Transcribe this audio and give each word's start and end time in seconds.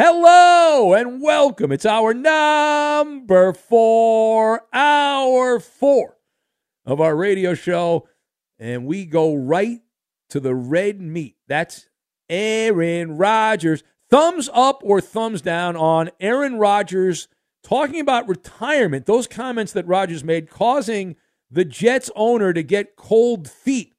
Hello 0.00 0.94
and 0.94 1.20
welcome. 1.20 1.72
It's 1.72 1.84
hour 1.84 2.14
number 2.14 3.52
four, 3.52 4.62
hour 4.72 5.58
four 5.58 6.18
of 6.86 7.00
our 7.00 7.16
radio 7.16 7.54
show. 7.54 8.06
And 8.60 8.86
we 8.86 9.04
go 9.06 9.34
right 9.34 9.80
to 10.30 10.38
the 10.38 10.54
red 10.54 11.00
meat. 11.00 11.34
That's 11.48 11.88
Aaron 12.30 13.16
Rodgers. 13.16 13.82
Thumbs 14.08 14.48
up 14.54 14.82
or 14.84 15.00
thumbs 15.00 15.42
down 15.42 15.74
on 15.74 16.10
Aaron 16.20 16.58
Rodgers 16.58 17.26
talking 17.64 17.98
about 17.98 18.28
retirement. 18.28 19.06
Those 19.06 19.26
comments 19.26 19.72
that 19.72 19.88
Rodgers 19.88 20.22
made 20.22 20.48
causing 20.48 21.16
the 21.50 21.64
Jets 21.64 22.08
owner 22.14 22.52
to 22.52 22.62
get 22.62 22.94
cold 22.94 23.50
feet. 23.50 23.94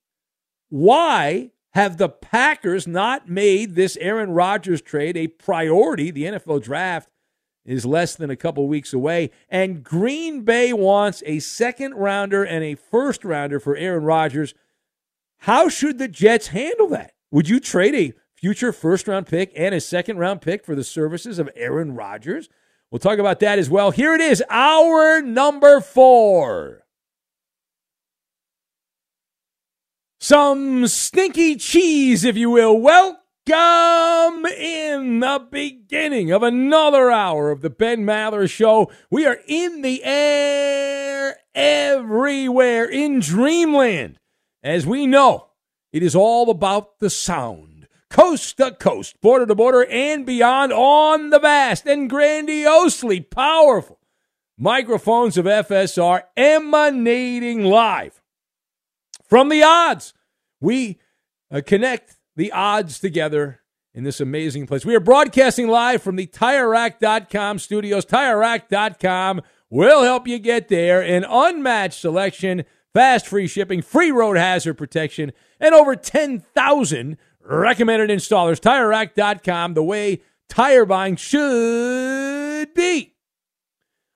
Why 0.70 1.52
have 1.74 1.98
the 1.98 2.10
Packers 2.10 2.88
not 2.88 3.30
made 3.30 3.76
this 3.76 3.98
Aaron 3.98 4.32
Rodgers 4.32 4.82
trade 4.82 5.16
a 5.16 5.28
priority? 5.28 6.12
The 6.12 6.24
NFL 6.24 6.64
draft 6.64 7.10
is 7.66 7.86
less 7.86 8.16
than 8.16 8.30
a 8.30 8.36
couple 8.36 8.68
weeks 8.68 8.94
away, 8.94 9.30
and 9.48 9.84
Green 9.84 10.42
Bay 10.42 10.74
wants 10.74 11.22
a 11.26 11.40
second 11.40 11.94
rounder 11.94 12.44
and 12.44 12.64
a 12.64 12.76
first 12.76 13.24
rounder 13.24 13.60
for 13.60 13.76
Aaron 13.76 14.04
Rodgers. 14.04 14.54
How 15.40 15.70
should 15.70 16.00
the 16.00 16.08
Jets 16.08 16.48
handle 16.48 16.88
that? 16.90 17.14
Would 17.32 17.48
you 17.48 17.60
trade 17.60 17.96
a 17.96 18.14
future 18.34 18.74
first 18.74 19.08
round 19.08 19.28
pick 19.28 19.52
and 19.56 19.76
a 19.76 19.82
second 19.82 20.18
round 20.18 20.42
pick 20.42 20.66
for 20.66 20.74
the 20.74 20.84
services 20.84 21.38
of 21.38 21.50
Aaron 21.56 21.96
Rodgers? 21.96 22.50
We'll 22.90 23.00
talk 23.00 23.20
about 23.20 23.40
that 23.42 23.60
as 23.60 23.70
well. 23.70 23.92
Here 23.92 24.16
it 24.16 24.22
is, 24.22 24.44
hour 24.50 25.22
number 25.22 25.80
four. 25.80 26.86
Some 30.22 30.86
stinky 30.88 31.56
cheese, 31.56 32.26
if 32.26 32.36
you 32.36 32.50
will. 32.50 32.78
Welcome 32.78 34.46
in 34.48 35.22
the 35.22 35.48
beginning 35.50 36.30
of 36.34 36.44
another 36.44 37.10
hour 37.10 37.52
of 37.52 37.62
the 37.62 37.70
Ben 37.70 38.04
Maller 38.04 38.50
Show. 38.50 38.92
We 39.10 39.26
are 39.26 39.38
in 39.48 39.82
the 39.82 40.04
air 40.04 41.38
everywhere 41.56 42.84
in 42.84 43.22
dreamland. 43.22 44.20
As 44.62 44.86
we 44.86 45.08
know, 45.08 45.52
it 45.94 46.04
is 46.04 46.18
all 46.18 46.50
about 46.50 47.00
the 47.00 47.10
sound. 47.10 47.88
Coast 48.10 48.58
to 48.58 48.72
coast, 48.72 49.22
border 49.22 49.46
to 49.46 49.56
border, 49.56 49.86
and 49.86 50.26
beyond 50.26 50.74
on 50.74 51.30
the 51.30 51.40
vast 51.40 51.86
and 51.86 52.10
grandiosely 52.10 53.22
powerful 53.22 54.02
microphones 54.58 55.38
of 55.38 55.46
FSR 55.46 56.24
emanating 56.36 57.64
live 57.64 58.20
from 59.30 59.50
the 59.50 59.64
odds. 59.64 60.14
We 60.60 61.00
uh, 61.52 61.62
connect 61.66 62.18
the 62.36 62.52
odds 62.52 63.00
together 63.00 63.62
in 63.94 64.04
this 64.04 64.20
amazing 64.20 64.68
place. 64.68 64.86
We 64.86 64.96
are 64.96 65.00
broadcasting 65.00 65.68
live 65.68 66.02
from 66.02 66.16
the 66.16 66.28
TireRack.com 66.28 67.60
studios. 67.60 68.06
TireRack.com 68.06 69.42
will 69.70 70.04
help 70.04 70.28
you 70.28 70.40
get 70.40 70.68
there. 70.68 71.02
An 71.02 71.26
unmatched 71.28 72.00
selection, 72.00 72.66
fast 72.94 73.28
free 73.28 73.48
shipping, 73.48 73.82
free 73.82 74.12
road 74.12 74.38
hazard 74.38 74.76
protection, 74.76 75.32
and 75.60 75.74
over 75.74 75.96
10,000 75.96 77.18
recommended 77.42 78.10
installers. 78.10 78.60
TireRack.com, 78.60 79.74
the 79.74 79.84
way 79.84 80.22
tire 80.50 80.86
buying 80.86 81.16
should 81.16 82.74
be. 82.74 83.16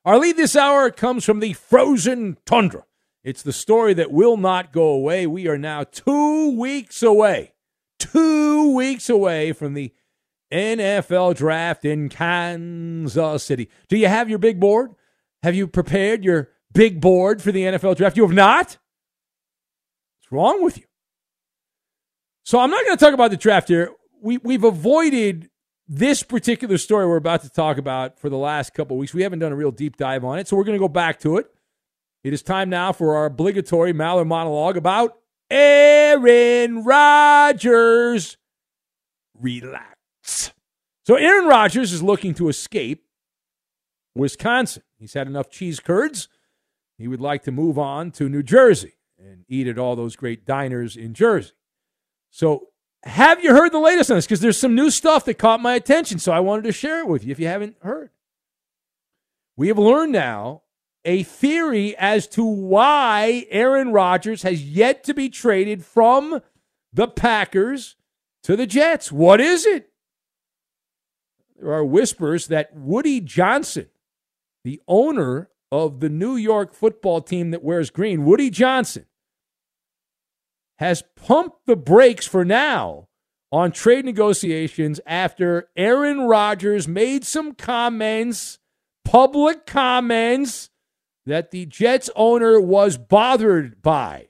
Our 0.05 0.19
lead 0.19 0.37
this 0.37 0.55
hour 0.55 0.91
comes 0.91 1.23
from 1.23 1.39
the 1.39 1.53
frozen 1.53 2.37
tundra. 2.45 2.83
It's 3.23 3.41
the 3.41 3.53
story 3.53 3.93
that 3.93 4.11
will 4.11 4.37
not 4.37 4.73
go 4.73 4.89
away. 4.89 5.25
We 5.27 5.47
are 5.47 5.57
now 5.57 5.83
two 5.83 6.59
weeks 6.59 7.01
away, 7.01 7.53
two 7.97 8.75
weeks 8.75 9.09
away 9.09 9.53
from 9.53 9.73
the 9.73 9.93
NFL 10.51 11.35
draft 11.35 11.85
in 11.85 12.09
Kansas 12.09 13.43
City. 13.43 13.69
Do 13.87 13.97
you 13.97 14.07
have 14.07 14.29
your 14.29 14.39
big 14.39 14.59
board? 14.59 14.91
Have 15.41 15.55
you 15.55 15.67
prepared 15.67 16.23
your 16.23 16.49
big 16.73 16.99
board 16.99 17.41
for 17.41 17.51
the 17.51 17.63
NFL 17.63 17.95
draft? 17.95 18.17
You 18.17 18.23
have 18.23 18.35
not? 18.35 18.77
What's 20.19 20.31
wrong 20.31 20.63
with 20.63 20.77
you? 20.77 20.85
So 22.43 22.59
I'm 22.59 22.69
not 22.69 22.83
going 22.83 22.97
to 22.97 23.03
talk 23.03 23.13
about 23.13 23.31
the 23.31 23.37
draft 23.37 23.69
here. 23.69 23.91
We, 24.21 24.37
we've 24.37 24.63
avoided 24.65 25.49
this 25.87 26.23
particular 26.23 26.77
story 26.77 27.07
we're 27.07 27.17
about 27.17 27.41
to 27.43 27.49
talk 27.49 27.77
about 27.77 28.19
for 28.19 28.29
the 28.29 28.37
last 28.37 28.73
couple 28.73 28.97
weeks. 28.97 29.13
We 29.13 29.23
haven't 29.23 29.39
done 29.39 29.51
a 29.51 29.55
real 29.55 29.71
deep 29.71 29.95
dive 29.95 30.23
on 30.25 30.39
it, 30.39 30.47
so 30.47 30.57
we're 30.57 30.63
going 30.65 30.77
to 30.77 30.83
go 30.83 30.89
back 30.89 31.19
to 31.21 31.37
it. 31.37 31.47
It 32.23 32.33
is 32.33 32.41
time 32.41 32.69
now 32.69 32.93
for 32.93 33.15
our 33.15 33.25
obligatory 33.25 33.93
Maller 33.93 34.25
monologue 34.25 34.77
about 34.77 35.17
Aaron 35.51 36.83
Rodgers. 36.83 38.37
Relax. 39.39 40.53
So 41.05 41.15
Aaron 41.15 41.47
Rodgers 41.47 41.91
is 41.91 42.01
looking 42.01 42.33
to 42.35 42.47
escape 42.47 43.05
Wisconsin. 44.15 44.83
He's 44.97 45.13
had 45.13 45.27
enough 45.27 45.49
cheese 45.49 45.81
curds. 45.81 46.29
He 46.97 47.09
would 47.09 47.19
like 47.19 47.43
to 47.43 47.51
move 47.51 47.77
on 47.77 48.11
to 48.11 48.29
New 48.29 48.43
Jersey 48.43 48.93
and 49.17 49.43
eat 49.49 49.67
at 49.67 49.77
all 49.77 49.95
those 49.95 50.15
great 50.15 50.45
diners 50.45 50.95
in 50.95 51.13
Jersey. 51.13 51.53
So, 52.29 52.69
have 53.03 53.43
you 53.43 53.51
heard 53.53 53.73
the 53.73 53.79
latest 53.79 54.09
on 54.09 54.17
this? 54.17 54.25
Because 54.25 54.39
there's 54.39 54.57
some 54.57 54.75
new 54.75 54.89
stuff 54.89 55.25
that 55.25 55.33
caught 55.37 55.59
my 55.59 55.75
attention. 55.75 56.19
So, 56.19 56.31
I 56.31 56.39
wanted 56.39 56.63
to 56.63 56.71
share 56.71 56.99
it 56.99 57.07
with 57.07 57.25
you 57.25 57.31
if 57.31 57.39
you 57.39 57.47
haven't 57.47 57.75
heard. 57.81 58.11
We 59.57 59.67
have 59.67 59.77
learned 59.77 60.13
now 60.13 60.62
a 61.05 61.23
theory 61.23 61.95
as 61.97 62.27
to 62.27 62.43
why 62.43 63.45
Aaron 63.49 63.91
Rodgers 63.91 64.43
has 64.43 64.63
yet 64.63 65.03
to 65.05 65.13
be 65.13 65.29
traded 65.29 65.83
from 65.83 66.41
the 66.91 67.07
Packers 67.07 67.95
to 68.43 68.55
the 68.55 68.67
Jets. 68.67 69.11
What 69.11 69.41
is 69.41 69.65
it? 69.65 69.89
There 71.59 71.73
are 71.73 71.85
whispers 71.85 72.47
that 72.47 72.75
Woody 72.75 73.21
Johnson, 73.21 73.87
the 74.63 74.81
owner 74.87 75.49
of 75.71 75.99
the 75.99 76.09
New 76.09 76.35
York 76.35 76.73
football 76.73 77.21
team 77.21 77.51
that 77.51 77.63
wears 77.63 77.89
green, 77.89 78.25
Woody 78.25 78.49
Johnson, 78.49 79.05
has 80.77 81.03
pumped 81.15 81.65
the 81.65 81.75
brakes 81.75 82.27
for 82.27 82.43
now 82.43 83.07
on 83.51 83.71
trade 83.71 84.03
negotiations 84.03 84.99
after 85.05 85.69
Aaron 85.77 86.21
Rodgers 86.21 86.87
made 86.87 87.23
some 87.23 87.53
comments, 87.53 88.59
public 89.05 89.65
comments, 89.65 90.69
that 91.25 91.51
the 91.51 91.65
Jets 91.65 92.09
owner 92.15 92.59
was 92.59 92.97
bothered 92.97 93.81
by. 93.81 94.27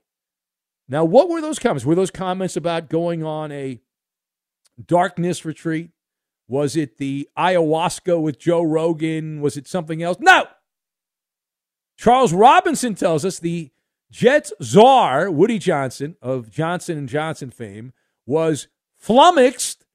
Now, 0.87 1.05
what 1.05 1.29
were 1.29 1.41
those 1.41 1.59
comments? 1.59 1.85
Were 1.85 1.95
those 1.95 2.11
comments 2.11 2.55
about 2.55 2.89
going 2.89 3.23
on 3.23 3.51
a 3.51 3.81
darkness 4.85 5.45
retreat? 5.45 5.91
Was 6.47 6.75
it 6.75 6.97
the 6.97 7.29
ayahuasca 7.37 8.21
with 8.21 8.37
Joe 8.37 8.61
Rogan? 8.61 9.41
Was 9.41 9.57
it 9.57 9.67
something 9.67 10.03
else? 10.03 10.17
No. 10.19 10.45
Charles 11.97 12.33
Robinson 12.33 12.95
tells 12.95 13.23
us 13.23 13.39
the 13.39 13.71
Jets 14.11 14.53
czar, 14.61 15.31
Woody 15.31 15.57
Johnson 15.57 16.15
of 16.21 16.51
Johnson 16.51 16.97
and 16.97 17.09
Johnson 17.09 17.49
fame, 17.49 17.93
was 18.25 18.67
flummoxed 18.95 19.85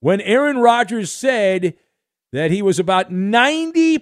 when 0.00 0.20
Aaron 0.20 0.58
Rodgers 0.58 1.12
said 1.12 1.74
that 2.36 2.50
he 2.50 2.60
was 2.60 2.78
about 2.78 3.10
90%, 3.10 4.00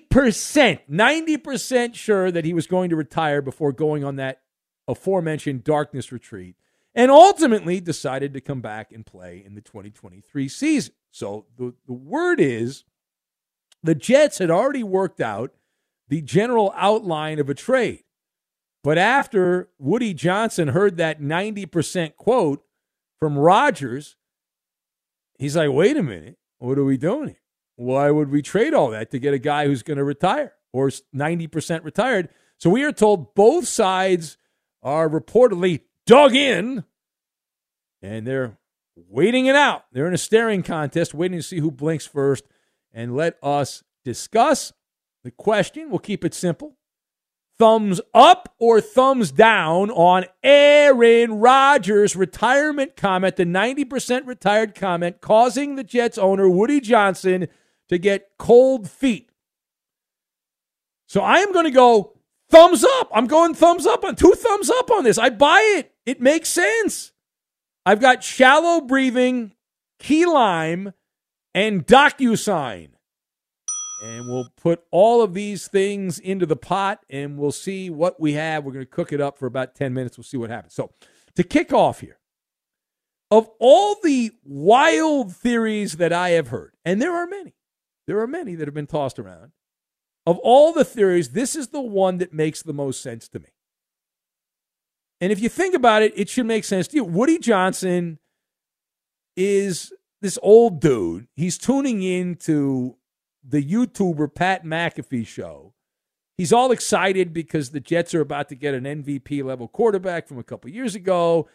90% 0.91 1.95
sure 1.95 2.31
that 2.31 2.45
he 2.45 2.53
was 2.53 2.67
going 2.67 2.91
to 2.91 2.97
retire 2.97 3.41
before 3.41 3.73
going 3.73 4.03
on 4.05 4.17
that 4.17 4.43
aforementioned 4.89 5.63
darkness 5.63 6.11
retreat 6.11 6.57
and 6.95 7.11
ultimately 7.11 7.81
decided 7.81 8.33
to 8.35 8.41
come 8.41 8.61
back 8.61 8.93
and 8.93 9.07
play 9.07 9.43
in 9.45 9.55
the 9.55 9.61
2023 9.61 10.49
season. 10.49 10.95
So 11.11 11.47
the, 11.57 11.75
the 11.87 11.93
word 11.93 12.41
is 12.41 12.85
the 13.83 13.95
Jets 13.95 14.39
had 14.39 14.51
already 14.51 14.83
worked 14.83 15.21
out 15.21 15.53
the 16.09 16.21
general 16.21 16.73
outline 16.77 17.39
of 17.39 17.49
a 17.49 17.55
trade. 17.55 18.05
But 18.83 18.99
after 18.99 19.71
Woody 19.79 20.13
Johnson 20.13 20.69
heard 20.69 20.97
that 20.97 21.21
90% 21.21 22.17
quote 22.17 22.65
from 23.19 23.39
Rodgers, 23.39 24.17
he's 25.39 25.57
like, 25.57 25.71
wait 25.71 25.97
a 25.97 26.03
minute, 26.03 26.37
what 26.59 26.79
are 26.79 26.85
we 26.85 26.97
doing 26.97 27.29
here? 27.29 27.44
Why 27.77 28.11
would 28.11 28.31
we 28.31 28.43
trade 28.43 28.75
all 28.75 28.91
that 28.91 29.11
to 29.11 29.19
get 29.19 29.35
a 29.35 29.39
guy 29.39 29.67
who's 29.67 29.83
going 29.83 29.97
to 29.97 30.05
retire 30.05 30.55
or 30.73 30.89
90% 30.89 31.85
retired? 31.85 32.29
So 32.59 32.71
we 32.71 32.85
are 32.85 32.93
told 32.93 33.35
both 33.35 33.67
sides 33.67 34.37
are 34.83 35.09
reportedly 35.09 35.81
dug 36.07 36.35
in 36.35 36.85
and 38.03 38.27
they're 38.27 38.59
waiting 38.97 39.47
it 39.47 39.57
out. 39.57 39.85
They're 39.93 40.07
in 40.07 40.15
a 40.15 40.19
staring 40.19 40.63
contest, 40.63 41.15
waiting 41.15 41.39
to 41.39 41.43
see 41.43 41.59
who 41.59 41.71
blinks 41.71 42.07
first. 42.07 42.45
And 42.93 43.17
let 43.17 43.39
us 43.43 43.83
discuss 44.05 44.73
the 45.25 45.31
question. 45.33 45.91
We'll 45.91 45.99
keep 45.99 46.25
it 46.25 46.35
simple 46.35 46.77
thumbs 47.59 48.01
up 48.13 48.55
or 48.59 48.81
thumbs 48.81 49.31
down 49.31 49.91
on 49.91 50.25
Aaron 50.43 51.35
Rodgers' 51.35 52.17
retirement 52.17 52.97
comment, 52.97 53.37
the 53.37 53.45
90% 53.45 54.27
retired 54.27 54.75
comment, 54.75 55.21
causing 55.21 55.77
the 55.77 55.85
Jets 55.85 56.19
owner, 56.19 56.49
Woody 56.49 56.81
Johnson, 56.81 57.49
to 57.89 57.99
get 57.99 58.31
cold 58.39 58.89
feet. 58.89 59.31
So 61.07 61.21
I 61.21 61.39
am 61.39 61.53
going 61.53 61.67
to 61.67 61.71
go 61.71 62.15
thumbs 62.51 62.85
up. 62.85 63.11
I'm 63.15 63.27
going 63.27 63.55
thumbs 63.55 63.87
up 63.87 64.05
on 64.05 64.17
two 64.17 64.33
thumbs 64.33 64.71
up 64.71 64.91
on 64.91 65.05
this. 65.05 65.19
I 65.19 65.31
buy 65.31 65.61
it. 65.79 65.93
It 66.07 66.21
makes 66.21 66.49
sense. 66.49 67.13
I've 67.87 68.01
got 68.01 68.25
shallow 68.25 68.81
breathing, 68.81 69.53
key 69.99 70.27
lime, 70.27 70.93
and 71.55 71.87
DocuSign. 71.87 72.91
And 74.03 74.29
we'll 74.29 74.49
put 74.57 74.83
all 74.91 75.23
of 75.23 75.35
these 75.35 75.69
things 75.69 76.19
into 76.19 76.47
the 76.47 76.57
pot 76.57 77.01
and 77.09 77.39
we'll 77.39 77.53
see 77.53 77.89
what 77.91 78.21
we 78.21 78.35
have. 78.35 78.65
We're 78.65 78.73
going 78.73 78.85
to 78.85 78.91
cook 78.91 79.13
it 79.13 79.21
up 79.21 79.39
for 79.39 79.47
about 79.47 79.75
10 79.75 79.95
minutes. 79.95 80.19
We'll 80.19 80.25
see 80.25 80.37
what 80.37 80.51
happens. 80.51 80.75
So, 80.75 80.91
to 81.37 81.43
kick 81.43 81.73
off 81.73 82.01
here, 82.01 82.19
of 83.31 83.49
all 83.59 83.97
the 84.03 84.31
wild 84.45 85.35
theories 85.35 85.97
that 85.97 86.13
I 86.13 86.31
have 86.31 86.49
heard, 86.49 86.75
and 86.85 87.01
there 87.01 87.15
are 87.15 87.27
many, 87.27 87.55
there 88.07 88.19
are 88.21 88.27
many 88.27 88.55
that 88.55 88.67
have 88.67 88.75
been 88.75 88.87
tossed 88.87 89.19
around. 89.19 89.53
Of 90.27 90.39
all 90.39 90.73
the 90.73 90.85
theories, 90.85 91.31
this 91.31 91.55
is 91.55 91.69
the 91.69 91.81
one 91.81 92.19
that 92.19 92.33
makes 92.33 92.63
the 92.63 92.73
most 92.73 93.03
sense 93.03 93.29
to 93.29 93.39
me. 93.39 93.49
And 95.21 95.33
if 95.33 95.41
you 95.41 95.49
think 95.49 95.75
about 95.75 96.03
it, 96.03 96.13
it 96.17 96.29
should 96.29 96.47
make 96.47 96.65
sense 96.65 96.89
to 96.89 96.97
you. 96.97 97.05
Woody 97.05 97.39
Johnson 97.39 98.19
is 99.37 99.93
this 100.21 100.39
old 100.43 100.81
dude. 100.81 101.29
He's 101.35 101.59
tuning 101.59 102.03
into 102.03 102.97
the 103.47 103.63
YouTuber 103.63 104.35
Pat 104.35 104.65
McAfee 104.65 105.27
show. 105.27 105.75
He's 106.37 106.53
all 106.53 106.73
excited 106.73 107.33
because 107.33 107.71
the 107.71 107.81
Jets 107.81 108.15
are 108.15 108.21
about 108.21 108.49
to 108.49 108.57
get 108.57 108.75
an 108.75 108.85
MVP 108.85 109.45
level 109.45 109.69
quarterback 109.69 110.27
from 110.27 110.39
a 110.39 110.43
couple 110.43 110.71
years 110.71 110.95
ago. 110.95 111.49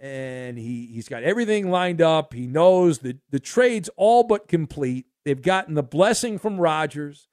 And 0.00 0.56
he, 0.56 0.86
he's 0.86 1.08
got 1.08 1.24
everything 1.24 1.70
lined 1.70 2.00
up. 2.00 2.32
He 2.32 2.46
knows 2.46 3.00
that 3.00 3.18
the 3.30 3.40
trade's 3.40 3.90
all 3.96 4.22
but 4.22 4.48
complete. 4.48 5.06
They've 5.24 5.40
gotten 5.40 5.74
the 5.74 5.82
blessing 5.82 6.38
from 6.38 6.60
Rodgers. 6.60 7.28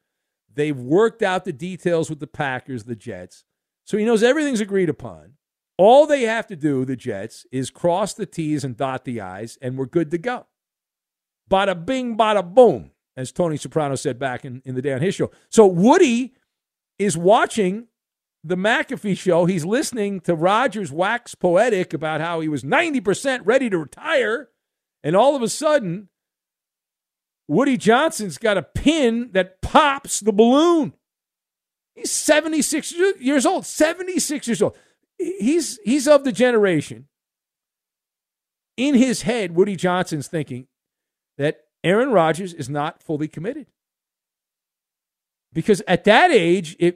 They've 0.54 0.78
worked 0.78 1.22
out 1.22 1.46
the 1.46 1.54
details 1.54 2.10
with 2.10 2.20
the 2.20 2.28
Packers, 2.28 2.84
the 2.84 2.96
Jets. 2.96 3.44
So 3.86 3.98
he 3.98 4.06
knows 4.06 4.24
everything's 4.24 4.62
agreed 4.62 4.90
upon. 4.90 5.34
All 5.78 6.08
they 6.08 6.24
have 6.24 6.48
to 6.48 6.56
do, 6.56 6.84
the 6.84 6.96
Jets, 6.96 7.46
is 7.52 7.70
cross 7.70 8.14
the 8.14 8.26
T's 8.26 8.64
and 8.64 8.76
dot 8.76 9.06
the 9.06 9.22
I's, 9.22 9.58
and 9.62 9.78
we're 9.78 9.86
good 9.86 10.12
to 10.12 10.18
go. 10.18 10.48
Bada 11.50 11.86
bing, 11.86 12.18
bada 12.18 12.44
boom 12.44 12.92
as 13.16 13.32
Tony 13.32 13.58
Soprano 13.58 13.96
said 13.96 14.20
back 14.20 14.46
in, 14.46 14.62
in 14.64 14.76
the 14.76 14.82
day 14.82 14.94
on 14.94 15.02
his 15.02 15.16
show. 15.16 15.32
So 15.50 15.66
Woody 15.66 16.34
is 17.00 17.18
watching 17.18 17.88
the 18.44 18.56
McAfee 18.56 19.18
show. 19.18 19.46
He's 19.46 19.66
listening 19.66 20.20
to 20.22 20.36
Rodgers 20.36 20.92
wax 20.92 21.36
poetic 21.36 21.94
about 21.94 22.22
how 22.22 22.40
he 22.40 22.48
was 22.48 22.64
90% 22.64 23.42
ready 23.44 23.70
to 23.70 23.78
retire. 23.78 24.50
And 25.04 25.16
all 25.16 25.36
of 25.36 25.42
a 25.42 25.50
sudden, 25.50 26.10
Woody 27.48 27.78
Johnson's 27.78 28.38
got 28.38 28.58
a 28.58 28.64
pin 28.64 29.30
that 29.32 29.62
pops 29.62 30.20
the 30.20 30.34
balloon. 30.34 30.94
He's 31.96 32.12
76 32.12 32.94
years 33.20 33.46
old. 33.46 33.66
76 33.66 34.48
years 34.48 34.62
old. 34.62 34.78
He's, 35.18 35.80
he's 35.84 36.08
of 36.08 36.24
the 36.24 36.32
generation. 36.32 37.08
In 38.76 38.94
his 38.94 39.24
head, 39.24 39.56
Woody 39.56 39.76
Johnson's 39.76 40.28
thinking 40.28 40.68
that 41.38 41.62
Aaron 41.84 42.12
Rodgers 42.12 42.54
is 42.54 42.70
not 42.70 43.02
fully 43.02 43.28
committed. 43.28 43.68
Because 45.54 45.82
at 45.88 46.04
that 46.04 46.32
age, 46.32 46.76
if 46.78 46.96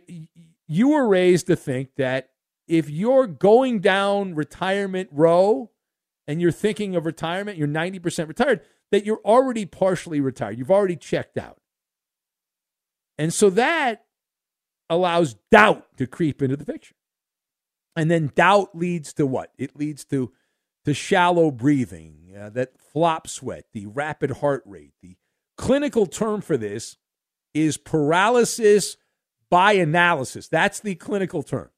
you 0.68 0.90
were 0.90 1.08
raised 1.08 1.48
to 1.48 1.56
think 1.56 1.96
that 1.98 2.30
if 2.68 2.90
you're 2.90 3.26
going 3.26 3.80
down 3.80 4.36
retirement 4.36 5.10
row 5.12 5.72
and 6.28 6.42
you're 6.42 6.52
thinking 6.52 6.96
of 6.96 7.06
retirement, 7.06 7.58
you're 7.58 7.68
90% 7.68 8.28
retired, 8.28 8.62
that 8.92 9.06
you're 9.06 9.22
already 9.26 9.66
partially 9.66 10.20
retired. 10.20 10.58
You've 10.58 10.72
already 10.72 10.96
checked 10.96 11.38
out. 11.38 11.58
And 13.18 13.34
so 13.34 13.50
that 13.52 14.06
allows 14.90 15.36
doubt 15.52 15.86
to 15.98 16.08
creep 16.08 16.42
into 16.42 16.58
the 16.58 16.66
picture. 16.66 16.96
And 17.96 18.10
then 18.10 18.32
doubt 18.36 18.76
leads 18.76 19.14
to 19.14 19.26
what? 19.26 19.52
It 19.58 19.76
leads 19.76 20.06
to 20.06 20.32
to 20.86 20.94
shallow 20.96 21.52
breathing, 21.52 22.34
uh, 22.36 22.50
that 22.50 22.80
flop 22.80 23.28
sweat, 23.28 23.66
the 23.72 23.86
rapid 23.86 24.32
heart 24.32 24.64
rate. 24.66 24.94
The 25.02 25.16
clinical 25.56 26.08
term 26.08 26.42
for 26.42 26.58
this 26.58 26.98
is 27.54 27.78
paralysis 27.78 28.98
by 29.50 29.74
analysis. 29.74 30.48
That's 30.48 30.80
the 30.80 30.96
clinical 30.96 31.44
term. 31.44 31.70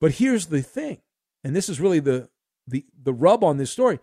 But 0.00 0.12
here's 0.12 0.46
the 0.46 0.62
thing, 0.62 1.02
and 1.44 1.54
this 1.54 1.68
is 1.68 1.80
really 1.80 2.00
the 2.00 2.30
the 2.70 2.86
the 3.02 3.12
rub 3.12 3.44
on 3.44 3.56
this 3.56 3.70
story. 3.70 3.98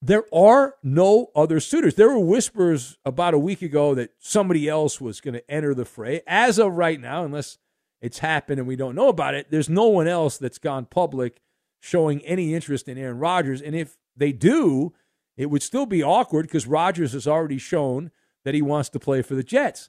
There 0.00 0.24
are 0.34 0.74
no 0.82 1.30
other 1.36 1.60
suitors. 1.60 1.94
There 1.94 2.08
were 2.08 2.18
whispers 2.18 2.98
about 3.04 3.34
a 3.34 3.38
week 3.38 3.62
ago 3.62 3.94
that 3.94 4.10
somebody 4.18 4.68
else 4.68 5.00
was 5.00 5.20
going 5.20 5.34
to 5.34 5.50
enter 5.50 5.74
the 5.74 5.84
fray. 5.84 6.22
As 6.26 6.58
of 6.58 6.72
right 6.72 7.00
now, 7.00 7.24
unless 7.24 7.58
it's 8.00 8.18
happened 8.18 8.58
and 8.58 8.66
we 8.66 8.74
don't 8.74 8.96
know 8.96 9.08
about 9.08 9.34
it, 9.34 9.46
there's 9.50 9.68
no 9.68 9.86
one 9.86 10.08
else 10.08 10.38
that's 10.38 10.58
gone 10.58 10.86
public 10.86 11.40
showing 11.78 12.20
any 12.22 12.52
interest 12.52 12.88
in 12.88 12.98
Aaron 12.98 13.18
Rodgers. 13.18 13.62
And 13.62 13.76
if 13.76 13.96
they 14.16 14.32
do, 14.32 14.92
it 15.36 15.46
would 15.46 15.62
still 15.62 15.86
be 15.86 16.02
awkward 16.02 16.46
because 16.46 16.66
Rodgers 16.66 17.12
has 17.12 17.28
already 17.28 17.58
shown 17.58 18.10
that 18.44 18.54
he 18.54 18.62
wants 18.62 18.88
to 18.90 18.98
play 18.98 19.22
for 19.22 19.36
the 19.36 19.44
Jets. 19.44 19.88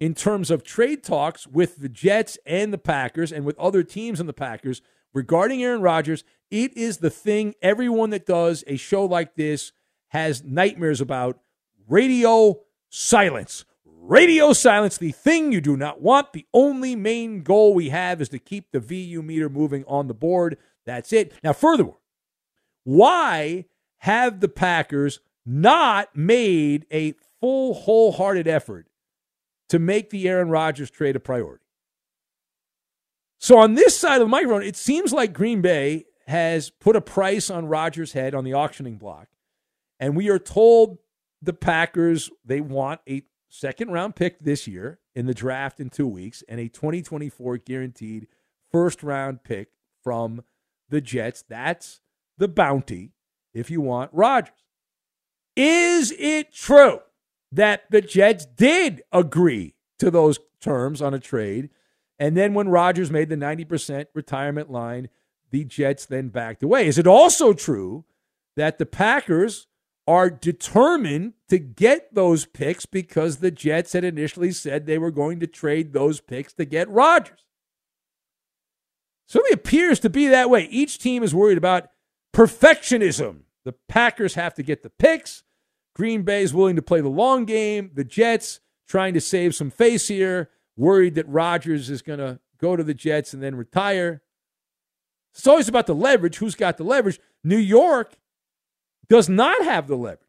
In 0.00 0.14
terms 0.14 0.50
of 0.50 0.64
trade 0.64 1.04
talks 1.04 1.46
with 1.46 1.76
the 1.78 1.88
Jets 1.88 2.38
and 2.44 2.72
the 2.72 2.78
Packers 2.78 3.30
and 3.32 3.44
with 3.44 3.58
other 3.58 3.84
teams 3.84 4.18
in 4.18 4.26
the 4.26 4.32
Packers 4.32 4.82
regarding 5.14 5.62
Aaron 5.62 5.80
Rodgers, 5.80 6.24
it 6.50 6.76
is 6.76 6.98
the 6.98 7.10
thing 7.10 7.54
everyone 7.62 8.10
that 8.10 8.26
does 8.26 8.62
a 8.66 8.76
show 8.76 9.06
like 9.06 9.36
this 9.36 9.72
has 10.08 10.44
nightmares 10.44 11.00
about 11.00 11.40
radio 11.88 12.60
silence. 12.90 13.64
Radio 13.84 14.52
silence, 14.52 14.98
the 14.98 15.12
thing 15.12 15.50
you 15.50 15.62
do 15.62 15.78
not 15.78 16.02
want. 16.02 16.34
The 16.34 16.46
only 16.52 16.94
main 16.94 17.42
goal 17.42 17.72
we 17.72 17.88
have 17.88 18.20
is 18.20 18.28
to 18.28 18.38
keep 18.38 18.70
the 18.70 18.80
VU 18.80 19.22
meter 19.22 19.48
moving 19.48 19.82
on 19.86 20.08
the 20.08 20.14
board. 20.14 20.58
That's 20.84 21.12
it. 21.12 21.32
Now, 21.42 21.54
furthermore, 21.54 21.98
why 22.82 23.64
have 23.98 24.40
the 24.40 24.48
Packers 24.48 25.20
not 25.46 26.14
made 26.14 26.86
a 26.90 27.14
full, 27.40 27.72
wholehearted 27.72 28.46
effort 28.46 28.88
to 29.70 29.78
make 29.78 30.10
the 30.10 30.28
Aaron 30.28 30.50
Rodgers 30.50 30.90
trade 30.90 31.16
a 31.16 31.20
priority? 31.20 31.63
So, 33.38 33.58
on 33.58 33.74
this 33.74 33.98
side 33.98 34.14
of 34.14 34.20
the 34.20 34.28
microphone, 34.28 34.62
it 34.62 34.76
seems 34.76 35.12
like 35.12 35.32
Green 35.32 35.60
Bay 35.60 36.04
has 36.26 36.70
put 36.70 36.96
a 36.96 37.00
price 37.00 37.50
on 37.50 37.66
Rodgers' 37.66 38.12
head 38.12 38.34
on 38.34 38.44
the 38.44 38.54
auctioning 38.54 38.96
block. 38.96 39.28
And 40.00 40.16
we 40.16 40.28
are 40.28 40.38
told 40.38 40.98
the 41.42 41.52
Packers 41.52 42.30
they 42.44 42.60
want 42.60 43.00
a 43.08 43.22
second 43.48 43.90
round 43.90 44.16
pick 44.16 44.40
this 44.40 44.66
year 44.66 44.98
in 45.14 45.26
the 45.26 45.34
draft 45.34 45.78
in 45.78 45.90
two 45.90 46.08
weeks 46.08 46.42
and 46.48 46.58
a 46.58 46.68
2024 46.68 47.58
guaranteed 47.58 48.26
first 48.72 49.02
round 49.02 49.44
pick 49.44 49.68
from 50.02 50.42
the 50.88 51.00
Jets. 51.00 51.44
That's 51.48 52.00
the 52.38 52.48
bounty 52.48 53.12
if 53.52 53.70
you 53.70 53.80
want 53.80 54.10
Rodgers. 54.12 54.54
Is 55.56 56.12
it 56.18 56.52
true 56.52 57.00
that 57.52 57.84
the 57.90 58.00
Jets 58.00 58.44
did 58.44 59.02
agree 59.12 59.74
to 60.00 60.10
those 60.10 60.40
terms 60.60 61.00
on 61.00 61.14
a 61.14 61.20
trade? 61.20 61.70
And 62.18 62.36
then 62.36 62.54
when 62.54 62.68
Rodgers 62.68 63.10
made 63.10 63.28
the 63.28 63.36
90% 63.36 64.06
retirement 64.14 64.70
line, 64.70 65.08
the 65.50 65.64
Jets 65.64 66.06
then 66.06 66.28
backed 66.28 66.62
away. 66.62 66.86
Is 66.86 66.98
it 66.98 67.06
also 67.06 67.52
true 67.52 68.04
that 68.56 68.78
the 68.78 68.86
Packers 68.86 69.66
are 70.06 70.30
determined 70.30 71.32
to 71.48 71.58
get 71.58 72.14
those 72.14 72.44
picks 72.44 72.86
because 72.86 73.38
the 73.38 73.50
Jets 73.50 73.94
had 73.94 74.04
initially 74.04 74.52
said 74.52 74.86
they 74.86 74.98
were 74.98 75.10
going 75.10 75.40
to 75.40 75.46
trade 75.46 75.92
those 75.92 76.20
picks 76.20 76.52
to 76.54 76.64
get 76.64 76.88
Rodgers? 76.88 77.44
Certainly 79.26 79.54
appears 79.54 80.00
to 80.00 80.10
be 80.10 80.28
that 80.28 80.50
way. 80.50 80.64
Each 80.64 80.98
team 80.98 81.22
is 81.22 81.34
worried 81.34 81.58
about 81.58 81.88
perfectionism. 82.34 83.40
The 83.64 83.74
Packers 83.88 84.34
have 84.34 84.54
to 84.54 84.62
get 84.62 84.82
the 84.82 84.90
picks. 84.90 85.42
Green 85.94 86.22
Bay 86.22 86.42
is 86.42 86.52
willing 86.52 86.76
to 86.76 86.82
play 86.82 87.00
the 87.00 87.08
long 87.08 87.44
game. 87.44 87.90
The 87.94 88.04
Jets 88.04 88.60
trying 88.86 89.14
to 89.14 89.20
save 89.20 89.54
some 89.54 89.70
face 89.70 90.08
here, 90.08 90.50
worried 90.76 91.14
that 91.14 91.28
Rodgers 91.28 91.90
is 91.90 92.02
going 92.02 92.18
to 92.18 92.40
go 92.60 92.76
to 92.76 92.84
the 92.84 92.94
Jets 92.94 93.34
and 93.34 93.42
then 93.42 93.54
retire. 93.54 94.22
It's 95.34 95.46
always 95.46 95.68
about 95.68 95.86
the 95.86 95.94
leverage. 95.94 96.36
Who's 96.36 96.54
got 96.54 96.76
the 96.76 96.84
leverage? 96.84 97.20
New 97.42 97.58
York 97.58 98.14
does 99.08 99.28
not 99.28 99.64
have 99.64 99.86
the 99.88 99.96
leverage. 99.96 100.20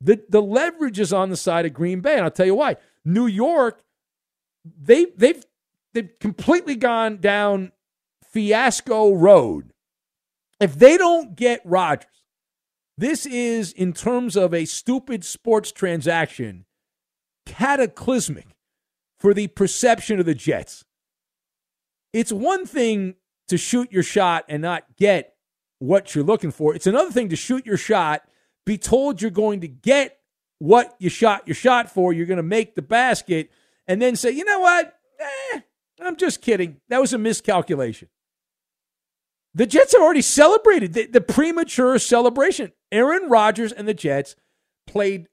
The, 0.00 0.22
the 0.28 0.42
leverage 0.42 0.98
is 0.98 1.12
on 1.12 1.30
the 1.30 1.36
side 1.36 1.66
of 1.66 1.74
Green 1.74 2.00
Bay. 2.00 2.14
And 2.14 2.24
I'll 2.24 2.30
tell 2.30 2.46
you 2.46 2.54
why. 2.54 2.76
New 3.04 3.26
York, 3.26 3.82
they, 4.64 5.06
they've, 5.16 5.44
they've 5.92 6.18
completely 6.20 6.76
gone 6.76 7.18
down 7.18 7.72
fiasco 8.30 9.12
road. 9.14 9.72
If 10.60 10.78
they 10.78 10.96
don't 10.96 11.34
get 11.34 11.62
Rodgers, 11.64 12.06
this 12.96 13.24
is, 13.24 13.72
in 13.72 13.94
terms 13.94 14.36
of 14.36 14.52
a 14.52 14.66
stupid 14.66 15.24
sports 15.24 15.72
transaction, 15.72 16.66
cataclysmic 17.46 18.49
for 19.20 19.34
the 19.34 19.46
perception 19.48 20.18
of 20.18 20.26
the 20.26 20.34
Jets. 20.34 20.84
It's 22.12 22.32
one 22.32 22.66
thing 22.66 23.14
to 23.48 23.58
shoot 23.58 23.92
your 23.92 24.02
shot 24.02 24.44
and 24.48 24.62
not 24.62 24.84
get 24.96 25.34
what 25.78 26.14
you're 26.14 26.24
looking 26.24 26.50
for. 26.50 26.74
It's 26.74 26.86
another 26.86 27.12
thing 27.12 27.28
to 27.28 27.36
shoot 27.36 27.66
your 27.66 27.76
shot, 27.76 28.22
be 28.64 28.78
told 28.78 29.20
you're 29.22 29.30
going 29.30 29.60
to 29.60 29.68
get 29.68 30.18
what 30.58 30.94
you 30.98 31.08
shot 31.08 31.46
your 31.46 31.54
shot 31.54 31.90
for, 31.90 32.12
you're 32.12 32.26
going 32.26 32.36
to 32.36 32.42
make 32.42 32.74
the 32.74 32.82
basket, 32.82 33.50
and 33.86 34.00
then 34.00 34.16
say, 34.16 34.30
you 34.30 34.44
know 34.44 34.60
what? 34.60 34.94
Eh, 35.20 35.60
I'm 36.00 36.16
just 36.16 36.42
kidding. 36.42 36.80
That 36.88 37.00
was 37.00 37.12
a 37.12 37.18
miscalculation. 37.18 38.08
The 39.54 39.66
Jets 39.66 39.92
have 39.92 40.02
already 40.02 40.22
celebrated 40.22 40.92
the, 40.92 41.06
the 41.06 41.20
premature 41.20 41.98
celebration. 41.98 42.72
Aaron 42.92 43.28
Rodgers 43.28 43.72
and 43.72 43.88
the 43.88 43.94
Jets 43.94 44.36
played 44.86 45.28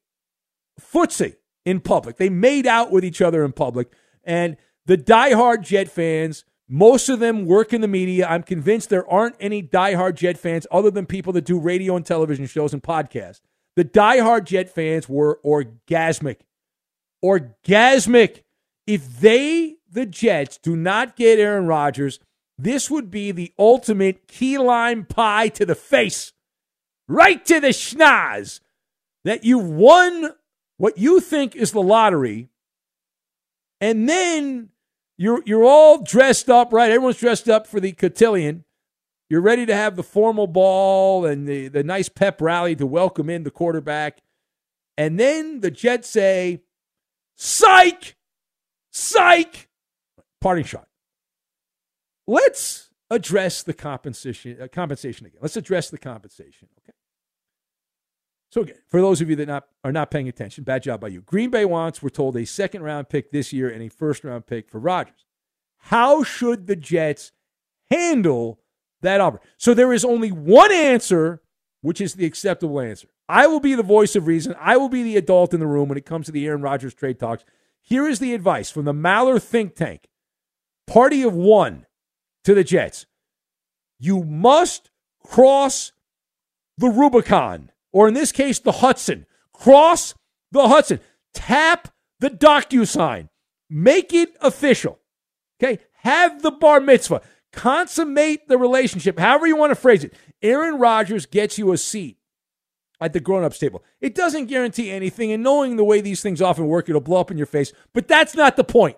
footsie 0.80 1.36
in 1.68 1.82
public. 1.82 2.16
They 2.16 2.30
made 2.30 2.66
out 2.66 2.92
with 2.92 3.04
each 3.04 3.22
other 3.22 3.44
in 3.44 3.52
public. 3.52 3.92
And 4.24 4.56
the 4.86 4.98
diehard 4.98 5.62
Jet 5.62 5.90
fans 5.90 6.46
most 6.70 7.08
of 7.08 7.20
them 7.20 7.46
work 7.46 7.72
in 7.72 7.82
the 7.82 7.88
media. 7.88 8.28
I'm 8.28 8.44
convinced 8.44 8.90
there 8.90 9.10
aren't 9.10 9.36
any 9.40 9.64
diehard 9.64 10.16
Jet 10.16 10.38
fans 10.38 10.68
other 10.70 10.92
than 10.92 11.06
people 11.06 11.32
that 11.34 11.46
do 11.46 11.60
radio 11.60 11.96
and 11.96 12.06
television 12.06 12.46
shows 12.46 12.74
and 12.74 12.84
podcasts. 12.84 13.42
The 13.76 13.86
diehard 13.86 14.44
Jet 14.44 14.70
fans 14.70 15.08
were 15.08 15.40
orgasmic. 15.46 16.40
Orgasmic. 17.24 18.44
If 18.86 19.20
they, 19.20 19.76
the 19.90 20.06
Jets, 20.06 20.58
do 20.58 20.76
not 20.76 21.16
get 21.16 21.40
Aaron 21.40 21.68
Rodgers, 21.68 22.20
this 22.58 22.92
would 22.92 23.10
be 23.10 23.32
the 23.32 23.54
ultimate 23.58 24.28
key 24.28 24.58
lime 24.58 25.06
pie 25.06 25.48
to 25.50 25.66
the 25.66 25.76
face, 25.76 26.34
right 27.08 27.46
to 27.46 27.60
the 27.60 27.70
schnoz, 27.70 28.60
that 29.24 29.44
you 29.44 29.58
won 29.58 30.32
what 30.78 30.98
you 30.98 31.20
think 31.20 31.56
is 31.56 31.72
the 31.72 31.82
lottery, 31.82 32.50
and 33.82 34.08
then 34.08 34.70
you're 35.18 35.42
you're 35.46 35.64
all 35.64 36.04
dressed 36.04 36.50
up, 36.50 36.72
right? 36.72 36.92
Everyone's 36.92 37.18
dressed 37.18 37.50
up 37.50 37.68
for 37.68 37.80
the 37.80 37.92
cotillion. 37.92 38.64
You're 39.30 39.42
ready 39.42 39.66
to 39.66 39.76
have 39.76 39.96
the 39.96 40.04
formal 40.04 40.48
ball 40.48 41.26
and 41.26 41.48
the, 41.48 41.68
the 41.68 41.84
nice 41.84 42.08
pep 42.08 42.42
rally 42.42 42.76
to 42.78 42.86
welcome 42.86 43.30
in 43.30 43.44
the 43.44 43.52
quarterback. 43.52 44.20
And 44.98 45.20
then 45.20 45.60
the 45.60 45.70
Jets 45.70 46.10
say, 46.10 46.62
Psych! 47.36 48.16
Psych! 48.92 49.68
Parting 50.40 50.64
shot. 50.64 50.88
Let's 52.26 52.90
address 53.10 53.64
the 53.64 53.74
compensation 53.74 54.58
uh, 54.62 54.68
compensation 54.72 55.26
again. 55.26 55.40
Let's 55.42 55.58
address 55.58 55.90
the 55.90 55.98
compensation, 55.98 56.70
okay? 56.80 56.97
So 58.50 58.66
for 58.88 59.02
those 59.02 59.22
of 59.22 59.30
you 59.30 59.36
that 59.38 59.48
not, 59.48 59.66
are 59.84 59.92
not 59.92 60.12
paying 60.12 60.30
attention, 60.30 60.64
bad 60.64 60.84
job 60.84 61.02
by 61.02 61.10
you. 61.10 61.22
Green 61.22 61.50
Bay 61.50 61.66
wants, 61.66 62.02
we're 62.02 62.10
told, 62.10 62.38
a 62.38 62.46
second 62.46 62.84
round 62.84 63.10
pick 63.10 63.32
this 63.32 63.52
year 63.52 63.70
and 63.70 63.82
a 63.82 63.90
first 63.90 64.24
round 64.24 64.46
pick 64.46 64.70
for 64.70 64.80
Rodgers. 64.80 65.26
How 65.78 66.24
should 66.24 66.68
the 66.68 66.76
Jets 66.76 67.32
handle 67.92 68.60
that 69.02 69.22
offer? 69.22 69.42
So 69.58 69.74
there 69.74 69.94
is 69.94 70.06
only 70.06 70.32
one 70.32 70.72
answer, 70.72 71.42
which 71.82 72.00
is 72.00 72.16
the 72.16 72.26
acceptable 72.26 72.80
answer. 72.80 73.10
I 73.30 73.48
will 73.48 73.60
be 73.60 73.76
the 73.76 73.84
voice 73.84 74.16
of 74.16 74.28
reason. 74.28 74.56
I 74.60 74.78
will 74.78 74.90
be 74.90 75.04
the 75.04 75.18
adult 75.18 75.54
in 75.54 75.60
the 75.60 75.68
room 75.68 75.90
when 75.90 75.98
it 75.98 76.06
comes 76.06 76.28
to 76.28 76.32
the 76.32 76.46
Aaron 76.48 76.62
Rodgers 76.62 76.94
trade 76.94 77.20
talks. 77.20 77.44
Here 77.82 78.08
is 78.08 78.20
the 78.20 78.34
advice 78.34 78.72
from 78.72 78.86
the 78.86 78.94
Maller 78.94 79.42
think 79.42 79.76
tank. 79.76 80.08
Party 80.86 81.24
of 81.24 81.34
one 81.34 81.86
to 82.46 82.54
the 82.54 82.64
Jets. 82.64 83.06
You 84.00 84.24
must 84.24 84.90
cross 85.26 85.92
the 86.78 86.90
Rubicon 86.90 87.72
or 87.92 88.08
in 88.08 88.14
this 88.14 88.32
case, 88.32 88.60
the 88.60 88.72
Hudson. 88.74 89.26
Cross 89.54 90.16
the 90.52 90.68
Hudson. 90.68 91.00
Tap 91.34 91.90
the 92.20 92.30
DocuSign. 92.30 93.30
Make 93.70 94.14
it 94.14 94.36
official. 94.42 95.00
Okay? 95.62 95.80
Have 96.02 96.42
the 96.42 96.52
bar 96.52 96.80
mitzvah. 96.80 97.22
Consummate 97.52 98.48
the 98.48 98.58
relationship, 98.58 99.18
however 99.18 99.48
you 99.48 99.56
want 99.56 99.72
to 99.72 99.76
phrase 99.76 100.04
it. 100.04 100.14
Aaron 100.42 100.78
Rodgers 100.78 101.26
gets 101.26 101.58
you 101.58 101.72
a 101.72 101.78
seat 101.78 102.18
at 103.00 103.14
the 103.14 103.20
grown 103.20 103.44
ups 103.44 103.60
table. 103.60 103.84
It 104.00 104.16
doesn't 104.16 104.46
guarantee 104.46 104.92
anything, 104.92 105.32
and 105.32 105.44
knowing 105.44 105.76
the 105.76 105.84
way 105.84 106.02
these 106.02 106.22
things 106.22 106.42
often 106.42 106.68
work, 106.68 106.90
it'll 106.90 107.02
blow 107.02 107.20
up 107.20 107.32
in 107.32 107.38
your 107.38 107.48
face. 107.48 107.74
But 107.94 108.08
that's 108.08 108.36
not 108.36 108.58
the 108.58 108.64
point. 108.64 108.98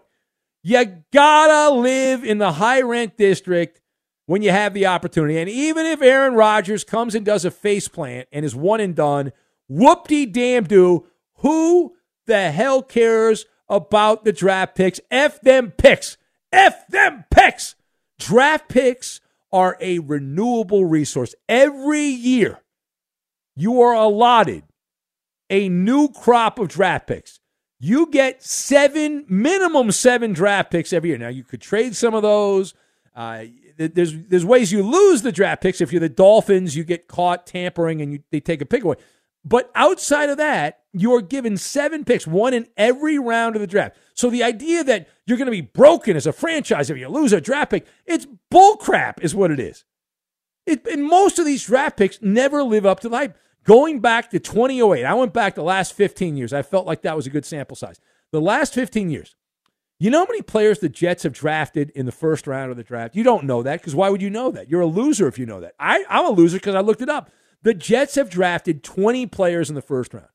You 0.61 1.03
gotta 1.13 1.73
live 1.75 2.25
in 2.25 2.37
the 2.37 2.53
high 2.53 2.81
rent 2.81 3.17
district 3.17 3.79
when 4.29 4.43
you 4.43 4.51
have 4.51 4.75
the 4.75 4.85
opportunity. 4.85 5.39
And 5.39 5.49
even 5.49 5.87
if 5.87 6.03
Aaron 6.03 6.35
Rodgers 6.35 6.83
comes 6.83 7.15
and 7.15 7.25
does 7.25 7.45
a 7.45 7.49
face 7.49 7.87
plant 7.87 8.27
and 8.31 8.45
is 8.45 8.55
one 8.55 8.79
and 8.79 8.95
done, 8.95 9.31
whoop 9.67 10.07
de 10.07 10.27
damn 10.27 10.65
do, 10.65 11.07
who 11.37 11.95
the 12.27 12.51
hell 12.51 12.83
cares 12.83 13.47
about 13.67 14.25
the 14.25 14.31
draft 14.31 14.75
picks? 14.75 14.99
F 15.09 15.41
them 15.41 15.71
picks. 15.71 16.15
F 16.53 16.85
them 16.89 17.25
picks. 17.31 17.73
Draft 18.19 18.69
picks 18.69 19.19
are 19.51 19.75
a 19.81 19.97
renewable 19.97 20.85
resource. 20.85 21.33
Every 21.47 22.05
year, 22.05 22.59
you 23.55 23.81
are 23.81 23.95
allotted 23.95 24.61
a 25.49 25.69
new 25.69 26.07
crop 26.07 26.59
of 26.59 26.67
draft 26.67 27.07
picks. 27.07 27.39
You 27.79 28.05
get 28.05 28.43
seven, 28.43 29.25
minimum 29.27 29.91
seven 29.91 30.33
draft 30.33 30.69
picks 30.69 30.93
every 30.93 31.09
year. 31.09 31.17
Now, 31.17 31.29
you 31.29 31.43
could 31.43 31.61
trade 31.61 31.95
some 31.95 32.13
of 32.13 32.21
those. 32.21 32.75
Uh, 33.15 33.45
there's 33.79 34.13
there's 34.27 34.45
ways 34.45 34.71
you 34.71 34.83
lose 34.83 35.21
the 35.21 35.31
draft 35.31 35.63
picks. 35.63 35.79
If 35.79 35.93
you're 35.93 36.01
the 36.01 36.09
Dolphins, 36.09 36.75
you 36.75 36.83
get 36.83 37.07
caught 37.07 37.47
tampering 37.47 38.01
and 38.01 38.13
you, 38.13 38.19
they 38.31 38.41
take 38.41 38.61
a 38.61 38.65
pick 38.65 38.83
away. 38.83 38.97
But 39.45 39.71
outside 39.73 40.29
of 40.29 40.37
that, 40.37 40.79
you're 40.91 41.21
given 41.21 41.55
seven 41.55 42.03
picks, 42.03 42.27
one 42.27 42.53
in 42.53 42.67
every 42.75 43.17
round 43.17 43.55
of 43.55 43.61
the 43.61 43.67
draft. 43.67 43.95
So 44.13 44.29
the 44.29 44.43
idea 44.43 44.83
that 44.83 45.07
you're 45.25 45.37
going 45.37 45.45
to 45.45 45.51
be 45.51 45.61
broken 45.61 46.17
as 46.17 46.27
a 46.27 46.33
franchise 46.33 46.89
if 46.89 46.97
you 46.97 47.07
lose 47.07 47.31
a 47.31 47.39
draft 47.39 47.71
pick, 47.71 47.87
it's 48.05 48.27
bullcrap, 48.51 49.21
is 49.21 49.33
what 49.33 49.51
it 49.51 49.59
is. 49.59 49.85
It, 50.65 50.85
and 50.85 51.05
most 51.05 51.39
of 51.39 51.45
these 51.45 51.65
draft 51.65 51.95
picks 51.95 52.21
never 52.21 52.63
live 52.63 52.85
up 52.85 52.99
to 52.99 53.09
the 53.09 53.15
hype. 53.15 53.37
Going 53.63 54.01
back 54.01 54.29
to 54.31 54.39
2008, 54.39 55.05
I 55.05 55.13
went 55.13 55.33
back 55.33 55.55
the 55.55 55.63
last 55.63 55.93
15 55.93 56.35
years. 56.35 56.51
I 56.51 56.61
felt 56.61 56.85
like 56.85 57.03
that 57.03 57.15
was 57.15 57.27
a 57.27 57.29
good 57.29 57.45
sample 57.45 57.77
size. 57.77 57.99
The 58.31 58.41
last 58.41 58.73
15 58.73 59.09
years, 59.09 59.35
you 59.99 60.09
know 60.09 60.19
how 60.19 60.25
many 60.29 60.41
players 60.41 60.79
the 60.79 60.87
Jets 60.87 61.23
have 61.23 61.33
drafted 61.33 61.89
in 61.89 62.05
the 62.05 62.11
first 62.11 62.47
round 62.47 62.71
of 62.71 62.77
the 62.77 62.83
draft? 62.83 63.15
You 63.15 63.23
don't 63.23 63.43
know 63.43 63.61
that 63.63 63.81
because 63.81 63.95
why 63.95 64.09
would 64.09 64.21
you 64.21 64.29
know 64.29 64.49
that? 64.51 64.69
You're 64.69 64.81
a 64.81 64.85
loser 64.85 65.27
if 65.27 65.37
you 65.37 65.45
know 65.45 65.59
that. 65.59 65.75
I, 65.77 66.05
I'm 66.09 66.25
a 66.25 66.29
loser 66.29 66.57
because 66.57 66.75
I 66.75 66.79
looked 66.79 67.01
it 67.01 67.09
up. 67.09 67.29
The 67.63 67.73
Jets 67.73 68.15
have 68.15 68.29
drafted 68.29 68.83
20 68.83 69.25
players 69.27 69.67
in 69.67 69.75
the 69.75 69.81
first 69.81 70.13
round. 70.13 70.29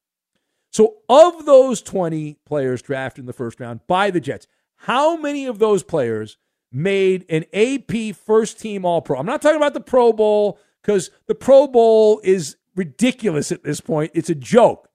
So, 0.70 0.96
of 1.08 1.46
those 1.46 1.80
20 1.80 2.38
players 2.44 2.82
drafted 2.82 3.22
in 3.22 3.26
the 3.26 3.32
first 3.32 3.58
round 3.60 3.80
by 3.86 4.10
the 4.10 4.20
Jets, 4.20 4.46
how 4.76 5.16
many 5.16 5.46
of 5.46 5.58
those 5.58 5.82
players 5.82 6.36
made 6.70 7.24
an 7.30 7.44
AP 7.54 8.14
first 8.16 8.60
team 8.60 8.84
All 8.84 9.00
Pro? 9.00 9.18
I'm 9.18 9.24
not 9.24 9.40
talking 9.40 9.56
about 9.56 9.72
the 9.72 9.80
Pro 9.80 10.12
Bowl 10.12 10.58
because 10.82 11.10
the 11.26 11.34
Pro 11.34 11.68
Bowl 11.68 12.20
is 12.22 12.56
ridiculous 12.76 13.50
at 13.52 13.62
this 13.62 13.80
point. 13.80 14.10
It's 14.14 14.28
a 14.28 14.34
joke. 14.34 14.88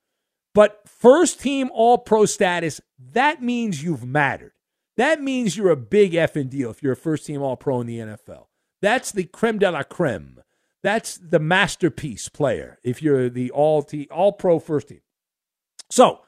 But 0.54 0.82
first 0.88 1.40
team 1.40 1.72
All 1.74 1.98
Pro 1.98 2.26
status, 2.26 2.82
that 3.14 3.42
means 3.42 3.82
you've 3.82 4.06
mattered. 4.06 4.52
That 5.00 5.22
means 5.22 5.56
you're 5.56 5.70
a 5.70 5.78
big 5.78 6.12
effing 6.12 6.50
deal 6.50 6.70
if 6.70 6.84
you're 6.84 6.92
a 6.92 6.98
first 6.98 7.26
team 7.26 7.42
All 7.42 7.56
Pro 7.56 7.80
in 7.80 7.88
the 7.88 8.00
NFL. 8.00 8.48
That's 8.82 9.14
the 9.14 9.24
creme 9.24 9.58
de 9.58 9.72
la 9.72 9.84
creme. 9.84 10.42
That's 10.84 11.18
the 11.18 11.40
masterpiece 11.40 12.28
player 12.28 12.80
if 12.84 13.02
you're 13.02 13.30
the 13.30 13.50
all 13.52 13.82
t- 13.82 14.10
all 14.12 14.34
pro 14.34 14.60
first 14.60 14.90
team. 14.90 15.00
So, 15.90 16.20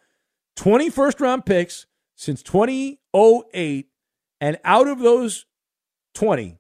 20 0.56 0.90
first 0.90 1.20
round 1.20 1.46
picks 1.46 1.86
since 2.16 2.42
2008 2.44 3.90
and 4.40 4.58
out 4.64 4.88
of 4.88 5.00
those 5.00 5.48
20 6.16 6.58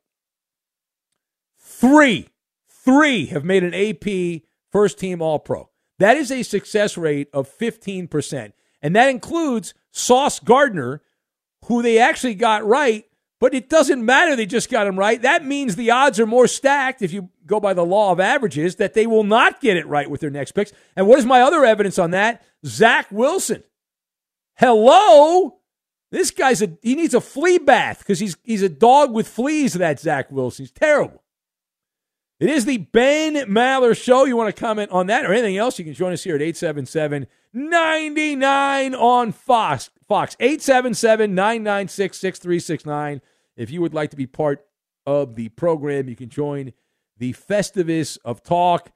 three 1.57 2.27
three 2.69 3.27
have 3.27 3.45
made 3.45 3.63
an 3.63 3.73
AP 3.73 4.41
first 4.69 4.99
team 4.99 5.21
all 5.21 5.39
pro. 5.39 5.69
That 5.97 6.17
is 6.17 6.29
a 6.29 6.43
success 6.43 6.97
rate 6.97 7.29
of 7.31 7.49
15%. 7.57 8.51
And 8.81 8.95
that 8.97 9.07
includes 9.07 9.73
Sauce 9.91 10.41
Gardner 10.41 11.01
who 11.65 11.81
they 11.81 11.99
actually 11.99 12.35
got 12.35 12.65
right, 12.65 13.05
but 13.39 13.53
it 13.53 13.69
doesn't 13.69 14.05
matter 14.05 14.35
they 14.35 14.45
just 14.45 14.69
got 14.69 14.87
him 14.87 14.97
right. 14.97 15.21
That 15.21 15.45
means 15.45 15.75
the 15.75 15.91
odds 15.91 16.19
are 16.19 16.25
more 16.25 16.47
stacked 16.47 17.01
if 17.01 17.11
you 17.11 17.29
go 17.45 17.59
by 17.59 17.73
the 17.73 17.85
law 17.85 18.11
of 18.11 18.19
averages 18.19 18.75
that 18.77 18.93
they 18.93 19.07
will 19.07 19.23
not 19.23 19.61
get 19.61 19.77
it 19.77 19.87
right 19.87 20.09
with 20.09 20.21
their 20.21 20.29
next 20.29 20.51
picks. 20.51 20.71
And 20.95 21.07
what 21.07 21.19
is 21.19 21.25
my 21.25 21.41
other 21.41 21.65
evidence 21.65 21.97
on 21.97 22.11
that? 22.11 22.43
Zach 22.65 23.07
Wilson. 23.11 23.63
Hello? 24.55 25.57
This 26.11 26.29
guy's 26.29 26.61
a 26.61 26.77
he 26.81 26.95
needs 26.95 27.13
a 27.13 27.21
flea 27.21 27.57
bath 27.57 27.99
because 27.99 28.19
he's 28.19 28.35
he's 28.43 28.61
a 28.61 28.69
dog 28.69 29.13
with 29.13 29.27
fleas, 29.27 29.73
that 29.73 29.99
Zach 29.99 30.29
Wilson. 30.29 30.63
He's 30.63 30.71
terrible. 30.71 31.23
It 32.39 32.49
is 32.49 32.65
the 32.65 32.77
Ben 32.77 33.35
Maller 33.47 33.95
Show. 33.95 34.25
You 34.25 34.35
want 34.35 34.53
to 34.53 34.59
comment 34.59 34.91
on 34.91 35.07
that 35.07 35.25
or 35.25 35.31
anything 35.31 35.57
else? 35.57 35.79
You 35.79 35.85
can 35.85 35.93
join 35.93 36.11
us 36.11 36.23
here 36.23 36.35
at 36.35 36.41
877 36.41 37.27
99 37.53 38.95
on 38.95 39.31
Fox. 39.31 39.89
Fox, 40.11 40.35
877 40.41 41.33
996 41.33 42.17
6369. 42.17 43.21
If 43.55 43.71
you 43.71 43.79
would 43.79 43.93
like 43.93 44.09
to 44.09 44.17
be 44.17 44.27
part 44.27 44.65
of 45.05 45.35
the 45.35 45.47
program, 45.47 46.09
you 46.09 46.17
can 46.17 46.27
join 46.27 46.73
the 47.17 47.31
Festivus 47.31 48.17
of 48.25 48.43
Talk. 48.43 48.91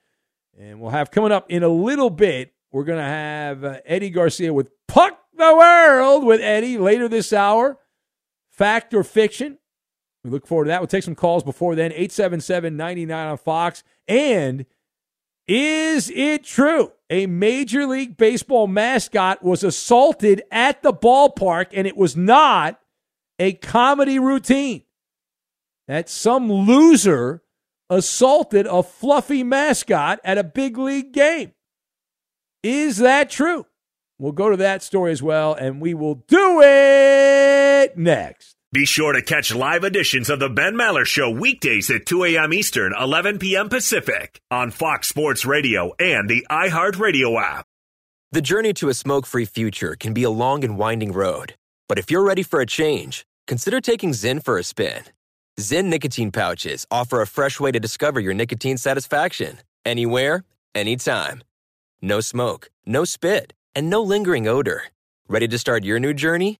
And 0.59 0.81
we'll 0.81 0.91
have 0.91 1.11
coming 1.11 1.31
up 1.31 1.45
in 1.47 1.63
a 1.63 1.69
little 1.69 2.09
bit, 2.09 2.53
we're 2.73 2.83
going 2.83 2.99
to 2.99 3.05
have 3.05 3.63
uh, 3.63 3.79
Eddie 3.85 4.09
Garcia 4.09 4.53
with 4.53 4.71
Puck 4.89 5.17
the 5.37 5.55
World 5.55 6.25
with 6.25 6.41
Eddie 6.41 6.77
later 6.77 7.07
this 7.07 7.31
hour. 7.31 7.79
Fact 8.51 8.93
or 8.93 9.05
fiction? 9.05 9.57
We 10.25 10.31
look 10.31 10.45
forward 10.45 10.65
to 10.65 10.69
that. 10.71 10.81
We'll 10.81 10.87
take 10.87 11.03
some 11.03 11.15
calls 11.15 11.45
before 11.45 11.75
then. 11.75 11.93
877 11.93 12.75
99 12.75 13.27
on 13.27 13.37
Fox. 13.37 13.85
And 14.09 14.65
is 15.47 16.11
it 16.13 16.43
true? 16.43 16.91
A 17.09 17.27
Major 17.27 17.85
League 17.85 18.17
Baseball 18.17 18.67
mascot 18.67 19.43
was 19.43 19.63
assaulted 19.63 20.41
at 20.51 20.81
the 20.81 20.93
ballpark 20.93 21.67
and 21.71 21.85
it 21.85 21.95
was 21.95 22.15
not 22.15 22.79
a 23.37 23.53
comedy 23.53 24.17
routine. 24.17 24.83
That 25.87 26.09
some 26.09 26.51
loser 26.51 27.43
assaulted 27.89 28.65
a 28.65 28.81
fluffy 28.81 29.43
mascot 29.43 30.19
at 30.23 30.39
a 30.39 30.43
big 30.43 30.77
league 30.77 31.13
game. 31.13 31.53
Is 32.63 32.97
that 32.97 33.29
true? 33.29 33.67
We'll 34.17 34.31
go 34.31 34.49
to 34.49 34.57
that 34.57 34.81
story 34.81 35.11
as 35.11 35.21
well, 35.21 35.53
and 35.53 35.81
we 35.81 35.93
will 35.93 36.15
do 36.15 36.61
it 36.63 37.97
next. 37.97 38.54
Be 38.75 38.85
sure 38.85 39.13
to 39.13 39.21
catch 39.21 39.55
live 39.55 39.85
editions 39.85 40.29
of 40.29 40.39
The 40.39 40.49
Ben 40.49 40.73
Maller 40.73 41.05
Show 41.05 41.29
weekdays 41.29 41.89
at 41.89 42.05
2 42.05 42.25
a.m. 42.25 42.51
Eastern, 42.51 42.93
11 42.99 43.39
p.m. 43.39 43.69
Pacific 43.69 44.41
on 44.51 44.69
Fox 44.69 45.07
Sports 45.07 45.45
Radio 45.45 45.93
and 45.97 46.29
the 46.29 46.45
iHeartRadio 46.51 47.41
app. 47.41 47.65
The 48.33 48.41
journey 48.41 48.73
to 48.73 48.89
a 48.89 48.93
smoke 48.93 49.25
free 49.25 49.45
future 49.45 49.95
can 49.97 50.13
be 50.13 50.23
a 50.23 50.29
long 50.29 50.65
and 50.65 50.77
winding 50.77 51.13
road. 51.13 51.55
But 51.87 51.97
if 51.97 52.11
you're 52.11 52.25
ready 52.25 52.43
for 52.43 52.59
a 52.59 52.65
change, 52.65 53.25
consider 53.47 53.79
taking 53.79 54.11
Zyn 54.11 54.43
for 54.43 54.57
a 54.57 54.63
spin. 54.63 55.03
Zyn 55.57 55.85
nicotine 55.85 56.33
pouches 56.33 56.85
offer 56.91 57.21
a 57.21 57.27
fresh 57.27 57.61
way 57.61 57.71
to 57.71 57.79
discover 57.79 58.19
your 58.19 58.33
nicotine 58.33 58.75
satisfaction 58.75 59.59
anywhere, 59.85 60.43
anytime. 60.75 61.45
No 62.01 62.19
smoke, 62.19 62.69
no 62.85 63.05
spit, 63.05 63.53
and 63.73 63.89
no 63.89 64.01
lingering 64.01 64.49
odor. 64.49 64.83
Ready 65.29 65.47
to 65.47 65.57
start 65.57 65.85
your 65.85 65.97
new 65.97 66.13
journey? 66.13 66.59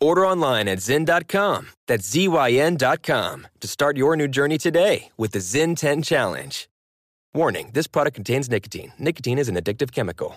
Order 0.00 0.26
online 0.26 0.66
at 0.66 0.78
Zyn.com. 0.78 1.68
That's 1.86 2.08
Z-Y-N.com 2.08 3.46
to 3.60 3.68
start 3.68 3.96
your 3.96 4.16
new 4.16 4.28
journey 4.28 4.58
today 4.58 5.10
with 5.18 5.32
the 5.32 5.40
Zyn 5.40 5.76
10 5.76 6.02
Challenge. 6.02 6.68
Warning, 7.34 7.70
this 7.74 7.86
product 7.86 8.14
contains 8.14 8.50
nicotine. 8.50 8.92
Nicotine 8.98 9.38
is 9.38 9.48
an 9.48 9.56
addictive 9.56 9.92
chemical. 9.92 10.36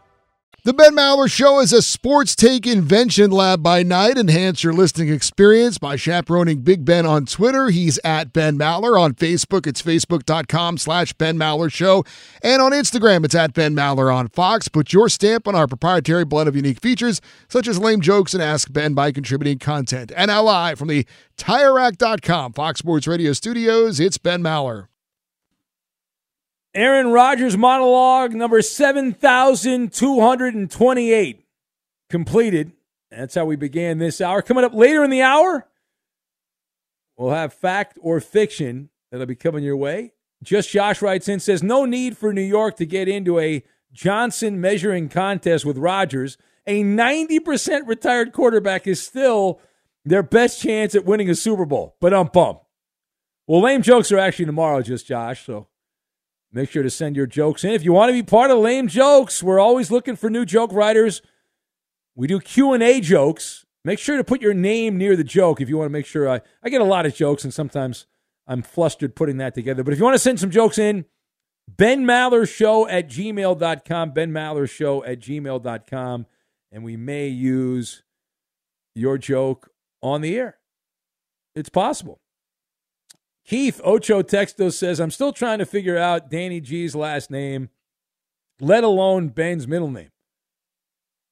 The 0.63 0.73
Ben 0.73 0.95
Maller 0.95 1.27
Show 1.27 1.59
is 1.59 1.73
a 1.73 1.81
sports 1.81 2.35
take 2.35 2.67
invention 2.67 3.31
lab 3.31 3.63
by 3.63 3.81
night. 3.81 4.15
Enhance 4.15 4.63
your 4.63 4.73
listening 4.73 5.09
experience 5.09 5.79
by 5.79 5.95
chaperoning 5.95 6.61
Big 6.61 6.85
Ben 6.85 7.03
on 7.03 7.25
Twitter. 7.25 7.71
He's 7.71 7.97
at 8.03 8.31
Ben 8.31 8.59
Maller. 8.59 9.01
On 9.01 9.15
Facebook, 9.15 9.65
it's 9.65 9.81
facebook.com 9.81 10.77
slash 10.77 11.13
Ben 11.13 11.35
Maller 11.35 11.73
Show. 11.73 12.05
And 12.43 12.61
on 12.61 12.73
Instagram, 12.73 13.25
it's 13.25 13.33
at 13.33 13.55
Ben 13.55 13.75
Maller 13.75 14.13
on 14.13 14.27
Fox. 14.27 14.67
Put 14.67 14.93
your 14.93 15.09
stamp 15.09 15.47
on 15.47 15.55
our 15.55 15.65
proprietary 15.65 16.25
blend 16.25 16.47
of 16.47 16.55
unique 16.55 16.79
features, 16.79 17.21
such 17.49 17.67
as 17.67 17.79
lame 17.79 18.01
jokes 18.01 18.35
and 18.35 18.43
Ask 18.43 18.71
Ben 18.71 18.93
by 18.93 19.11
contributing 19.11 19.57
content. 19.57 20.11
And 20.15 20.29
now 20.29 20.43
live 20.43 20.77
from 20.77 20.89
the 20.89 21.07
TireRack.com 21.37 22.53
Fox 22.53 22.77
Sports 22.77 23.07
Radio 23.07 23.33
studios, 23.33 23.99
it's 23.99 24.19
Ben 24.19 24.43
Maller. 24.43 24.90
Aaron 26.73 27.11
Rodgers 27.11 27.57
monologue 27.57 28.33
number 28.33 28.61
7,228 28.61 31.45
completed. 32.09 32.71
That's 33.09 33.35
how 33.35 33.43
we 33.45 33.57
began 33.57 33.97
this 33.97 34.21
hour. 34.21 34.41
Coming 34.41 34.63
up 34.63 34.73
later 34.73 35.03
in 35.03 35.09
the 35.09 35.21
hour, 35.21 35.67
we'll 37.17 37.31
have 37.31 37.53
fact 37.53 37.99
or 38.01 38.21
fiction 38.21 38.89
that'll 39.11 39.25
be 39.25 39.35
coming 39.35 39.65
your 39.65 39.75
way. 39.75 40.13
Just 40.43 40.69
Josh 40.69 41.01
writes 41.01 41.27
in, 41.27 41.39
says, 41.39 41.61
no 41.61 41.85
need 41.85 42.17
for 42.17 42.33
New 42.33 42.41
York 42.41 42.77
to 42.77 42.85
get 42.85 43.07
into 43.07 43.37
a 43.37 43.63
Johnson 43.91 44.61
measuring 44.61 45.09
contest 45.09 45.65
with 45.65 45.77
Rodgers. 45.77 46.37
A 46.65 46.83
90% 46.83 47.85
retired 47.85 48.31
quarterback 48.31 48.87
is 48.87 49.03
still 49.03 49.59
their 50.05 50.23
best 50.23 50.61
chance 50.61 50.95
at 50.95 51.05
winning 51.05 51.29
a 51.29 51.35
Super 51.35 51.65
Bowl. 51.65 51.97
But 51.99 52.13
I'm 52.13 52.27
bummed. 52.27 52.59
Well, 53.45 53.61
lame 53.61 53.81
jokes 53.81 54.11
are 54.11 54.17
actually 54.17 54.45
tomorrow, 54.45 54.81
just 54.81 55.05
Josh. 55.05 55.45
So 55.45 55.67
Make 56.53 56.69
sure 56.69 56.83
to 56.83 56.89
send 56.89 57.15
your 57.15 57.27
jokes 57.27 57.63
in. 57.63 57.71
If 57.71 57.83
you 57.83 57.93
want 57.93 58.09
to 58.09 58.13
be 58.13 58.23
part 58.23 58.51
of 58.51 58.57
lame 58.59 58.87
jokes, 58.87 59.41
we're 59.41 59.59
always 59.59 59.89
looking 59.89 60.15
for 60.15 60.29
new 60.29 60.45
joke 60.45 60.73
writers. 60.73 61.21
We 62.15 62.27
do 62.27 62.39
Q&A 62.39 62.99
jokes. 62.99 63.65
Make 63.85 63.99
sure 63.99 64.17
to 64.17 64.23
put 64.23 64.41
your 64.41 64.53
name 64.53 64.97
near 64.97 65.15
the 65.15 65.23
joke 65.23 65.61
if 65.61 65.69
you 65.69 65.77
want 65.77 65.87
to 65.87 65.93
make 65.93 66.05
sure 66.05 66.29
I, 66.29 66.41
I 66.61 66.69
get 66.69 66.81
a 66.81 66.85
lot 66.85 67.05
of 67.05 67.15
jokes 67.15 67.43
and 67.43 67.53
sometimes 67.53 68.05
I'm 68.47 68.61
flustered 68.61 69.15
putting 69.15 69.37
that 69.37 69.55
together. 69.55 69.83
But 69.83 69.93
if 69.93 69.99
you 69.99 70.05
want 70.05 70.15
to 70.15 70.19
send 70.19 70.39
some 70.39 70.51
jokes 70.51 70.77
in, 70.77 71.05
Ben 71.67 72.05
Maller 72.05 72.47
Show 72.47 72.87
at 72.87 73.07
gmail.com, 73.07 74.11
Ben 74.11 74.31
Maller 74.31 74.69
Show 74.69 75.03
at 75.05 75.19
gmail.com, 75.19 76.25
and 76.71 76.83
we 76.83 76.97
may 76.97 77.27
use 77.27 78.03
your 78.93 79.17
joke 79.17 79.71
on 80.01 80.21
the 80.21 80.37
air. 80.37 80.57
It's 81.55 81.69
possible. 81.69 82.20
Keith 83.51 83.81
Ocho 83.83 84.21
Texto 84.21 84.69
says, 84.69 85.01
I'm 85.01 85.11
still 85.11 85.33
trying 85.33 85.59
to 85.59 85.65
figure 85.65 85.97
out 85.97 86.29
Danny 86.29 86.61
G's 86.61 86.95
last 86.95 87.29
name, 87.29 87.67
let 88.61 88.85
alone 88.85 89.27
Ben's 89.27 89.67
middle 89.67 89.91
name. 89.91 90.11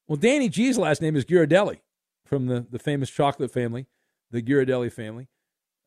Well, 0.05 0.17
Danny 0.17 0.49
G's 0.49 0.77
last 0.77 1.01
name 1.01 1.15
is 1.15 1.23
Ghirardelli 1.23 1.79
from 2.25 2.47
the, 2.47 2.65
the 2.69 2.77
famous 2.77 3.09
chocolate 3.09 3.51
family, 3.51 3.85
the 4.31 4.41
Ghirardelli 4.41 4.91
family. 4.91 5.29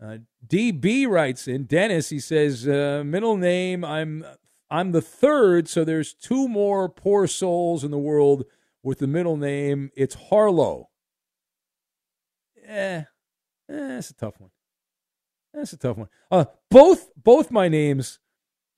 Uh, 0.03 0.19
DB 0.47 1.07
writes 1.07 1.47
in, 1.47 1.65
Dennis, 1.65 2.09
he 2.09 2.19
says, 2.19 2.67
uh, 2.67 3.03
middle 3.05 3.37
name, 3.37 3.85
I'm, 3.85 4.25
I'm 4.71 4.93
the 4.93 5.03
third, 5.03 5.69
so 5.69 5.85
there's 5.85 6.15
two 6.15 6.49
more 6.49 6.89
poor 6.89 7.27
souls 7.27 7.85
in 7.85 7.91
the 7.91 7.99
world 7.99 8.47
with 8.83 9.01
the 9.01 9.07
middle 9.07 9.37
name. 9.37 9.91
It's 9.95 10.15
Harlow. 10.15 10.89
Eh, 12.67 13.03
eh, 13.03 13.05
it's 13.69 14.09
a 14.09 14.15
tough 14.15 14.41
one. 14.41 14.49
That's 15.55 15.73
a 15.73 15.77
tough 15.77 15.99
one. 15.99 16.09
Uh, 16.31 16.47
both 16.71 17.11
both 17.17 17.51
my 17.51 17.69
names, 17.69 18.19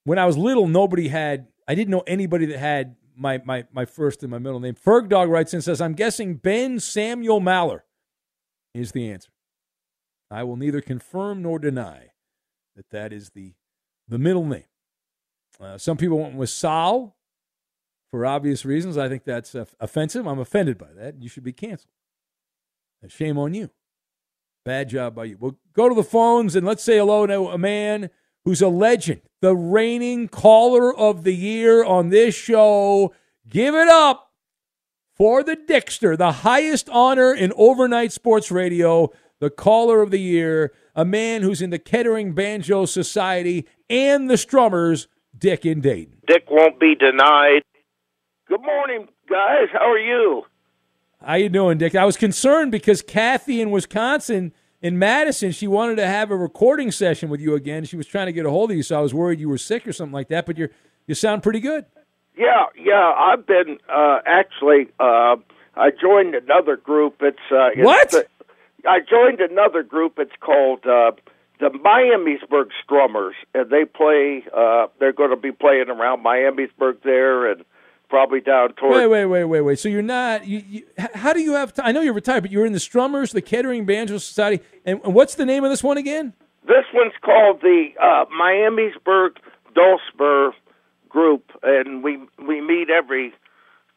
when 0.04 0.18
I 0.18 0.26
was 0.26 0.36
little, 0.36 0.66
nobody 0.66 1.08
had. 1.08 1.48
I 1.66 1.74
didn't 1.74 1.90
know 1.90 2.02
anybody 2.06 2.46
that 2.46 2.58
had 2.58 2.96
my 3.16 3.40
my 3.44 3.64
my 3.72 3.84
first 3.84 4.22
and 4.22 4.30
my 4.30 4.38
middle 4.38 4.60
name. 4.60 4.74
Ferg 4.74 5.08
Dog 5.08 5.28
writes 5.28 5.54
and 5.54 5.62
says, 5.62 5.80
"I'm 5.80 5.94
guessing 5.94 6.34
Ben 6.34 6.80
Samuel 6.80 7.40
Maller 7.40 7.80
is 8.74 8.92
the 8.92 9.10
answer. 9.10 9.30
I 10.30 10.42
will 10.42 10.56
neither 10.56 10.80
confirm 10.80 11.42
nor 11.42 11.58
deny 11.58 12.10
that 12.76 12.90
that 12.90 13.12
is 13.12 13.30
the 13.30 13.54
the 14.08 14.18
middle 14.18 14.44
name. 14.44 14.64
Uh, 15.60 15.78
some 15.78 15.96
people 15.96 16.18
went 16.18 16.34
with 16.34 16.50
Sal 16.50 17.16
for 18.10 18.26
obvious 18.26 18.64
reasons. 18.64 18.98
I 18.98 19.08
think 19.08 19.24
that's 19.24 19.54
uh, 19.54 19.64
offensive. 19.80 20.26
I'm 20.26 20.40
offended 20.40 20.76
by 20.76 20.92
that. 20.96 21.22
You 21.22 21.28
should 21.28 21.44
be 21.44 21.52
canceled. 21.52 21.90
shame 23.08 23.38
on 23.38 23.54
you. 23.54 23.70
Bad 24.64 24.88
job 24.88 25.14
by 25.14 25.24
you. 25.24 25.36
We'll 25.38 25.58
go 25.74 25.90
to 25.90 25.94
the 25.94 26.02
phones 26.02 26.56
and 26.56 26.66
let's 26.66 26.82
say 26.82 26.96
hello 26.96 27.26
to 27.26 27.48
a 27.48 27.58
man 27.58 28.08
who's 28.46 28.62
a 28.62 28.68
legend, 28.68 29.20
the 29.42 29.54
reigning 29.54 30.26
caller 30.26 30.94
of 30.94 31.22
the 31.22 31.34
year 31.34 31.84
on 31.84 32.08
this 32.08 32.34
show. 32.34 33.12
Give 33.46 33.74
it 33.74 33.88
up 33.88 34.32
for 35.14 35.42
the 35.42 35.54
Dickster, 35.54 36.16
the 36.16 36.32
highest 36.32 36.88
honor 36.88 37.34
in 37.34 37.52
overnight 37.56 38.10
sports 38.10 38.50
radio, 38.50 39.12
the 39.38 39.50
caller 39.50 40.00
of 40.00 40.10
the 40.10 40.20
year, 40.20 40.72
a 40.94 41.04
man 41.04 41.42
who's 41.42 41.60
in 41.60 41.68
the 41.68 41.78
Kettering 41.78 42.32
Banjo 42.32 42.86
Society 42.86 43.66
and 43.90 44.30
the 44.30 44.34
Strummers, 44.34 45.08
Dick 45.36 45.66
in 45.66 45.82
Dayton. 45.82 46.18
Dick 46.26 46.44
won't 46.50 46.80
be 46.80 46.94
denied. 46.94 47.62
Good 48.48 48.62
morning, 48.62 49.08
guys. 49.28 49.68
How 49.74 49.90
are 49.90 49.98
you? 49.98 50.44
How 51.26 51.34
you 51.36 51.48
doing, 51.48 51.78
Dick? 51.78 51.94
I 51.94 52.04
was 52.04 52.18
concerned 52.18 52.70
because 52.70 53.00
Kathy 53.00 53.62
in 53.62 53.70
Wisconsin, 53.70 54.52
in 54.82 54.98
Madison, 54.98 55.52
she 55.52 55.66
wanted 55.66 55.96
to 55.96 56.06
have 56.06 56.30
a 56.30 56.36
recording 56.36 56.90
session 56.90 57.30
with 57.30 57.40
you 57.40 57.54
again. 57.54 57.84
She 57.84 57.96
was 57.96 58.06
trying 58.06 58.26
to 58.26 58.32
get 58.32 58.44
a 58.44 58.50
hold 58.50 58.70
of 58.70 58.76
you, 58.76 58.82
so 58.82 58.98
I 58.98 59.00
was 59.00 59.14
worried 59.14 59.40
you 59.40 59.48
were 59.48 59.56
sick 59.56 59.86
or 59.86 59.92
something 59.92 60.12
like 60.12 60.28
that. 60.28 60.44
But 60.44 60.58
you're, 60.58 60.68
you 61.06 61.14
sound 61.14 61.42
pretty 61.42 61.60
good. 61.60 61.86
Yeah, 62.36 62.66
yeah. 62.76 63.12
I've 63.16 63.46
been 63.46 63.78
uh, 63.88 64.18
actually. 64.26 64.88
Uh, 65.00 65.36
I 65.76 65.90
joined 65.90 66.34
another 66.34 66.76
group. 66.76 67.16
It's, 67.20 67.38
uh, 67.50 67.70
it's 67.74 67.84
what? 67.84 68.28
I 68.86 69.00
joined 69.00 69.40
another 69.40 69.82
group. 69.82 70.18
It's 70.18 70.36
called 70.40 70.84
uh, 70.84 71.12
the 71.58 71.70
Miamisburg 71.70 72.68
Strummers, 72.86 73.32
and 73.54 73.70
they 73.70 73.86
play. 73.86 74.44
Uh, 74.54 74.88
they're 75.00 75.14
going 75.14 75.30
to 75.30 75.36
be 75.36 75.52
playing 75.52 75.88
around 75.88 76.22
Miamisburg 76.22 77.02
there, 77.02 77.50
and 77.50 77.64
probably 78.08 78.40
down 78.40 78.74
toward. 78.74 78.96
Wait, 78.96 79.06
wait, 79.06 79.26
wait, 79.26 79.44
wait, 79.44 79.60
wait. 79.60 79.78
So 79.78 79.88
you're 79.88 80.02
not. 80.02 80.46
You, 80.46 80.62
you, 80.68 80.82
how 81.14 81.32
do 81.32 81.40
you 81.40 81.52
have? 81.52 81.72
T- 81.72 81.82
I 81.82 81.92
know 81.92 82.00
you're 82.00 82.12
retired, 82.12 82.42
but 82.42 82.50
you're 82.50 82.66
in 82.66 82.72
the 82.72 82.78
Strummers, 82.78 83.32
the 83.32 83.42
Kettering 83.42 83.84
Banjo 83.84 84.18
Society, 84.18 84.64
and, 84.84 85.00
and 85.04 85.14
what's 85.14 85.34
the 85.34 85.46
name 85.46 85.64
of 85.64 85.70
this 85.70 85.82
one 85.82 85.96
again? 85.96 86.32
This 86.66 86.84
one's 86.94 87.12
called 87.22 87.60
the 87.60 87.88
uh, 88.00 88.24
Miamisburg 88.26 89.36
Dulcimer 89.74 90.52
Group, 91.08 91.50
and 91.62 92.02
we 92.02 92.18
we 92.46 92.60
meet 92.60 92.88
every 92.90 93.34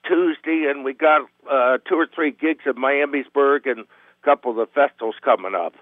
Tuesday, 0.08 0.68
and 0.70 0.84
we 0.84 0.94
got 0.94 1.22
uh, 1.50 1.78
two 1.88 1.96
or 1.96 2.08
three 2.14 2.32
gigs 2.32 2.64
in 2.66 2.74
Miamisburg 2.74 3.70
and 3.70 3.82
a 3.82 4.26
couple 4.26 4.52
of 4.52 4.58
the 4.58 4.68
festivals 4.68 5.16
coming 5.24 5.56
up. 5.56 5.74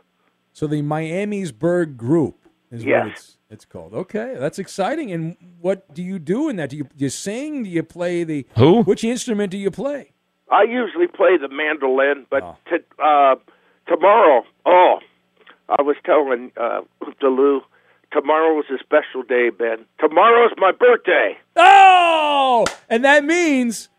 So 0.54 0.68
the 0.68 0.82
Miamisburg 0.82 1.98
Group 1.98 2.40
is 2.76 2.86
Yes. 2.86 3.04
what 3.06 3.12
it's 3.12 3.38
it's 3.50 3.66
called. 3.66 3.94
Okay, 3.94 4.36
that's 4.38 4.60
exciting. 4.60 5.12
And 5.12 5.38
what 5.62 5.94
do 5.94 6.02
you 6.04 6.20
do 6.20 6.50
in 6.50 6.56
that? 6.58 6.70
Do 6.72 6.78
you, 6.78 6.84
do 6.84 7.04
you 7.06 7.10
sing? 7.10 7.64
Do 7.64 7.70
you 7.70 7.84
play 7.84 8.24
the 8.24 8.46
Who? 8.58 8.82
Which 8.84 9.04
instrument 9.04 9.52
do 9.52 9.58
you 9.58 9.72
play? 9.72 10.12
I 10.52 10.64
usually 10.64 11.08
play 11.08 11.38
the 11.38 11.48
mandolin, 11.50 12.26
but 12.30 12.56
t- 12.70 12.78
uh, 13.04 13.36
tomorrow, 13.88 14.44
oh, 14.66 15.00
I 15.70 15.82
was 15.82 15.96
telling 16.06 16.52
uh, 16.58 16.82
Delu, 17.22 17.62
tomorrow 18.12 18.60
is 18.60 18.66
a 18.74 18.78
special 18.84 19.24
day, 19.24 19.50
Ben. 19.50 19.86
Tomorrow's 20.00 20.52
my 20.58 20.72
birthday. 20.72 21.38
Oh, 21.56 22.66
and 22.90 23.04
that 23.06 23.24
means 23.26 23.90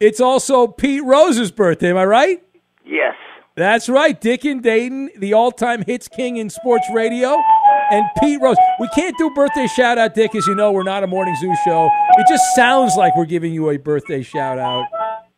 It's 0.00 0.20
also 0.20 0.66
Pete 0.66 1.02
Rose's 1.04 1.50
birthday. 1.50 1.90
Am 1.90 1.96
I 1.96 2.04
right? 2.04 2.42
Yes. 2.84 3.14
That's 3.54 3.88
right. 3.88 4.18
Dick 4.20 4.44
and 4.44 4.62
Dayton, 4.62 5.10
the 5.16 5.32
all-time 5.32 5.82
hits 5.82 6.08
king 6.08 6.36
in 6.36 6.50
sports 6.50 6.86
radio, 6.92 7.36
and 7.90 8.04
Pete 8.20 8.40
Rose. 8.40 8.56
We 8.80 8.88
can't 8.94 9.16
do 9.18 9.30
birthday 9.30 9.66
shout 9.66 9.98
out, 9.98 10.14
Dick, 10.14 10.34
as 10.34 10.46
you 10.46 10.54
know. 10.54 10.72
We're 10.72 10.82
not 10.82 11.04
a 11.04 11.06
morning 11.06 11.36
zoo 11.36 11.54
show. 11.64 11.88
It 12.18 12.26
just 12.28 12.44
sounds 12.54 12.96
like 12.96 13.16
we're 13.16 13.24
giving 13.26 13.52
you 13.52 13.70
a 13.70 13.78
birthday 13.78 14.22
shout 14.22 14.58
out. 14.58 14.86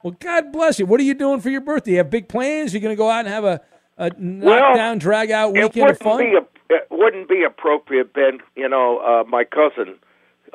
Well, 0.02 0.16
God 0.20 0.52
bless 0.52 0.78
you. 0.78 0.87
What 0.87 1.00
are 1.00 1.04
you 1.04 1.14
doing 1.14 1.40
for 1.40 1.50
your 1.50 1.61
birthday? 1.61 1.92
You 1.92 1.96
have 1.98 2.11
big 2.11 2.28
plans? 2.28 2.72
You're 2.72 2.80
going 2.80 2.94
to 2.94 2.98
go 2.98 3.11
out 3.11 3.20
and 3.20 3.28
have 3.28 3.44
a, 3.44 3.61
a 3.96 4.11
knockdown, 4.18 4.98
drag 4.98 5.30
out 5.30 5.52
weekend 5.52 5.90
of 5.90 5.98
fun? 5.98 6.18
be 6.18 6.37
a, 6.37 6.74
it 6.74 6.87
wouldn't 6.90 7.28
be 7.28 7.42
appropriate, 7.44 8.12
Ben. 8.12 8.38
You 8.56 8.68
know, 8.68 8.98
uh, 8.98 9.24
my 9.28 9.44
cousin 9.44 9.96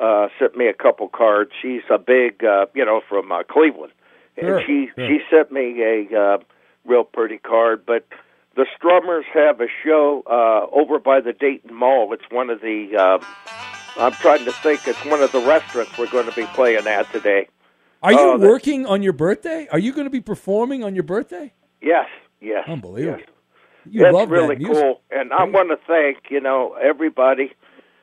uh, 0.00 0.28
sent 0.38 0.56
me 0.56 0.66
a 0.68 0.72
couple 0.74 1.08
cards. 1.08 1.50
She's 1.60 1.82
a 1.90 1.98
big, 1.98 2.42
uh, 2.44 2.66
you 2.74 2.84
know, 2.84 3.02
from 3.08 3.30
uh, 3.30 3.42
Cleveland, 3.44 3.92
Sure, 4.38 4.58
and 4.58 4.66
she 4.66 4.88
sure. 4.96 5.08
she 5.08 5.18
sent 5.30 5.52
me 5.52 5.82
a 5.82 6.18
uh, 6.18 6.38
real 6.84 7.04
pretty 7.04 7.38
card. 7.38 7.84
But 7.86 8.06
the 8.56 8.66
Strummers 8.78 9.24
have 9.32 9.60
a 9.60 9.66
show 9.84 10.22
uh, 10.26 10.66
over 10.74 10.98
by 10.98 11.20
the 11.20 11.32
Dayton 11.32 11.74
Mall. 11.74 12.12
It's 12.12 12.24
one 12.30 12.50
of 12.50 12.60
the. 12.60 12.96
Uh, 12.96 13.18
I'm 13.96 14.12
trying 14.12 14.44
to 14.44 14.52
think. 14.52 14.86
It's 14.86 15.04
one 15.04 15.22
of 15.22 15.32
the 15.32 15.40
restaurants 15.40 15.96
we're 15.98 16.10
going 16.10 16.28
to 16.28 16.34
be 16.34 16.46
playing 16.46 16.86
at 16.86 17.10
today. 17.12 17.48
Are 18.02 18.12
you 18.12 18.18
Oh, 18.20 18.38
working 18.38 18.86
on 18.86 19.02
your 19.02 19.12
birthday? 19.12 19.66
Are 19.72 19.78
you 19.78 19.92
going 19.92 20.04
to 20.06 20.10
be 20.10 20.20
performing 20.20 20.84
on 20.84 20.94
your 20.94 21.04
birthday? 21.04 21.52
Yes, 21.80 22.08
yes. 22.40 22.64
Unbelievable. 22.68 23.18
yes. 23.20 23.28
You 23.86 24.02
That's 24.02 24.14
love 24.14 24.30
really 24.30 24.54
that 24.56 24.58
music. 24.62 24.82
cool, 24.82 25.00
and 25.10 25.32
I 25.32 25.44
want 25.44 25.68
to 25.70 25.78
thank 25.86 26.30
you 26.30 26.40
know 26.40 26.74
everybody. 26.74 27.52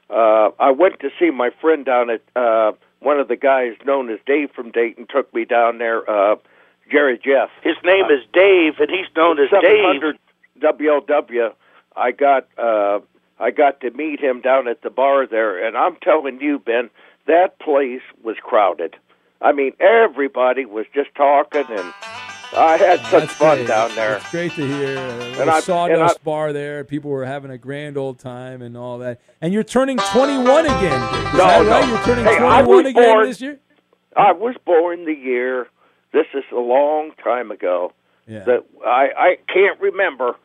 Uh, 0.10 0.50
I 0.60 0.72
went 0.72 1.00
to 1.00 1.10
see 1.20 1.32
my 1.32 1.50
friend 1.62 1.86
down 1.86 2.10
at 2.10 2.22
uh, 2.36 2.74
one 3.00 3.20
of 3.20 3.28
the 3.28 3.36
guys 3.36 3.74
known 3.86 4.10
as 4.12 4.20
Dave 4.26 4.52
from 4.56 4.72
Dayton 4.72 5.08
took 5.10 5.34
me 5.34 5.46
down 5.46 5.78
there. 5.80 6.08
Uh, 6.10 6.36
Jerry 6.92 7.18
Jeff. 7.24 7.50
His 7.64 7.76
name 7.84 8.06
is 8.06 8.20
Dave, 8.34 8.74
and 8.80 8.90
he's 8.90 9.08
known 9.16 9.40
as 9.40 9.50
Dave. 9.50 10.14
700 10.62 11.08
WLW. 11.08 11.54
I 11.95 12.12
got 12.12 12.47
uh, 12.58 13.00
I 13.39 13.52
got 13.52 13.82
to 13.82 13.91
meet 13.91 14.19
him 14.19 14.41
down 14.41 14.67
at 14.67 14.82
the 14.82 14.89
bar 14.89 15.28
there, 15.28 15.65
and 15.65 15.76
I'm 15.76 15.97
telling 16.02 16.39
you, 16.39 16.60
Ben, 16.60 16.89
that 17.28 17.60
place 17.60 18.02
was 18.24 18.38
crowded. 18.41 18.95
I 19.41 19.52
mean, 19.52 19.74
everybody 19.80 20.65
was 20.65 20.86
just 20.93 21.13
talking, 21.15 21.65
and 21.67 21.93
I 22.54 22.78
had 22.78 23.00
such 23.08 23.24
Oh, 23.24 23.28
fun 23.28 23.58
great. 23.58 23.67
down 23.67 23.95
there. 23.95 24.17
It's 24.17 24.30
great 24.32 24.52
to 24.54 24.67
hear. 24.67 24.97
And 25.41 25.50
I- 25.50 25.60
sawdust 25.62 26.00
and 26.00 26.04
I- 26.04 26.13
bar 26.24 26.54
there. 26.54 26.84
People 26.84 27.10
were 27.10 27.26
having 27.26 27.50
a 27.50 27.58
grand 27.58 27.97
old 27.97 28.19
time 28.19 28.62
and 28.62 28.78
all 28.78 29.00
that. 29.00 29.19
And 29.41 29.52
you're 29.52 29.63
turning 29.63 29.97
21 29.97 30.65
again. 30.65 30.84
Is 30.84 31.34
No, 31.34 31.38
that 31.39 31.63
no. 31.63 31.69
right? 31.69 31.88
You're 31.88 31.97
turning 32.04 32.26
Hey, 32.26 32.38
21 32.38 32.86
again 32.86 33.04
born- 33.04 33.26
this 33.28 33.41
year. 33.41 33.60
I 34.15 34.32
was 34.34 34.56
born 34.65 35.06
the 35.06 35.15
year. 35.15 35.67
This 36.13 36.28
is 36.36 36.43
a 36.52 36.60
long 36.60 37.12
time 37.24 37.50
ago. 37.52 37.93
Yeah. 38.28 38.43
That 38.43 38.65
I 38.86 39.08
I 39.17 39.36
can't 39.52 39.80
remember, 39.80 40.36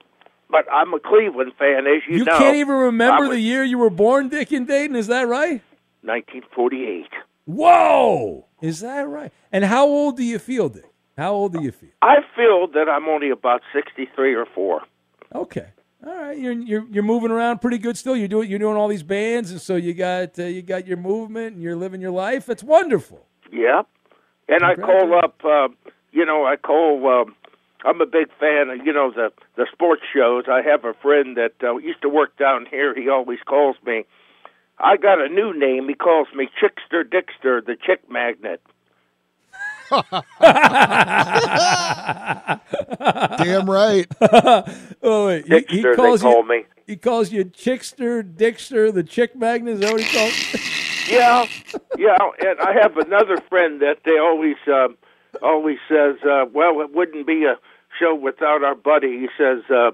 but 0.50 0.64
I'm 0.72 0.92
a 0.94 1.00
Cleveland 1.00 1.52
fan, 1.59 1.87
as 1.87 2.02
you, 2.09 2.18
You 2.18 2.24
know. 2.24 2.38
can't 2.38 2.56
even 2.56 2.74
remember 2.74 3.22
was 3.24 3.30
the 3.30 3.40
year 3.40 3.64
you 3.64 3.78
were 3.78 3.90
born, 3.90 4.28
Dick 4.28 4.52
and 4.52 4.66
Dayton. 4.66 4.96
Is 4.96 5.06
that 5.09 5.26
right? 5.28 5.62
1948. 6.02 7.06
Whoa! 7.46 8.46
Is 8.61 8.80
that 8.80 9.09
right? 9.09 9.32
And 9.52 9.64
how 9.64 9.87
old 9.87 10.16
do 10.16 10.24
you 10.24 10.38
feel, 10.38 10.68
Dick? 10.68 10.85
How 11.16 11.32
old 11.32 11.52
do 11.52 11.62
you 11.62 11.72
feel? 11.72 11.90
I 12.02 12.16
feel 12.35 12.66
that 12.74 12.88
I'm 12.88 13.09
only 13.09 13.30
about 13.30 13.62
63 13.72 14.35
or 14.35 14.46
four. 14.54 14.82
Okay. 15.35 15.68
All 16.06 16.14
right, 16.14 16.38
you're 16.38 16.52
you're 16.52 16.85
you're 16.90 17.02
moving 17.02 17.30
around 17.30 17.61
pretty 17.61 17.78
good 17.78 17.96
still. 17.96 18.14
You're 18.14 18.28
doing 18.28 18.50
you're 18.50 18.59
doing 18.59 18.76
all 18.76 18.87
these 18.87 19.02
bands, 19.02 19.50
and 19.50 19.61
so 19.61 19.76
you 19.76 19.94
got 19.94 20.38
uh, 20.38 20.44
you 20.44 20.62
got 20.62 20.87
your 20.87 20.98
movement, 20.98 21.54
and 21.54 21.62
you're 21.62 21.74
living 21.74 22.00
your 22.00 22.11
life. 22.11 22.46
That's 22.46 22.62
wonderful. 22.62 23.26
Yep. 23.50 23.88
And 24.48 24.62
I 24.62 24.74
call 24.76 25.18
up, 25.18 25.40
uh, 25.44 25.68
you 26.12 26.24
know, 26.24 26.44
I 26.44 26.56
call. 26.56 27.09
Um, 27.22 27.35
I'm 27.87 28.01
a 28.01 28.07
big 28.07 28.29
fan 28.40 28.68
of, 28.70 28.85
you 28.85 28.92
know, 28.92 29.12
the 29.12 29.31
the 29.57 29.66
sports 29.72 30.03
shows. 30.12 30.44
I 30.51 30.61
have 30.62 30.85
a 30.85 30.94
friend 30.94 31.37
that 31.37 31.53
uh, 31.62 31.77
used 31.77 32.03
to 32.03 32.09
work 32.09 32.37
down 32.37 32.66
here. 32.68 32.94
He 32.94 33.09
always 33.09 33.38
calls 33.46 33.77
me. 33.87 34.05
I 34.79 34.96
got 34.96 35.20
a 35.20 35.29
new 35.29 35.59
name. 35.59 35.88
He 35.88 35.94
calls 35.94 36.29
me 36.35 36.49
Chickster 36.61 37.09
Dickster, 37.09 37.62
the 37.62 37.77
Chick 37.77 38.11
Magnet. 38.11 38.61
Damn 43.38 43.70
right. 43.70 44.07
oh 45.03 45.27
wait, 45.29 45.46
he, 45.46 45.55
he 45.55 45.83
Dickster, 45.83 45.94
calls 45.94 46.20
they 46.20 46.25
call 46.27 46.42
you. 46.42 46.49
me. 46.49 46.64
He 46.87 46.96
calls 46.96 47.31
you 47.33 47.44
Chickster, 47.44 48.22
Dickster, 48.37 48.90
the 48.90 49.05
Chick 49.05 49.37
Magnet. 49.37 49.75
Is 49.75 49.81
that 49.81 49.92
what 49.92 50.03
he 50.03 50.16
calls? 50.16 50.72
Yeah, 51.09 51.46
yeah. 51.96 52.16
And 52.40 52.59
I 52.59 52.72
have 52.83 52.96
another 52.96 53.37
friend 53.49 53.81
that 53.81 53.99
they 54.05 54.18
always 54.18 54.57
um, 54.66 54.96
always 55.40 55.79
says, 55.88 56.16
uh, 56.29 56.46
"Well, 56.53 56.81
it 56.81 56.92
wouldn't 56.92 57.29
be 57.29 57.44
a 57.44 57.55
show 57.98 58.14
without 58.14 58.62
our 58.62 58.74
buddy." 58.74 59.18
He 59.18 59.28
says, 59.37 59.62
uh, 59.70 59.92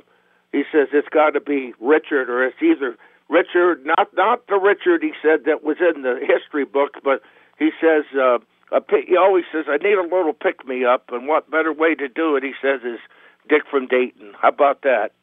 "He 0.52 0.62
says 0.72 0.88
it's 0.92 1.08
got 1.08 1.30
to 1.30 1.40
be 1.40 1.74
Richard, 1.80 2.30
or 2.30 2.44
it's 2.44 2.60
either 2.62 2.96
Richard, 3.28 3.84
not 3.86 4.14
not 4.14 4.46
the 4.46 4.58
Richard 4.58 5.02
he 5.02 5.12
said 5.22 5.44
that 5.44 5.62
was 5.62 5.78
in 5.80 6.02
the 6.02 6.20
history 6.20 6.64
book, 6.64 6.98
but 7.02 7.22
he 7.58 7.70
says." 7.80 8.04
Uh, 8.14 8.38
a 8.74 8.80
pi- 8.80 9.04
he 9.06 9.18
always 9.18 9.44
says, 9.52 9.66
"I 9.68 9.76
need 9.76 9.98
a 9.98 10.02
little 10.02 10.32
pick 10.32 10.66
me 10.66 10.84
up," 10.84 11.12
and 11.12 11.28
what 11.28 11.50
better 11.50 11.72
way 11.74 11.94
to 11.94 12.08
do 12.08 12.36
it? 12.36 12.42
He 12.42 12.54
says 12.62 12.80
is 12.82 13.00
Dick 13.48 13.62
from 13.70 13.86
Dayton. 13.86 14.34
How 14.40 14.48
about 14.48 14.82
that? 14.82 15.12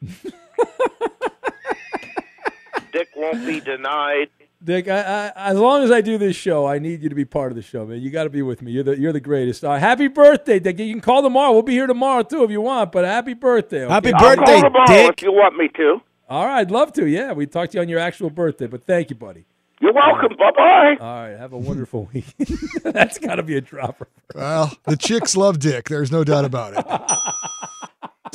Dick 2.92 3.08
won't 3.16 3.46
be 3.46 3.60
denied. 3.60 4.28
Dick, 4.62 4.88
I, 4.88 5.30
I, 5.34 5.50
as 5.50 5.58
long 5.58 5.82
as 5.82 5.90
I 5.90 6.02
do 6.02 6.18
this 6.18 6.36
show, 6.36 6.66
I 6.66 6.78
need 6.78 7.02
you 7.02 7.08
to 7.08 7.14
be 7.14 7.24
part 7.24 7.50
of 7.50 7.56
the 7.56 7.62
show, 7.62 7.86
man. 7.86 8.00
You 8.02 8.10
got 8.10 8.24
to 8.24 8.30
be 8.30 8.42
with 8.42 8.60
me. 8.60 8.72
You're 8.72 8.84
the 8.84 8.98
you're 8.98 9.12
the 9.12 9.20
greatest. 9.20 9.64
Uh, 9.64 9.78
happy 9.78 10.08
birthday, 10.08 10.58
Dick. 10.58 10.78
You 10.78 10.92
can 10.92 11.00
call 11.00 11.22
tomorrow. 11.22 11.52
We'll 11.52 11.62
be 11.62 11.72
here 11.72 11.86
tomorrow 11.86 12.22
too 12.22 12.44
if 12.44 12.50
you 12.50 12.60
want. 12.60 12.92
But 12.92 13.06
happy 13.06 13.32
birthday. 13.32 13.84
okay? 13.84 13.92
Happy 13.92 14.12
I'll 14.12 14.36
birthday, 14.36 14.52
call 14.60 14.62
tomorrow 14.64 14.86
Dick. 14.86 15.14
if 15.16 15.22
you 15.22 15.32
want 15.32 15.56
me 15.56 15.68
to. 15.76 16.02
All 16.28 16.44
right, 16.46 16.58
I'd 16.60 16.70
love 16.70 16.92
to. 16.94 17.08
Yeah, 17.08 17.32
we 17.32 17.46
talked 17.46 17.72
to 17.72 17.78
you 17.78 17.82
on 17.82 17.88
your 17.88 18.00
actual 18.00 18.28
birthday. 18.28 18.66
But 18.66 18.84
thank 18.84 19.08
you, 19.08 19.16
buddy. 19.16 19.46
You're 19.80 19.94
welcome. 19.94 20.36
Bye 20.38 20.50
bye. 20.54 20.96
All 21.00 21.22
right, 21.30 21.38
have 21.38 21.54
a 21.54 21.58
wonderful 21.58 22.10
week. 22.12 22.26
That's 22.84 23.16
got 23.18 23.36
to 23.36 23.42
be 23.42 23.56
a 23.56 23.62
dropper. 23.62 24.08
Well, 24.34 24.72
the 24.84 24.96
chicks 24.98 25.36
love 25.36 25.58
Dick. 25.58 25.88
There's 25.88 26.12
no 26.12 26.22
doubt 26.22 26.44
about 26.44 26.74
it. 26.76 26.84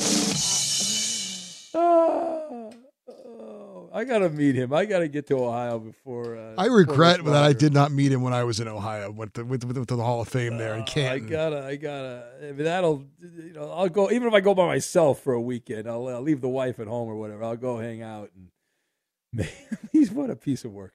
Oh, 3.96 4.00
I 4.00 4.04
got 4.04 4.18
to 4.18 4.28
meet 4.28 4.54
him. 4.54 4.74
I 4.74 4.84
got 4.84 4.98
to 4.98 5.08
get 5.08 5.26
to 5.28 5.38
Ohio 5.38 5.78
before. 5.78 6.36
Uh, 6.36 6.54
I 6.58 6.66
regret 6.66 7.24
that 7.24 7.42
I 7.42 7.54
did 7.54 7.72
not 7.72 7.92
meet 7.92 8.12
him 8.12 8.20
when 8.20 8.34
I 8.34 8.44
was 8.44 8.60
in 8.60 8.68
Ohio. 8.68 9.10
Went 9.10 9.34
to, 9.34 9.44
went 9.44 9.62
to, 9.62 9.68
went 9.68 9.88
to 9.88 9.96
the 9.96 10.04
Hall 10.04 10.20
of 10.20 10.28
Fame 10.28 10.58
there 10.58 10.74
in 10.74 10.84
Canton. 10.84 11.26
I 11.26 11.30
gotta, 11.30 11.64
I 11.64 11.76
gotta. 11.76 12.26
I 12.40 12.44
mean, 12.52 12.64
that'll, 12.64 13.04
you 13.20 13.54
know, 13.54 13.70
I'll 13.70 13.88
go. 13.88 14.10
Even 14.10 14.28
if 14.28 14.34
I 14.34 14.40
go 14.40 14.54
by 14.54 14.66
myself 14.66 15.20
for 15.22 15.32
a 15.32 15.40
weekend, 15.40 15.88
I'll, 15.88 16.06
I'll 16.08 16.20
leave 16.20 16.42
the 16.42 16.48
wife 16.48 16.78
at 16.78 16.86
home 16.86 17.08
or 17.08 17.16
whatever. 17.16 17.42
I'll 17.44 17.56
go 17.56 17.78
hang 17.78 18.02
out 18.02 18.30
and. 18.34 18.48
Man, 19.32 19.48
he's 19.92 20.10
what 20.10 20.30
a 20.30 20.36
piece 20.36 20.64
of 20.64 20.72
work. 20.72 20.94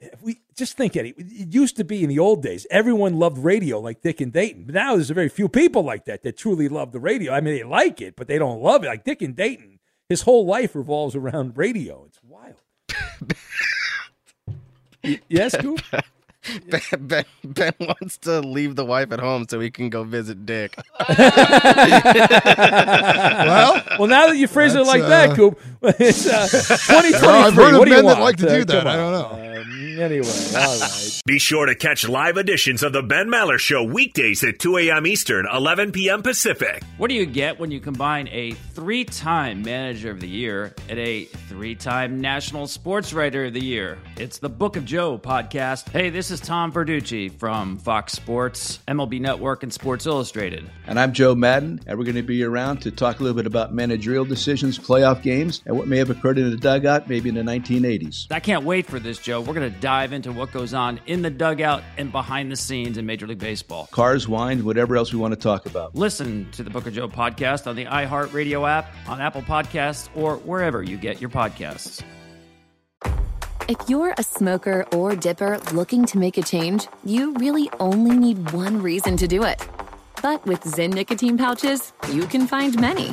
If 0.00 0.22
we 0.22 0.40
just 0.56 0.76
think, 0.76 0.96
Eddie, 0.96 1.14
it 1.16 1.52
used 1.54 1.76
to 1.76 1.84
be 1.84 2.02
in 2.02 2.08
the 2.08 2.18
old 2.18 2.42
days, 2.42 2.66
everyone 2.70 3.18
loved 3.18 3.38
radio 3.38 3.78
like 3.78 4.02
Dick 4.02 4.20
and 4.20 4.32
Dayton. 4.32 4.64
But 4.64 4.74
now 4.74 4.94
there's 4.94 5.10
a 5.10 5.14
very 5.14 5.28
few 5.28 5.48
people 5.48 5.82
like 5.82 6.06
that 6.06 6.22
that 6.22 6.36
truly 6.36 6.68
love 6.68 6.92
the 6.92 7.00
radio. 7.00 7.32
I 7.32 7.40
mean, 7.40 7.54
they 7.54 7.62
like 7.62 8.00
it, 8.00 8.16
but 8.16 8.26
they 8.26 8.38
don't 8.38 8.60
love 8.60 8.82
it. 8.82 8.88
Like 8.88 9.04
Dick 9.04 9.22
and 9.22 9.36
Dayton, 9.36 9.73
his 10.08 10.22
whole 10.22 10.46
life 10.46 10.74
revolves 10.74 11.14
around 11.14 11.56
radio. 11.56 12.04
It's 12.06 12.20
wild. 12.22 12.56
Yes, 15.28 15.54
Coop? 15.56 15.80
Ben, 16.68 16.80
ben, 17.00 17.24
ben 17.42 17.72
wants 17.80 18.18
to 18.18 18.40
leave 18.40 18.76
the 18.76 18.84
wife 18.84 19.12
at 19.12 19.20
home 19.20 19.46
so 19.48 19.60
he 19.60 19.70
can 19.70 19.88
go 19.88 20.04
visit 20.04 20.44
Dick. 20.44 20.76
well, 21.08 21.18
well, 23.98 24.08
now 24.08 24.26
that 24.26 24.36
you 24.36 24.46
phrase 24.46 24.74
it 24.74 24.86
like 24.86 25.02
uh, 25.02 25.08
that, 25.08 25.36
Coop, 25.36 25.58
it's 25.98 26.26
uh, 26.26 26.46
2023. 26.48 27.20
Well, 27.24 27.46
I've 27.46 27.54
heard 27.54 27.72
of 27.74 27.78
what 27.78 27.84
do 27.86 27.90
you 27.90 27.96
men 28.02 28.06
that 28.06 28.20
like 28.20 28.36
to 28.36 28.48
Uh, 28.48 28.54
do 28.58 28.64
that. 28.66 28.86
I 28.86 28.96
don't 28.96 29.12
know. 29.12 29.60
Um, 29.60 30.00
anyway, 30.00 30.28
all 30.56 30.78
right. 30.80 31.20
Be 31.26 31.38
sure 31.38 31.64
to 31.66 31.74
catch 31.74 32.06
live 32.08 32.36
editions 32.36 32.82
of 32.82 32.92
the 32.92 33.02
Ben 33.02 33.28
Maller 33.28 33.58
Show 33.58 33.82
weekdays 33.82 34.44
at 34.44 34.58
2 34.58 34.76
a.m. 34.78 35.06
Eastern, 35.06 35.46
11 35.50 35.92
p.m. 35.92 36.22
Pacific. 36.22 36.82
What 36.98 37.08
do 37.08 37.14
you 37.14 37.24
get 37.24 37.58
when 37.58 37.70
you 37.70 37.80
combine 37.80 38.28
a 38.28 38.52
three 38.52 39.04
time 39.04 39.62
Manager 39.62 40.10
of 40.10 40.20
the 40.20 40.28
Year 40.28 40.74
and 40.88 40.98
a 40.98 41.24
three 41.24 41.74
time 41.74 42.20
National 42.20 42.66
Sports 42.66 43.12
Writer 43.14 43.46
of 43.46 43.54
the 43.54 43.64
Year? 43.64 43.98
It's 44.16 44.38
the 44.38 44.50
Book 44.50 44.76
of 44.76 44.84
Joe 44.84 45.16
podcast. 45.18 45.88
Hey, 45.90 46.10
this 46.10 46.30
is 46.30 46.40
Tom 46.40 46.72
Verducci 46.72 47.32
from 47.32 47.78
Fox 47.78 48.12
Sports, 48.12 48.80
MLB 48.88 49.20
Network, 49.20 49.62
and 49.62 49.72
Sports 49.72 50.04
Illustrated. 50.06 50.68
And 50.86 51.00
I'm 51.00 51.12
Joe 51.14 51.34
Maddon, 51.34 51.80
and 51.86 51.98
we're 51.98 52.04
going 52.04 52.16
to 52.16 52.22
be 52.22 52.42
around 52.44 52.82
to 52.82 52.90
talk 52.90 53.20
a 53.20 53.22
little 53.22 53.36
bit 53.36 53.46
about 53.46 53.72
managerial 53.72 54.24
decisions, 54.26 54.78
playoff 54.78 55.22
games, 55.22 55.62
and 55.64 55.73
what 55.74 55.88
may 55.88 55.98
have 55.98 56.10
occurred 56.10 56.38
in 56.38 56.50
the 56.50 56.56
dugout 56.56 57.08
maybe 57.08 57.28
in 57.28 57.34
the 57.34 57.42
1980s. 57.42 58.26
I 58.30 58.40
can't 58.40 58.64
wait 58.64 58.86
for 58.86 58.98
this, 58.98 59.18
Joe. 59.18 59.40
We're 59.40 59.54
going 59.54 59.72
to 59.72 59.80
dive 59.80 60.12
into 60.12 60.32
what 60.32 60.52
goes 60.52 60.74
on 60.74 61.00
in 61.06 61.22
the 61.22 61.30
dugout 61.30 61.82
and 61.98 62.10
behind 62.10 62.50
the 62.50 62.56
scenes 62.56 62.98
in 62.98 63.06
Major 63.06 63.26
League 63.26 63.38
Baseball. 63.38 63.88
Cars, 63.90 64.28
wine, 64.28 64.64
whatever 64.64 64.96
else 64.96 65.12
we 65.12 65.18
want 65.18 65.32
to 65.34 65.40
talk 65.40 65.66
about. 65.66 65.94
Listen 65.94 66.48
to 66.52 66.62
the 66.62 66.70
Book 66.70 66.86
of 66.86 66.94
Joe 66.94 67.08
podcast 67.08 67.66
on 67.66 67.76
the 67.76 67.86
iHeartRadio 67.86 68.68
app, 68.68 68.92
on 69.08 69.20
Apple 69.20 69.42
Podcasts, 69.42 70.08
or 70.14 70.36
wherever 70.36 70.82
you 70.82 70.96
get 70.96 71.20
your 71.20 71.30
podcasts. 71.30 72.02
If 73.66 73.78
you're 73.88 74.14
a 74.18 74.22
smoker 74.22 74.84
or 74.92 75.16
dipper 75.16 75.58
looking 75.72 76.04
to 76.06 76.18
make 76.18 76.36
a 76.36 76.42
change, 76.42 76.86
you 77.02 77.32
really 77.34 77.70
only 77.80 78.14
need 78.14 78.52
one 78.52 78.82
reason 78.82 79.16
to 79.16 79.26
do 79.26 79.42
it. 79.44 79.66
But 80.22 80.44
with 80.44 80.60
Zyn 80.64 80.92
nicotine 80.92 81.38
pouches, 81.38 81.94
you 82.12 82.26
can 82.26 82.46
find 82.46 82.78
many. 82.78 83.12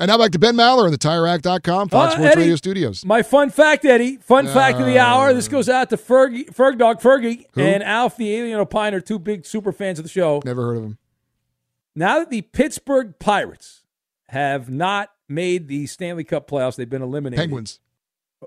And 0.00 0.08
now 0.08 0.18
back 0.18 0.32
to 0.32 0.38
Ben 0.38 0.56
Maller 0.56 0.84
on 0.86 0.90
the 0.90 0.98
TireRack.com, 0.98 1.88
Fox 1.88 2.14
Uh, 2.14 2.16
Sports 2.16 2.32
Eddie, 2.32 2.40
Radio 2.40 2.56
studios. 2.56 3.04
My 3.04 3.22
fun 3.22 3.50
fact, 3.50 3.84
Eddie. 3.84 4.16
Fun 4.16 4.46
fact 4.48 4.80
of 4.80 4.86
the 4.86 4.98
hour. 4.98 5.32
This 5.32 5.46
goes 5.48 5.68
out 5.68 5.90
to 5.90 5.96
Fergie, 5.96 6.46
Ferg 6.46 6.78
Dog 6.78 7.00
Fergie 7.00 7.46
Who? 7.52 7.60
and 7.62 7.82
Alf 7.82 8.16
the 8.16 8.34
Alien 8.34 8.58
Opiner, 8.64 9.04
two 9.04 9.18
big 9.20 9.46
super 9.46 9.70
fans 9.72 9.98
of 10.00 10.04
the 10.04 10.08
show. 10.08 10.42
Never 10.44 10.62
heard 10.66 10.76
of 10.78 10.82
them. 10.82 10.98
Now 11.94 12.18
that 12.18 12.30
the 12.30 12.42
Pittsburgh 12.42 13.18
Pirates 13.20 13.82
have 14.30 14.68
not 14.68 15.10
made 15.28 15.68
the 15.68 15.86
Stanley 15.86 16.24
Cup 16.24 16.48
playoffs, 16.50 16.74
they've 16.74 16.90
been 16.90 17.02
eliminated. 17.02 17.38
Penguins. 17.40 17.78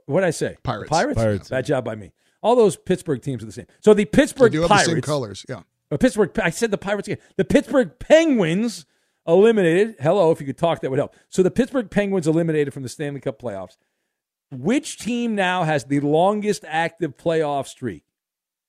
What 0.05 0.19
did 0.21 0.27
I 0.27 0.31
say? 0.31 0.57
Pirates. 0.63 0.89
Pirates. 0.89 1.17
Pirates. 1.17 1.49
Bad 1.49 1.65
job 1.65 1.85
by 1.85 1.95
me. 1.95 2.11
All 2.43 2.55
those 2.57 2.75
Pittsburgh 2.75 3.21
teams 3.21 3.41
are 3.41 3.45
the 3.45 3.51
same. 3.53 3.65
So 3.79 3.93
the 3.93 4.05
Pittsburgh 4.05 4.51
They 4.51 4.57
do 4.57 4.61
have 4.63 4.69
Pirates. 4.69 4.87
the 4.89 4.93
same 4.95 5.01
colors. 5.01 5.45
Yeah. 5.47 5.61
Uh, 5.89 5.95
Pittsburgh. 5.97 6.37
I 6.39 6.49
said 6.49 6.71
the 6.71 6.77
Pirates 6.77 7.07
again. 7.07 7.19
The 7.37 7.45
Pittsburgh 7.45 7.97
Penguins 7.99 8.85
eliminated. 9.27 9.95
Hello, 9.99 10.31
if 10.31 10.39
you 10.39 10.45
could 10.47 10.57
talk, 10.57 10.81
that 10.81 10.89
would 10.89 10.99
help. 10.99 11.15
So 11.29 11.43
the 11.43 11.51
Pittsburgh 11.51 11.89
Penguins 11.89 12.27
eliminated 12.27 12.73
from 12.73 12.83
the 12.83 12.89
Stanley 12.89 13.19
Cup 13.19 13.41
playoffs. 13.41 13.77
Which 14.51 14.97
team 14.97 15.35
now 15.35 15.63
has 15.63 15.83
the 15.85 15.99
longest 15.99 16.63
active 16.67 17.17
playoff 17.17 17.67
streak? 17.67 18.03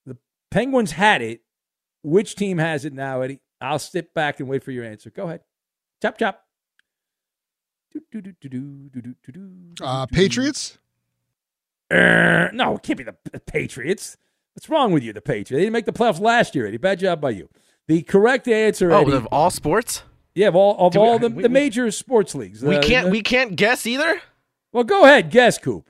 The 0.07 0.17
Penguins 0.51 0.93
had 0.93 1.23
it. 1.23 1.43
Which 2.03 2.35
team 2.35 2.59
has 2.59 2.85
it 2.85 2.93
now, 2.93 3.21
Eddie? 3.21 3.41
I'll 3.61 3.79
sit 3.79 4.15
back 4.15 4.41
and 4.41 4.49
wait 4.49 4.65
for 4.65 4.71
your 4.73 4.85
answer. 4.85 5.11
Go 5.11 5.25
ahead. 5.25 5.41
Chop 6.03 6.19
chop. 6.19 6.45
Uh, 9.81 10.07
Patriots? 10.07 10.79
Er, 11.93 12.51
no, 12.53 12.77
it 12.77 12.83
can't 12.83 12.99
be 12.99 13.05
the, 13.05 13.17
the 13.33 13.41
Patriots. 13.41 14.17
What's 14.55 14.69
wrong 14.69 14.93
with 14.93 15.03
you, 15.03 15.13
the 15.13 15.21
Patriots? 15.21 15.51
They 15.51 15.61
didn't 15.61 15.73
make 15.73 15.87
the 15.87 15.93
playoffs 15.93 16.21
last 16.21 16.55
year, 16.55 16.67
Eddie. 16.67 16.77
Bad 16.77 16.99
job 17.01 17.21
by 17.21 17.31
you. 17.31 17.49
The 17.87 18.03
correct 18.03 18.47
answer, 18.49 18.93
Oh, 18.93 19.01
Eddie, 19.03 19.13
of 19.13 19.27
all 19.27 19.51
sports? 19.51 20.03
Yeah, 20.39 20.49
of 20.49 20.57
all 20.57 20.77
of 20.87 20.93
Do 20.93 21.01
we- 21.01 21.07
all 21.07 21.19
the, 21.19 21.29
we- 21.29 21.43
the 21.43 21.49
we- 21.49 21.53
major 21.53 21.91
sports 21.91 22.35
leagues. 22.35 22.63
We 22.63 22.77
Uh, 22.77 22.83
can't 22.83 23.07
the- 23.07 23.11
we 23.13 23.23
can't 23.23 23.57
guess 23.57 23.87
either? 23.87 24.21
Well, 24.73 24.85
go 24.85 25.05
ahead, 25.05 25.31
guess, 25.31 25.59
Coop. 25.59 25.89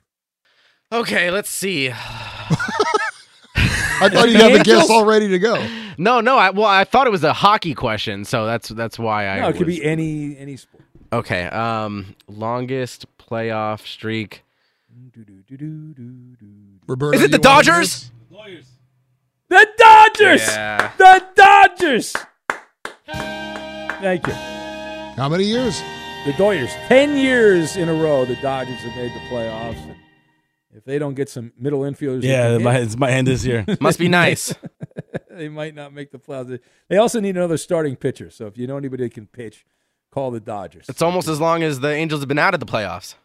Okay, 0.91 1.29
let's 1.31 1.49
see. 1.49 1.89
I 4.01 4.07
thought 4.09 4.29
you 4.29 4.37
had 4.37 4.53
the 4.53 4.61
a 4.61 4.63
guess 4.63 4.89
all 4.89 5.05
ready 5.05 5.27
to 5.27 5.39
go. 5.39 5.55
No, 5.97 6.21
no. 6.21 6.37
I, 6.37 6.49
well, 6.51 6.65
I 6.65 6.85
thought 6.85 7.05
it 7.05 7.09
was 7.09 7.23
a 7.25 7.33
hockey 7.33 7.73
question, 7.73 8.23
so 8.23 8.45
that's 8.45 8.69
that's 8.69 8.97
why 8.97 9.27
I. 9.27 9.39
No, 9.41 9.49
it 9.49 9.57
could 9.57 9.67
was- 9.67 9.77
be 9.77 9.83
any 9.85 10.37
any 10.37 10.55
sport. 10.55 10.83
Okay. 11.11 11.45
Um, 11.45 12.15
longest 12.27 13.05
playoff 13.17 13.85
streak. 13.85 14.43
Roberto, 16.87 17.17
Is 17.17 17.23
it 17.23 17.31
the 17.31 17.37
you 17.37 17.41
wanna 17.43 17.63
Dodgers? 17.63 18.11
this? 18.31 18.67
The 19.49 19.67
Dodgers. 19.77 20.47
Yeah. 20.47 20.91
The 20.97 21.25
Dodgers. 21.35 22.15
Thank 24.01 24.27
you. 24.27 24.33
How 24.33 25.27
many 25.29 25.43
years? 25.43 25.81
The 26.25 26.33
Dodgers. 26.37 26.71
Ten 26.87 27.17
years 27.17 27.75
in 27.75 27.89
a 27.89 27.93
row, 27.93 28.25
the 28.25 28.35
Dodgers 28.37 28.79
have 28.79 28.95
made 28.95 29.11
the 29.11 29.19
playoffs. 29.29 29.81
And 29.83 29.95
if 30.73 30.85
they 30.85 30.99
don't 30.99 31.15
get 31.15 31.29
some 31.29 31.51
middle 31.57 31.81
infielders, 31.81 32.23
Yeah, 32.23 32.43
can 32.47 32.61
it 32.61 32.63
might, 32.63 32.73
hit, 32.79 32.93
it 32.93 32.97
might 32.99 33.11
end 33.11 33.27
this 33.27 33.43
year. 33.45 33.65
Must 33.81 33.99
be 33.99 34.07
nice. 34.07 34.53
they 35.29 35.49
might 35.49 35.75
not 35.75 35.93
make 35.93 36.11
the 36.11 36.19
playoffs. 36.19 36.59
They 36.87 36.97
also 36.97 37.19
need 37.19 37.35
another 37.35 37.57
starting 37.57 37.95
pitcher. 37.95 38.29
So 38.29 38.47
if 38.47 38.57
you 38.57 38.67
know 38.67 38.77
anybody 38.77 39.03
that 39.03 39.13
can 39.13 39.27
pitch, 39.27 39.65
call 40.11 40.31
the 40.31 40.39
Dodgers. 40.39 40.85
It's 40.87 41.01
almost 41.01 41.27
as 41.27 41.41
long 41.41 41.63
as 41.63 41.79
the 41.81 41.91
Angels 41.91 42.21
have 42.21 42.27
been 42.29 42.39
out 42.39 42.53
of 42.53 42.59
the 42.61 42.65
playoffs. 42.65 43.15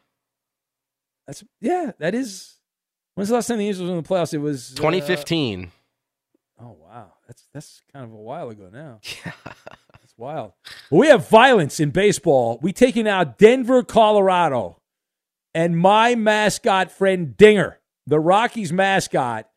That's 1.27 1.45
yeah, 1.61 1.93
that 2.01 2.15
is. 2.15 2.57
When's 3.15 3.29
the 3.29 3.37
last 3.37 3.47
time 3.47 3.59
the 3.59 3.67
Angels 3.69 3.89
were 3.89 3.97
in 3.97 4.03
the 4.03 4.09
playoffs? 4.09 4.35
It 4.35 4.39
was 4.39 4.73
uh, 4.73 4.77
2015. 4.77 5.71
oh 6.61 6.77
wow, 6.83 7.13
that's 7.27 7.47
that's 7.55 7.81
kind 7.93 8.05
of 8.05 8.13
a 8.13 8.17
while 8.17 8.51
ago 8.51 8.69
now. 8.73 9.01
Yeah, 9.25 9.33
that's 10.17 10.23
wild. 10.23 10.53
We 10.91 11.09
have 11.09 11.29
violence 11.29 11.81
in 11.81 11.91
baseball. 11.91 12.59
We 12.63 12.73
taking 12.73 13.09
out 13.09 13.39
Denver, 13.39 13.83
Colorado, 13.83 14.81
and 15.55 15.79
my 15.79 16.15
mascot 16.15 16.91
friend 16.91 17.37
Dinger 17.37 17.81
the 18.07 18.21
Rockies 18.21 18.73
mascot 18.73 19.49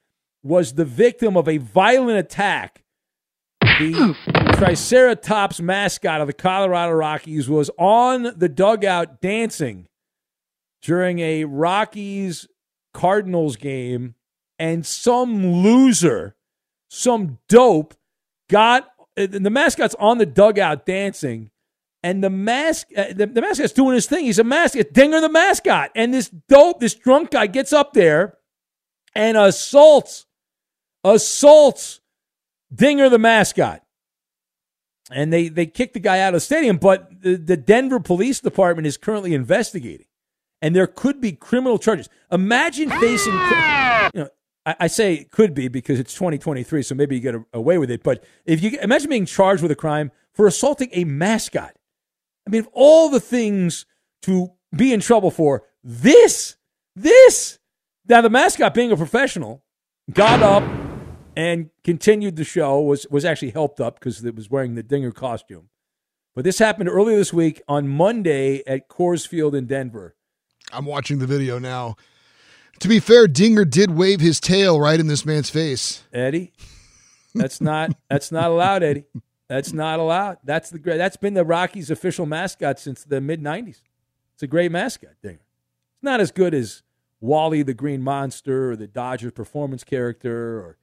was 0.43 0.73
the 0.73 0.85
victim 0.85 1.35
of 1.35 1.47
a 1.49 1.57
violent 1.57 2.19
attack. 2.19 2.83
The 3.61 4.15
Triceratops 4.55 5.59
mascot 5.59 6.21
of 6.21 6.27
the 6.27 6.33
Colorado 6.33 6.93
Rockies 6.93 7.49
was 7.49 7.69
on 7.77 8.33
the 8.37 8.49
dugout 8.49 9.19
dancing 9.21 9.87
during 10.81 11.19
a 11.19 11.43
Rockies 11.43 12.47
Cardinals 12.93 13.57
game, 13.57 14.15
and 14.57 14.85
some 14.85 15.61
loser, 15.61 16.35
some 16.89 17.39
dope, 17.49 17.93
got 18.49 18.87
the 19.25 19.49
mascot's 19.49 19.95
on 19.99 20.17
the 20.17 20.25
dugout 20.25 20.85
dancing, 20.85 21.49
and 22.03 22.23
the 22.23 22.29
mask 22.29 22.87
uh, 22.95 23.13
the, 23.13 23.25
the 23.25 23.41
mascot's 23.41 23.73
doing 23.73 23.95
his 23.95 24.05
thing. 24.05 24.25
He's 24.25 24.39
a 24.39 24.43
mascot, 24.43 24.93
Dinger 24.93 25.19
the 25.19 25.29
mascot, 25.29 25.91
and 25.95 26.13
this 26.13 26.29
dope, 26.29 26.79
this 26.79 26.93
drunk 26.93 27.31
guy 27.31 27.47
gets 27.47 27.73
up 27.73 27.93
there 27.93 28.37
and 29.15 29.35
assaults, 29.35 30.25
assaults 31.03 32.01
Dinger 32.73 33.09
the 33.09 33.19
mascot. 33.19 33.83
And 35.09 35.31
they, 35.31 35.47
they 35.47 35.65
kicked 35.65 35.93
the 35.93 36.01
guy 36.01 36.19
out 36.19 36.29
of 36.29 36.33
the 36.33 36.39
stadium, 36.41 36.77
but 36.77 37.21
the, 37.21 37.35
the 37.35 37.55
Denver 37.55 37.99
Police 37.99 38.41
Department 38.41 38.85
is 38.85 38.97
currently 38.97 39.33
investigating. 39.33 40.07
And 40.61 40.75
there 40.75 40.87
could 40.87 41.21
be 41.21 41.31
criminal 41.31 41.79
charges. 41.79 42.09
Imagine 42.31 42.89
facing, 42.89 43.33
you 43.33 44.21
know, 44.21 44.29
I, 44.67 44.75
I 44.81 44.87
say 44.87 45.23
could 45.23 45.53
be 45.55 45.69
because 45.69 45.99
it's 45.99 46.13
2023, 46.13 46.83
so 46.83 46.93
maybe 46.93 47.15
you 47.15 47.21
get 47.21 47.35
away 47.53 47.79
with 47.79 47.89
it. 47.89 48.03
But 48.03 48.23
if 48.45 48.61
you 48.61 48.77
imagine 48.79 49.09
being 49.09 49.25
charged 49.25 49.63
with 49.63 49.71
a 49.71 49.75
crime 49.75 50.11
for 50.33 50.45
assaulting 50.45 50.89
a 50.91 51.05
mascot, 51.05 51.73
I 52.45 52.49
mean, 52.49 52.61
of 52.61 52.69
all 52.73 53.09
the 53.09 53.19
things 53.19 53.85
to 54.23 54.51
be 54.75 54.93
in 54.93 54.99
trouble 54.99 55.31
for, 55.31 55.63
this, 55.83 56.57
this. 56.95 57.57
Now, 58.07 58.21
the 58.21 58.29
mascot, 58.29 58.73
being 58.73 58.91
a 58.91 58.97
professional, 58.97 59.63
got 60.13 60.43
up 60.43 60.63
and 61.35 61.69
continued 61.83 62.35
the 62.35 62.43
show. 62.43 62.81
was 62.81 63.07
was 63.09 63.25
actually 63.25 63.51
helped 63.51 63.79
up 63.79 63.99
because 63.99 64.23
it 64.23 64.35
was 64.35 64.49
wearing 64.49 64.75
the 64.75 64.83
Dinger 64.83 65.11
costume. 65.11 65.69
But 66.35 66.43
this 66.43 66.59
happened 66.59 66.89
earlier 66.89 67.17
this 67.17 67.33
week 67.33 67.61
on 67.67 67.87
Monday 67.87 68.63
at 68.67 68.89
Coors 68.89 69.27
Field 69.27 69.55
in 69.55 69.65
Denver. 69.65 70.15
I'm 70.71 70.85
watching 70.85 71.19
the 71.19 71.25
video 71.25 71.57
now. 71.57 71.95
To 72.79 72.87
be 72.87 72.99
fair, 72.99 73.27
Dinger 73.27 73.65
did 73.65 73.91
wave 73.91 74.19
his 74.19 74.39
tail 74.39 74.79
right 74.79 74.99
in 74.99 75.07
this 75.07 75.25
man's 75.25 75.49
face. 75.49 76.03
Eddie, 76.13 76.53
that's 77.33 77.59
not 77.59 77.91
that's 78.09 78.31
not 78.31 78.51
allowed, 78.51 78.83
Eddie. 78.83 79.05
That's 79.47 79.73
not 79.73 79.99
allowed. 79.99 80.37
That's 80.43 80.69
the 80.69 80.79
great. 80.79 80.97
That's 80.97 81.17
been 81.17 81.33
the 81.33 81.45
Rockies' 81.45 81.89
official 81.89 82.25
mascot 82.25 82.79
since 82.79 83.03
the 83.03 83.21
mid 83.21 83.41
'90s. 83.41 83.81
It's 84.33 84.43
a 84.43 84.47
great 84.47 84.71
mascot, 84.71 85.13
Dinger. 85.23 85.35
It's 85.35 86.03
not 86.03 86.19
as 86.19 86.31
good 86.31 86.53
as 86.53 86.83
Wally 87.19 87.63
the 87.63 87.73
Green 87.73 88.01
Monster 88.01 88.71
or 88.71 88.75
the 88.75 88.87
Dodgers 88.87 89.31
performance 89.31 89.83
character 89.83 90.59
or 90.59 90.77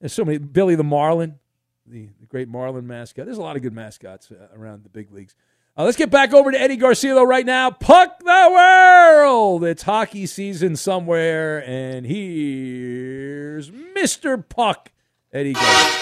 there's 0.00 0.12
so 0.12 0.24
many 0.24 0.38
Billy 0.38 0.74
the 0.74 0.84
Marlin, 0.84 1.38
the, 1.86 2.08
the 2.20 2.26
great 2.26 2.48
Marlin 2.48 2.86
mascot. 2.86 3.24
There's 3.24 3.38
a 3.38 3.42
lot 3.42 3.56
of 3.56 3.62
good 3.62 3.72
mascots 3.72 4.30
uh, 4.30 4.48
around 4.56 4.84
the 4.84 4.88
big 4.88 5.12
leagues. 5.12 5.34
Uh, 5.78 5.84
let's 5.84 5.96
get 5.96 6.10
back 6.10 6.34
over 6.34 6.50
to 6.50 6.60
Eddie 6.60 6.76
Garcia 6.76 7.14
though 7.14 7.22
right 7.22 7.46
now. 7.46 7.70
Puck 7.70 8.18
the 8.18 8.50
world. 8.52 9.62
It's 9.62 9.84
hockey 9.84 10.26
season 10.26 10.74
somewhere, 10.74 11.62
and 11.68 12.04
here's 12.04 13.70
Mr. 13.70 14.42
Puck, 14.48 14.90
Eddie 15.32 15.52
Garcia. 15.52 15.98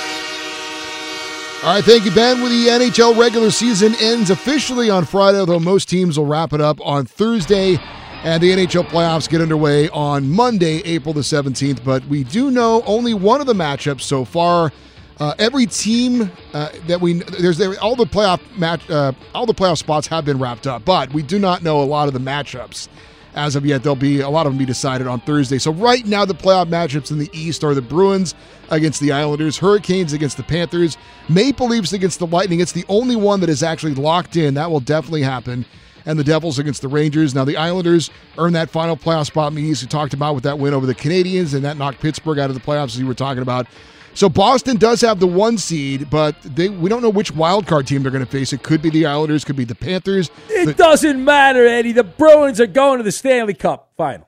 All 1.63 1.75
right, 1.75 1.85
thank 1.85 2.07
you, 2.07 2.11
Ben. 2.13 2.41
With 2.41 2.53
the 2.53 2.69
NHL 2.69 3.19
regular 3.19 3.51
season 3.51 3.95
ends 4.01 4.31
officially 4.31 4.89
on 4.89 5.05
Friday, 5.05 5.45
though 5.45 5.61
most 5.61 5.91
teams 5.91 6.19
will 6.19 6.27
wrap 6.27 6.55
it 6.55 6.61
up 6.63 6.81
on 6.81 7.05
Thursday. 7.05 7.77
And 8.25 8.43
the 8.43 8.53
NHL 8.53 8.85
playoffs 8.89 9.29
get 9.29 9.41
underway 9.43 9.91
on 9.91 10.31
Monday, 10.31 10.79
April 10.85 11.13
the 11.13 11.21
17th. 11.21 11.85
But 11.85 12.05
we 12.07 12.25
do 12.25 12.51
know 12.51 12.83
only 12.87 13.15
one 13.15 13.41
of 13.41 13.47
the 13.47 13.55
matchups 13.55 14.03
so 14.03 14.25
far. 14.25 14.73
Uh, 15.19 15.35
every 15.39 15.67
team 15.67 16.31
uh, 16.53 16.69
that 16.87 17.01
we 17.01 17.15
there's 17.15 17.57
there, 17.57 17.79
all 17.81 17.97
the 17.97 18.05
playoff 18.05 18.41
match 18.59 18.89
uh, 18.91 19.13
all 19.35 19.47
the 19.47 19.55
playoff 19.55 19.79
spots 19.79 20.07
have 20.07 20.25
been 20.25 20.39
wrapped 20.39 20.67
up, 20.67 20.85
but 20.85 21.13
we 21.13 21.23
do 21.23 21.39
not 21.39 21.63
know 21.63 21.83
a 21.83 21.85
lot 21.85 22.07
of 22.07 22.15
the 22.15 22.21
matchups 22.21 22.89
as 23.35 23.57
of 23.57 23.65
yet. 23.65 23.83
There'll 23.83 23.97
be 23.97 24.21
a 24.21 24.29
lot 24.29 24.47
of 24.47 24.53
them 24.53 24.59
be 24.59 24.67
decided 24.67 25.07
on 25.07 25.21
Thursday. 25.21 25.59
So 25.59 25.73
right 25.73 26.05
now 26.05 26.27
the 26.27 26.35
playoff 26.35 26.69
matchups 26.69 27.11
in 27.11 27.19
the 27.19 27.31
East 27.33 27.65
are 27.65 27.75
the 27.75 27.83
Bruins 27.83 28.35
against 28.71 29.01
the 29.01 29.13
Islanders, 29.13 29.57
Hurricanes 29.57 30.13
against 30.13 30.37
the 30.37 30.43
Panthers, 30.43 30.99
Maple 31.31 31.69
Leafs 31.69 31.95
against 31.95 32.19
the 32.19 32.27
Lightning. 32.27 32.61
It's 32.61 32.73
the 32.73 32.85
only 32.89 33.17
one 33.17 33.41
that 33.41 33.49
is 33.49 33.63
actually 33.63 33.95
locked 33.95 34.37
in. 34.37 34.55
That 34.55 34.71
will 34.71 34.81
definitely 34.81 35.23
happen 35.23 35.65
and 36.07 36.19
the 36.19 36.25
Devils 36.25 36.59
against 36.59 36.83
the 36.83 36.89
Rangers. 36.89 37.35
Now, 37.35 37.45
the 37.45 37.57
Islanders 37.57 38.11
earned 38.39 38.55
that 38.55 38.71
final 38.71 38.97
playoff 38.97 39.27
spot 39.27 39.51
in 39.51 39.57
the 39.57 39.63
East 39.63 39.83
we 39.83 39.89
talked 39.89 40.15
about 40.15 40.35
with 40.35 40.45
that 40.45 40.59
win 40.59 40.73
over 40.73 40.87
the 40.87 40.95
Canadiens, 40.95 41.53
and 41.53 41.65
that 41.65 41.77
knocked 41.77 42.01
Pittsburgh 42.01 42.39
out 42.39 42.49
of 42.49 42.55
the 42.55 42.61
playoffs, 42.61 42.95
as 42.95 43.01
you 43.01 43.07
were 43.07 43.15
talking 43.15 43.43
about. 43.43 43.67
So 44.17 44.31
Boston 44.31 44.79
does 44.79 45.03
have 45.03 45.21
the 45.21 45.27
one 45.27 45.59
seed, 45.59 46.09
but 46.09 46.41
they 46.41 46.71
we 46.71 46.89
don't 46.89 47.03
know 47.03 47.11
which 47.11 47.33
wild 47.33 47.67
card 47.67 47.87
team 47.87 48.03
they're 48.03 48.11
going 48.11 48.25
to 48.25 48.31
face. 48.31 48.55
It 48.55 48.63
could 48.63 48.81
be 48.81 48.89
the 48.89 49.05
Islanders, 49.05 49.45
could 49.45 49.57
be 49.57 49.65
the 49.65 49.75
Panthers. 49.75 50.31
It 50.49 50.65
the, 50.65 50.73
doesn't 50.73 51.23
matter, 51.23 51.67
Eddie. 51.67 51.93
The 51.93 52.03
Bruins 52.03 52.59
are 52.59 52.67
going 52.67 52.97
to 52.97 53.05
the 53.05 53.13
Stanley 53.13 53.53
Cup 53.53 53.93
final. 53.95 54.27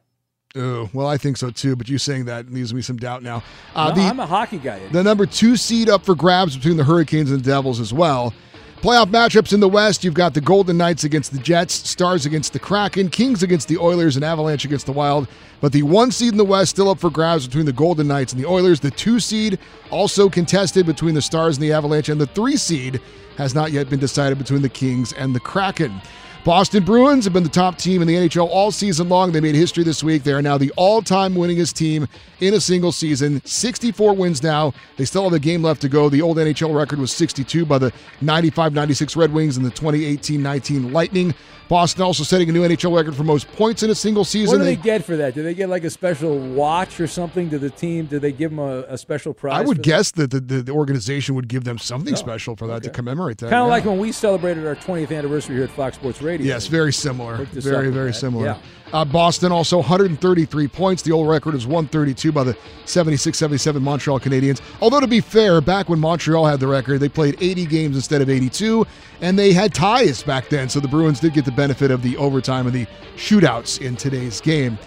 Oh, 0.54 0.90
well, 0.92 1.06
I 1.06 1.16
think 1.16 1.38
so 1.38 1.48
too, 1.50 1.74
but 1.74 1.88
you 1.88 1.96
saying 1.96 2.26
that 2.26 2.50
leaves 2.50 2.74
me 2.74 2.82
some 2.82 2.98
doubt 2.98 3.22
now. 3.22 3.42
Uh, 3.74 3.88
no, 3.88 3.94
the, 3.94 4.02
I'm 4.02 4.20
a 4.20 4.26
hockey 4.26 4.58
guy. 4.58 4.76
Eddie. 4.76 4.92
The 4.92 5.02
number 5.02 5.24
two 5.24 5.56
seed 5.56 5.88
up 5.88 6.04
for 6.04 6.14
grabs 6.14 6.54
between 6.54 6.76
the 6.76 6.84
Hurricanes 6.84 7.30
and 7.30 7.40
the 7.40 7.50
Devils 7.50 7.80
as 7.80 7.92
well. 7.92 8.34
Playoff 8.80 9.06
matchups 9.06 9.52
in 9.52 9.58
the 9.58 9.68
West, 9.68 10.04
you've 10.04 10.14
got 10.14 10.34
the 10.34 10.40
Golden 10.40 10.78
Knights 10.78 11.02
against 11.02 11.32
the 11.32 11.40
Jets, 11.40 11.74
Stars 11.74 12.24
against 12.24 12.52
the 12.52 12.60
Kraken, 12.60 13.08
Kings 13.08 13.42
against 13.42 13.66
the 13.66 13.76
Oilers, 13.76 14.14
and 14.14 14.24
Avalanche 14.24 14.64
against 14.64 14.86
the 14.86 14.92
Wild. 14.92 15.26
But 15.60 15.72
the 15.72 15.82
one 15.82 16.12
seed 16.12 16.30
in 16.30 16.38
the 16.38 16.44
West 16.44 16.70
still 16.70 16.88
up 16.88 17.00
for 17.00 17.10
grabs 17.10 17.44
between 17.44 17.66
the 17.66 17.72
Golden 17.72 18.06
Knights 18.06 18.32
and 18.32 18.40
the 18.40 18.46
Oilers. 18.46 18.78
The 18.78 18.92
two 18.92 19.18
seed 19.18 19.58
also 19.90 20.28
contested 20.28 20.86
between 20.86 21.16
the 21.16 21.20
Stars 21.20 21.56
and 21.56 21.64
the 21.64 21.72
Avalanche, 21.72 22.08
and 22.08 22.20
the 22.20 22.28
three 22.28 22.56
seed 22.56 23.00
has 23.36 23.52
not 23.52 23.72
yet 23.72 23.90
been 23.90 23.98
decided 23.98 24.38
between 24.38 24.62
the 24.62 24.68
Kings 24.68 25.12
and 25.14 25.34
the 25.34 25.40
Kraken. 25.40 26.00
Boston 26.48 26.82
Bruins 26.82 27.24
have 27.24 27.34
been 27.34 27.42
the 27.42 27.50
top 27.50 27.76
team 27.76 28.00
in 28.00 28.08
the 28.08 28.14
NHL 28.14 28.48
all 28.48 28.70
season 28.70 29.10
long. 29.10 29.32
They 29.32 29.40
made 29.42 29.54
history 29.54 29.84
this 29.84 30.02
week. 30.02 30.22
They 30.22 30.32
are 30.32 30.40
now 30.40 30.56
the 30.56 30.72
all 30.78 31.02
time 31.02 31.34
winningest 31.34 31.74
team 31.74 32.08
in 32.40 32.54
a 32.54 32.60
single 32.60 32.90
season. 32.90 33.44
64 33.44 34.14
wins 34.14 34.42
now. 34.42 34.72
They 34.96 35.04
still 35.04 35.24
have 35.24 35.34
a 35.34 35.38
game 35.38 35.62
left 35.62 35.82
to 35.82 35.90
go. 35.90 36.08
The 36.08 36.22
old 36.22 36.38
NHL 36.38 36.74
record 36.74 37.00
was 37.00 37.12
62 37.12 37.66
by 37.66 37.76
the 37.76 37.92
95 38.22 38.72
96 38.72 39.14
Red 39.14 39.34
Wings 39.34 39.58
and 39.58 39.66
the 39.66 39.70
2018 39.70 40.42
19 40.42 40.90
Lightning. 40.90 41.34
Boston 41.68 42.02
also 42.02 42.24
setting 42.24 42.48
a 42.48 42.52
new 42.52 42.66
NHL 42.66 42.96
record 42.96 43.14
for 43.14 43.24
most 43.24 43.50
points 43.52 43.82
in 43.82 43.90
a 43.90 43.94
single 43.94 44.24
season. 44.24 44.58
What 44.58 44.64
do 44.64 44.64
they, 44.64 44.74
they 44.74 44.82
get 44.82 45.04
for 45.04 45.16
that? 45.16 45.34
Do 45.34 45.42
they 45.42 45.52
get 45.52 45.68
like 45.68 45.84
a 45.84 45.90
special 45.90 46.38
watch 46.38 46.98
or 46.98 47.06
something 47.06 47.50
to 47.50 47.58
the 47.58 47.68
team? 47.68 48.06
Do 48.06 48.18
they 48.18 48.32
give 48.32 48.50
them 48.50 48.58
a, 48.58 48.84
a 48.88 48.96
special 48.96 49.34
prize? 49.34 49.60
I 49.60 49.66
would 49.66 49.82
guess 49.82 50.10
that 50.12 50.30
the, 50.30 50.40
the, 50.40 50.62
the, 50.62 50.72
organization 50.72 51.34
would 51.34 51.48
give 51.48 51.64
them 51.64 51.76
something 51.76 52.14
oh, 52.14 52.16
special 52.16 52.56
for 52.56 52.66
that 52.68 52.74
okay. 52.74 52.84
to 52.84 52.90
commemorate 52.90 53.38
that. 53.38 53.50
Kind 53.50 53.62
of 53.62 53.66
yeah. 53.66 53.70
like 53.70 53.84
when 53.84 53.98
we 53.98 54.12
celebrated 54.12 54.66
our 54.66 54.76
20th 54.76 55.16
anniversary 55.16 55.56
here 55.56 55.64
at 55.64 55.70
Fox 55.70 55.96
Sports 55.96 56.22
Radio. 56.22 56.37
Yes, 56.38 56.66
very 56.66 56.92
similar. 56.92 57.44
Very, 57.44 57.90
very 57.90 58.12
similar. 58.12 58.46
Yeah. 58.46 58.58
Uh, 58.92 59.04
Boston 59.04 59.52
also 59.52 59.76
133 59.78 60.68
points. 60.68 61.02
The 61.02 61.12
old 61.12 61.28
record 61.28 61.54
is 61.54 61.66
132 61.66 62.32
by 62.32 62.44
the 62.44 62.56
76 62.86 63.36
77 63.36 63.82
Montreal 63.82 64.18
Canadiens. 64.18 64.60
Although, 64.80 65.00
to 65.00 65.06
be 65.06 65.20
fair, 65.20 65.60
back 65.60 65.88
when 65.88 65.98
Montreal 65.98 66.46
had 66.46 66.58
the 66.58 66.66
record, 66.66 67.00
they 67.00 67.08
played 67.08 67.36
80 67.40 67.66
games 67.66 67.96
instead 67.96 68.22
of 68.22 68.30
82, 68.30 68.86
and 69.20 69.38
they 69.38 69.52
had 69.52 69.74
ties 69.74 70.22
back 70.22 70.48
then. 70.48 70.68
So 70.68 70.80
the 70.80 70.88
Bruins 70.88 71.20
did 71.20 71.34
get 71.34 71.44
the 71.44 71.52
benefit 71.52 71.90
of 71.90 72.02
the 72.02 72.16
overtime 72.16 72.66
and 72.66 72.74
the 72.74 72.86
shootouts 73.16 73.80
in 73.82 73.96
today's 73.96 74.40
game. 74.40 74.78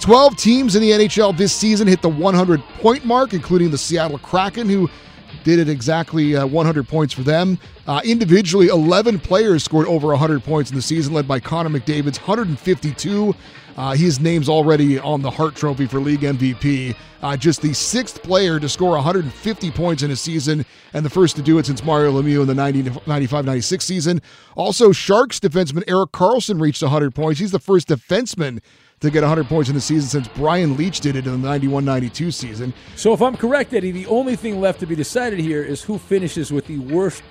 12 0.00 0.36
teams 0.36 0.76
in 0.76 0.82
the 0.82 0.90
NHL 0.92 1.36
this 1.36 1.52
season 1.52 1.88
hit 1.88 2.00
the 2.02 2.08
100 2.08 2.60
point 2.80 3.04
mark, 3.04 3.34
including 3.34 3.72
the 3.72 3.78
Seattle 3.78 4.18
Kraken, 4.18 4.68
who 4.68 4.88
did 5.44 5.58
it 5.58 5.68
exactly 5.68 6.36
uh, 6.36 6.46
100 6.46 6.88
points 6.88 7.14
for 7.14 7.22
them. 7.22 7.58
Uh, 7.86 8.00
individually, 8.04 8.68
11 8.68 9.18
players 9.20 9.64
scored 9.64 9.86
over 9.86 10.08
100 10.08 10.42
points 10.44 10.70
in 10.70 10.76
the 10.76 10.82
season, 10.82 11.12
led 11.14 11.26
by 11.26 11.40
Connor 11.40 11.70
McDavid's 11.70 12.18
152. 12.18 13.34
Uh, 13.76 13.94
his 13.94 14.18
name's 14.18 14.48
already 14.48 14.98
on 14.98 15.22
the 15.22 15.30
Hart 15.30 15.54
Trophy 15.54 15.86
for 15.86 16.00
league 16.00 16.22
MVP. 16.22 16.96
Uh, 17.22 17.36
just 17.36 17.62
the 17.62 17.72
sixth 17.72 18.22
player 18.22 18.58
to 18.58 18.68
score 18.68 18.90
150 18.90 19.70
points 19.70 20.02
in 20.02 20.10
a 20.10 20.16
season, 20.16 20.66
and 20.92 21.04
the 21.04 21.10
first 21.10 21.36
to 21.36 21.42
do 21.42 21.58
it 21.58 21.66
since 21.66 21.84
Mario 21.84 22.20
Lemieux 22.20 22.42
in 22.42 22.48
the 22.48 22.54
95 23.06 23.44
96 23.44 23.84
season. 23.84 24.22
Also, 24.56 24.90
Sharks 24.90 25.38
defenseman 25.38 25.84
Erik 25.86 26.10
Karlsson 26.10 26.60
reached 26.60 26.82
100 26.82 27.14
points. 27.14 27.38
He's 27.38 27.52
the 27.52 27.60
first 27.60 27.88
defenseman 27.88 28.60
to 29.00 29.10
get 29.10 29.22
100 29.22 29.46
points 29.46 29.68
in 29.68 29.74
the 29.74 29.80
season 29.80 30.08
since 30.08 30.28
Brian 30.36 30.76
Leetch 30.76 31.00
did 31.00 31.16
it 31.16 31.26
in 31.26 31.40
the 31.40 31.48
91 31.48 31.84
92 31.84 32.30
season. 32.30 32.74
So, 32.96 33.12
if 33.12 33.22
I'm 33.22 33.36
correct, 33.36 33.72
Eddie, 33.72 33.92
the 33.92 34.06
only 34.06 34.36
thing 34.36 34.60
left 34.60 34.80
to 34.80 34.86
be 34.86 34.96
decided 34.96 35.38
here 35.38 35.62
is 35.62 35.82
who 35.82 35.98
finishes 35.98 36.52
with 36.52 36.66
the 36.66 36.78
worst 36.78 37.22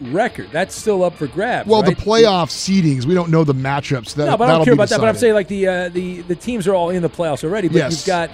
record. 0.00 0.48
That's 0.50 0.74
still 0.74 1.04
up 1.04 1.14
for 1.14 1.26
grabs. 1.26 1.68
Well, 1.68 1.82
right? 1.82 1.96
the 1.96 2.02
playoff 2.02 2.48
seedings, 2.48 3.04
we 3.04 3.14
don't 3.14 3.30
know 3.30 3.44
the 3.44 3.54
matchups. 3.54 4.14
That, 4.14 4.26
no, 4.26 4.36
but 4.36 4.48
I 4.48 4.56
don't 4.56 4.64
care 4.64 4.74
about 4.74 4.84
decided. 4.84 5.00
that. 5.00 5.04
But 5.04 5.08
I'm 5.08 5.16
saying 5.16 5.34
like 5.34 5.48
the 5.48 5.68
uh, 5.68 5.88
the 5.90 6.22
the 6.22 6.36
teams 6.36 6.66
are 6.66 6.74
all 6.74 6.90
in 6.90 7.02
the 7.02 7.10
playoffs 7.10 7.44
already. 7.44 7.68
But 7.68 7.76
yes. 7.76 7.92
you've 7.92 8.06
got 8.06 8.30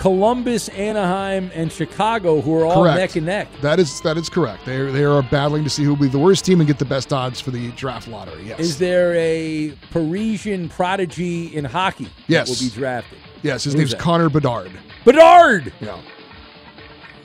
Columbus, 0.00 0.70
Anaheim, 0.70 1.50
and 1.54 1.70
Chicago, 1.70 2.40
who 2.40 2.58
are 2.58 2.64
all 2.64 2.84
correct. 2.84 2.96
neck 2.98 3.16
and 3.16 3.26
neck. 3.26 3.48
That 3.60 3.78
is 3.78 4.00
that 4.00 4.16
is 4.16 4.30
correct. 4.30 4.64
They 4.64 4.76
are, 4.78 4.90
they 4.90 5.04
are 5.04 5.22
battling 5.22 5.62
to 5.64 5.68
see 5.68 5.84
who 5.84 5.90
will 5.90 6.00
be 6.00 6.08
the 6.08 6.18
worst 6.18 6.46
team 6.46 6.58
and 6.58 6.66
get 6.66 6.78
the 6.78 6.86
best 6.86 7.12
odds 7.12 7.38
for 7.38 7.50
the 7.50 7.70
draft 7.72 8.08
lottery. 8.08 8.42
Yes. 8.44 8.60
Is 8.60 8.78
there 8.78 9.14
a 9.14 9.74
Parisian 9.90 10.70
prodigy 10.70 11.54
in 11.54 11.66
hockey 11.66 12.08
yes. 12.28 12.48
that 12.48 12.54
will 12.64 12.70
be 12.70 12.74
drafted? 12.74 13.18
Yes, 13.42 13.64
his 13.64 13.74
Who's 13.74 13.78
name's 13.78 13.90
that? 13.90 14.00
Connor 14.00 14.30
Bedard. 14.30 14.72
Bedard. 15.04 15.70
Yeah. 15.80 16.00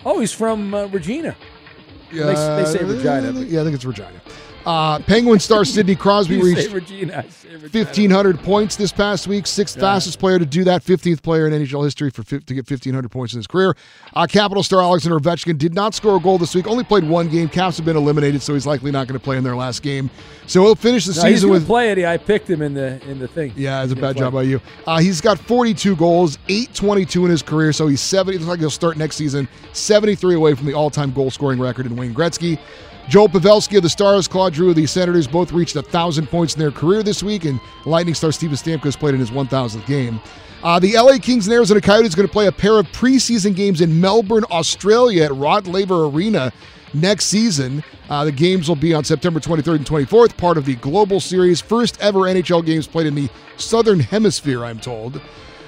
Oh, 0.05 0.19
he's 0.19 0.34
from 0.34 0.73
uh, 0.73 0.88
Regina. 0.88 1.34
Yeah, 2.11 2.26
they, 2.26 2.63
they 2.63 2.65
say 2.65 2.84
Regina. 2.84 3.32
but- 3.32 3.47
Yeah, 3.47 3.61
I 3.61 3.63
think 3.63 3.76
it's 3.76 3.86
Regina. 3.86 4.21
Uh, 4.66 4.99
Penguin 4.99 5.39
star 5.39 5.63
Sidney 5.63 5.95
Crosby 5.95 6.41
reached 6.41 6.72
Regina. 6.72 7.24
Regina. 7.24 7.66
1,500 7.72 8.39
points 8.39 8.76
this 8.76 8.91
past 8.91 9.28
week. 9.28 9.45
Sixth 9.45 9.76
Yeah. 9.78 9.82
fastest 9.82 10.20
player 10.20 10.39
to 10.39 10.45
do 10.45 10.63
that. 10.63 10.84
15th 10.84 11.22
player 11.22 11.47
in 11.47 11.53
NHL 11.53 11.84
history 11.84 12.09
for 12.09 12.24
to 12.24 12.39
get 12.53 12.66
1,500 12.70 13.09
points 13.09 13.34
in 13.34 13.38
his 13.39 13.47
career. 13.47 13.76
Uh, 14.16 14.26
Capital 14.28 14.63
star 14.63 14.82
Alexander 14.82 15.20
Ovechkin 15.20 15.57
did 15.57 15.74
not 15.76 15.93
score 15.93 16.18
a 16.18 16.20
goal 16.20 16.38
this 16.38 16.55
week. 16.55 16.68
Only 16.68 16.84
played 16.84 17.07
one 17.07 17.30
game. 17.30 17.47
Caps 17.47 17.78
have 17.78 17.86
been 17.86 17.95
eliminated, 17.97 18.41
so 18.41 18.53
he's 18.53 18.66
likely 18.66 18.91
not 18.91 19.07
going 19.07 19.20
to 19.20 19.24
play 19.24 19.38
in 19.38 19.43
their 19.43 19.55
last 19.55 19.84
game. 19.84 20.09
So 20.47 20.61
he'll 20.63 20.76
finish 20.76 21.05
the 21.05 21.13
No, 21.13 21.22
season 21.30 21.49
with. 21.49 21.66
play 21.68 21.91
it. 21.91 22.03
I 22.05 22.18
picked 22.18 22.49
him 22.49 22.61
in 22.61 22.74
the 22.74 22.99
in 23.09 23.20
the 23.20 23.28
thing. 23.28 23.53
Yeah, 23.55 23.84
it's 23.84 23.93
a 23.93 23.95
bad 23.95 24.18
job 24.18 24.32
play. 24.34 24.43
by 24.45 24.49
you. 24.49 24.61
Uh, 24.88 24.99
he's 24.99 25.22
got 25.22 25.38
42 25.39 25.95
goals, 25.95 26.38
822 26.49 27.26
in 27.26 27.32
his 27.32 27.41
career, 27.41 27.72
so 27.72 27.88
he's 27.88 28.01
70. 28.01 28.39
Looks 28.39 28.47
like 28.49 28.59
he'll 28.59 28.70
start 28.70 28.97
next 28.97 29.16
season, 29.16 29.47
73 29.74 30.36
away 30.36 30.53
from 30.55 30.66
the 30.66 30.74
all-time 30.74 31.11
goal 31.11 31.30
scoring 31.32 31.59
record 31.59 31.86
in 31.86 31.95
Wayne 31.95 32.13
Gretzky. 32.13 32.57
Joe 33.08 33.28
Pavelski 33.28 33.78
of 33.78 33.84
the 33.84 33.89
Stars, 33.89 34.28
Claude 34.28 34.56
Giroux 34.56 34.72
of 34.72 34.76
the 34.76 34.88
Senators 34.88 35.28
both 35.28 35.51
reached 35.51 35.76
1,000 35.76 36.28
points 36.28 36.56
in 36.56 36.60
their 36.60 36.72
career 36.72 37.03
this 37.03 37.22
week, 37.22 37.45
and 37.45 37.60
Lightning 37.86 38.16
star 38.16 38.32
Steven 38.32 38.58
Stamkos 38.58 38.97
played 38.97 39.14
in 39.14 39.20
his 39.20 39.32
1,000th 39.32 39.86
game. 39.86 40.20
Uh, 40.64 40.80
the 40.80 40.93
LA 40.93 41.18
Kings 41.20 41.45
and 41.45 41.53
Arizona 41.53 41.80
Coyotes 41.80 42.14
are 42.14 42.18
going 42.18 42.28
to 42.28 42.34
play 42.34 42.47
a 42.47 42.51
pair 42.51 42.80
of 42.80 42.88
preseason 42.88 43.56
games 43.56 43.82
in 43.82 44.01
Melbourne, 44.01 44.43
Australia 44.49 45.26
at 45.26 45.36
Rod 45.36 45.68
Laver 45.68 46.06
Arena 46.06 46.51
next 46.95 47.26
season. 47.26 47.84
Uh, 48.10 48.26
the 48.26 48.32
games 48.32 48.68
will 48.68 48.76
be 48.76 48.91
on 48.93 49.03
September 49.03 49.39
23rd 49.39 49.76
and 49.76 49.86
24th, 49.86 50.36
part 50.38 50.58
of 50.58 50.66
the 50.66 50.76
Global 50.76 51.20
Series, 51.20 51.62
first 51.62 52.01
ever 52.01 52.22
NHL 52.22 52.66
games 52.66 52.88
played 52.88 53.06
in 53.06 53.14
the 53.14 53.30
Southern 53.58 53.99
Hemisphere, 53.99 54.66
I'm 54.66 54.80
told. 54.80 55.22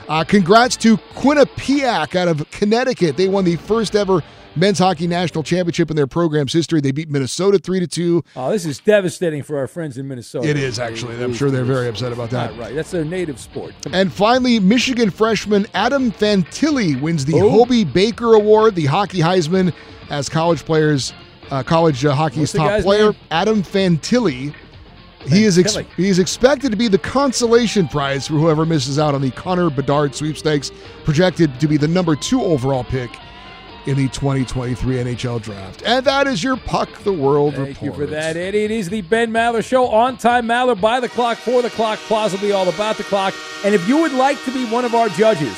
Uh, 0.08 0.24
congrats 0.24 0.78
to 0.78 0.98
Quinnipiac 1.16 2.16
out 2.16 2.28
of 2.28 2.50
Connecticut. 2.52 3.18
They 3.18 3.28
won 3.28 3.44
the 3.44 3.58
first 3.58 3.96
ever 3.96 4.24
men's 4.56 4.80
hockey 4.80 5.06
national 5.06 5.44
championship 5.44 5.90
in 5.90 5.96
their 5.96 6.08
program's 6.08 6.54
history. 6.54 6.80
They 6.82 6.92
beat 6.92 7.10
Minnesota 7.10 7.60
3 7.60 7.82
to 7.82 7.88
2. 7.88 8.24
Oh, 8.36 8.52
this 8.52 8.66
is 8.66 8.80
devastating 8.80 9.44
for 9.44 9.58
our 9.58 9.68
friends 9.68 9.98
in 9.98 10.08
Minnesota. 10.08 10.48
It 10.48 10.58
is 10.58 10.80
actually. 10.80 11.22
I'm 11.22 11.34
sure 11.34 11.52
they're 11.52 11.66
very 11.66 11.88
upset 11.88 12.14
about 12.14 12.30
that. 12.32 12.52
Not 12.52 12.60
right. 12.60 12.74
That's 12.76 12.92
their 12.92 13.06
native 13.06 13.40
sport. 13.40 13.74
And 13.92 14.12
finally, 14.12 14.60
Michigan 14.60 15.10
freshman 15.10 15.68
Adam 15.74 16.12
Fantilli 16.12 17.00
wins 17.00 17.26
the 17.26 17.38
Who? 17.38 17.50
Hobey 17.50 17.84
Baker 17.84 18.34
Award, 18.34 18.76
the 18.76 18.86
hockey 18.86 19.20
Heisman, 19.20 19.74
as 20.10 20.30
college 20.30 20.64
players, 20.64 21.14
uh, 21.52 21.64
college 21.64 22.06
uh, 22.06 22.16
hockey's 22.16 22.54
top 22.54 22.82
player. 22.82 23.12
name? 23.12 23.16
Adam 23.32 23.62
Fantilli. 23.62 24.54
He 25.28 25.44
is 25.44 25.58
ex- 25.58 25.78
he 25.96 26.10
is 26.10 26.20
expected 26.20 26.72
to 26.72 26.78
be 26.78 26.88
the 26.88 26.98
consolation 26.98 27.88
prize 27.88 28.28
for 28.28 28.36
whoever 28.36 28.66
misses 28.66 28.98
out 28.98 29.14
on 29.14 29.22
the 29.22 29.32
Connor 29.32 29.70
Bedard 29.70 30.16
sweepstakes, 30.16 30.72
projected 31.04 31.60
to 31.60 31.68
be 31.68 31.78
the 31.78 31.88
number 31.88 32.16
two 32.16 32.42
overall 32.42 32.84
pick 32.84 33.12
in 33.88 33.96
the 33.96 34.10
2023 34.10 34.96
NHL 34.98 35.42
draft. 35.42 35.82
And 35.86 36.06
that 36.06 36.28
is 36.28 36.44
your 36.44 36.58
Puck 36.58 36.90
the 37.04 37.14
World 37.14 37.56
Thank 37.56 37.70
report. 37.70 37.84
you 37.84 37.94
for 37.94 38.06
that, 38.08 38.36
Eddie. 38.36 38.66
It 38.66 38.72
is 38.72 38.90
the 38.90 39.02
Ben 39.02 39.32
Maller 39.32 39.64
Show. 39.64 39.88
On 39.88 40.18
time 40.18 40.46
Maller, 40.46 40.80
by 40.80 41.00
the 41.00 41.10
clock, 41.10 41.38
for 41.38 41.62
the 41.62 41.70
clock, 41.70 41.98
plausibly 42.00 42.52
all 42.52 42.68
about 42.68 42.98
the 42.98 43.04
clock. 43.04 43.34
And 43.64 43.74
if 43.74 43.88
you 43.88 43.98
would 43.98 44.12
like 44.12 44.44
to 44.44 44.52
be 44.52 44.66
one 44.66 44.84
of 44.84 44.94
our 44.94 45.10
judges, 45.10 45.58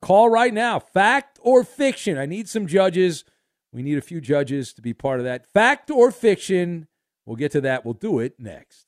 call 0.00 0.30
right 0.30 0.54
now. 0.54 0.78
Fact 0.78 1.38
or 1.42 1.64
fiction? 1.64 2.16
I 2.16 2.26
need 2.26 2.48
some 2.48 2.66
judges. 2.66 3.24
We 3.72 3.82
need 3.82 3.98
a 3.98 4.02
few 4.02 4.20
judges 4.20 4.72
to 4.74 4.82
be 4.82 4.94
part 4.94 5.20
of 5.20 5.24
that. 5.24 5.46
Fact 5.52 5.90
or 5.90 6.10
fiction? 6.10 6.86
We'll 7.30 7.36
get 7.36 7.52
to 7.52 7.60
that. 7.60 7.84
We'll 7.84 7.94
do 7.94 8.18
it 8.18 8.40
next. 8.40 8.86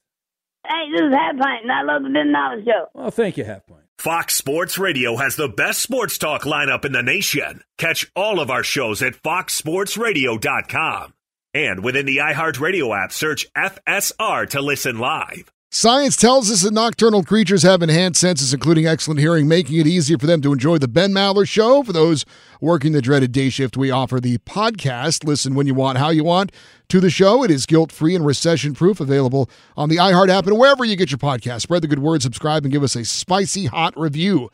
Hey, 0.66 0.90
this 0.90 1.00
is 1.00 1.14
Half 1.14 1.38
Pint, 1.38 1.62
and 1.62 1.70
I 1.70 1.82
love 1.82 2.02
the 2.02 2.10
Ben 2.10 2.32
Knowledge 2.32 2.64
Show. 2.64 2.88
Well, 2.92 3.12
thank 3.12 3.36
you, 3.36 3.44
Half 3.44 3.68
Pint. 3.68 3.84
Fox 3.98 4.34
Sports 4.34 4.78
Radio 4.78 5.14
has 5.14 5.36
the 5.36 5.46
best 5.46 5.80
sports 5.80 6.18
talk 6.18 6.42
lineup 6.42 6.84
in 6.84 6.90
the 6.90 7.04
nation. 7.04 7.62
Catch 7.78 8.10
all 8.16 8.40
of 8.40 8.50
our 8.50 8.64
shows 8.64 9.00
at 9.00 9.12
foxsportsradio.com. 9.12 11.14
And 11.54 11.84
within 11.84 12.04
the 12.04 12.16
iHeartRadio 12.16 13.04
app, 13.04 13.12
search 13.12 13.46
FSR 13.56 14.50
to 14.50 14.60
listen 14.60 14.98
live. 14.98 15.52
Science 15.74 16.16
tells 16.16 16.50
us 16.50 16.60
that 16.60 16.74
nocturnal 16.74 17.24
creatures 17.24 17.62
have 17.62 17.80
enhanced 17.80 18.20
senses, 18.20 18.52
including 18.52 18.86
excellent 18.86 19.18
hearing, 19.18 19.48
making 19.48 19.78
it 19.78 19.86
easier 19.86 20.18
for 20.18 20.26
them 20.26 20.42
to 20.42 20.52
enjoy 20.52 20.76
the 20.76 20.86
Ben 20.86 21.12
Maller 21.12 21.48
Show. 21.48 21.82
For 21.82 21.94
those 21.94 22.26
working 22.60 22.92
the 22.92 23.00
dreaded 23.00 23.32
day 23.32 23.48
shift, 23.48 23.74
we 23.74 23.90
offer 23.90 24.20
the 24.20 24.36
podcast. 24.36 25.24
Listen 25.24 25.54
when 25.54 25.66
you 25.66 25.72
want, 25.72 25.96
how 25.96 26.10
you 26.10 26.24
want 26.24 26.52
to 26.90 27.00
the 27.00 27.08
show. 27.08 27.42
It 27.42 27.50
is 27.50 27.64
guilt 27.64 27.90
free 27.90 28.14
and 28.14 28.26
recession 28.26 28.74
proof, 28.74 29.00
available 29.00 29.48
on 29.74 29.88
the 29.88 29.96
iHeart 29.96 30.28
app 30.28 30.46
and 30.46 30.58
wherever 30.58 30.84
you 30.84 30.94
get 30.94 31.10
your 31.10 31.16
podcast. 31.16 31.62
Spread 31.62 31.80
the 31.80 31.88
good 31.88 32.00
word, 32.00 32.20
subscribe, 32.20 32.64
and 32.66 32.72
give 32.72 32.82
us 32.82 32.94
a 32.94 33.06
spicy 33.06 33.64
hot 33.64 33.98
review. 33.98 34.50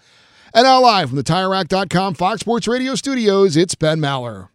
And 0.55 0.66
now, 0.66 0.81
live 0.81 1.09
from 1.09 1.16
the 1.16 1.25
TireRack.com 1.25 2.14
Fox 2.14 2.43
Sports 2.43 2.69
Radio 2.69 2.95
studios, 2.95 3.57
it's 3.57 3.75
Ben 3.75 3.99
Maller. 3.99 4.51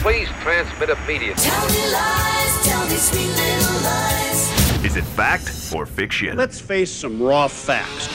Please 0.00 0.28
transmit 0.40 0.88
immediately. 0.88 1.44
Is 4.90 4.96
it 4.96 5.04
fact 5.04 5.72
or 5.72 5.86
fiction? 5.86 6.36
Let's 6.36 6.60
face 6.60 6.90
some 6.90 7.22
raw 7.22 7.46
facts. 7.46 8.08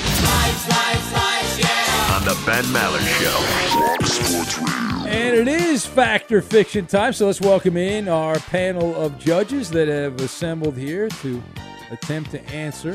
On 2.12 2.26
the 2.26 2.38
Ben 2.46 2.66
Maller 2.66 3.00
Show. 3.18 5.08
And 5.08 5.38
it 5.38 5.48
is 5.48 5.86
fact 5.86 6.34
or 6.34 6.42
fiction 6.42 6.86
time. 6.86 7.14
So 7.14 7.28
let's 7.28 7.40
welcome 7.40 7.78
in 7.78 8.10
our 8.10 8.40
panel 8.40 8.94
of 8.94 9.18
judges 9.18 9.70
that 9.72 9.88
have 9.88 10.20
assembled 10.20 10.76
here 10.76 11.08
to 11.08 11.42
attempt 11.92 12.32
to 12.32 12.44
answer 12.50 12.94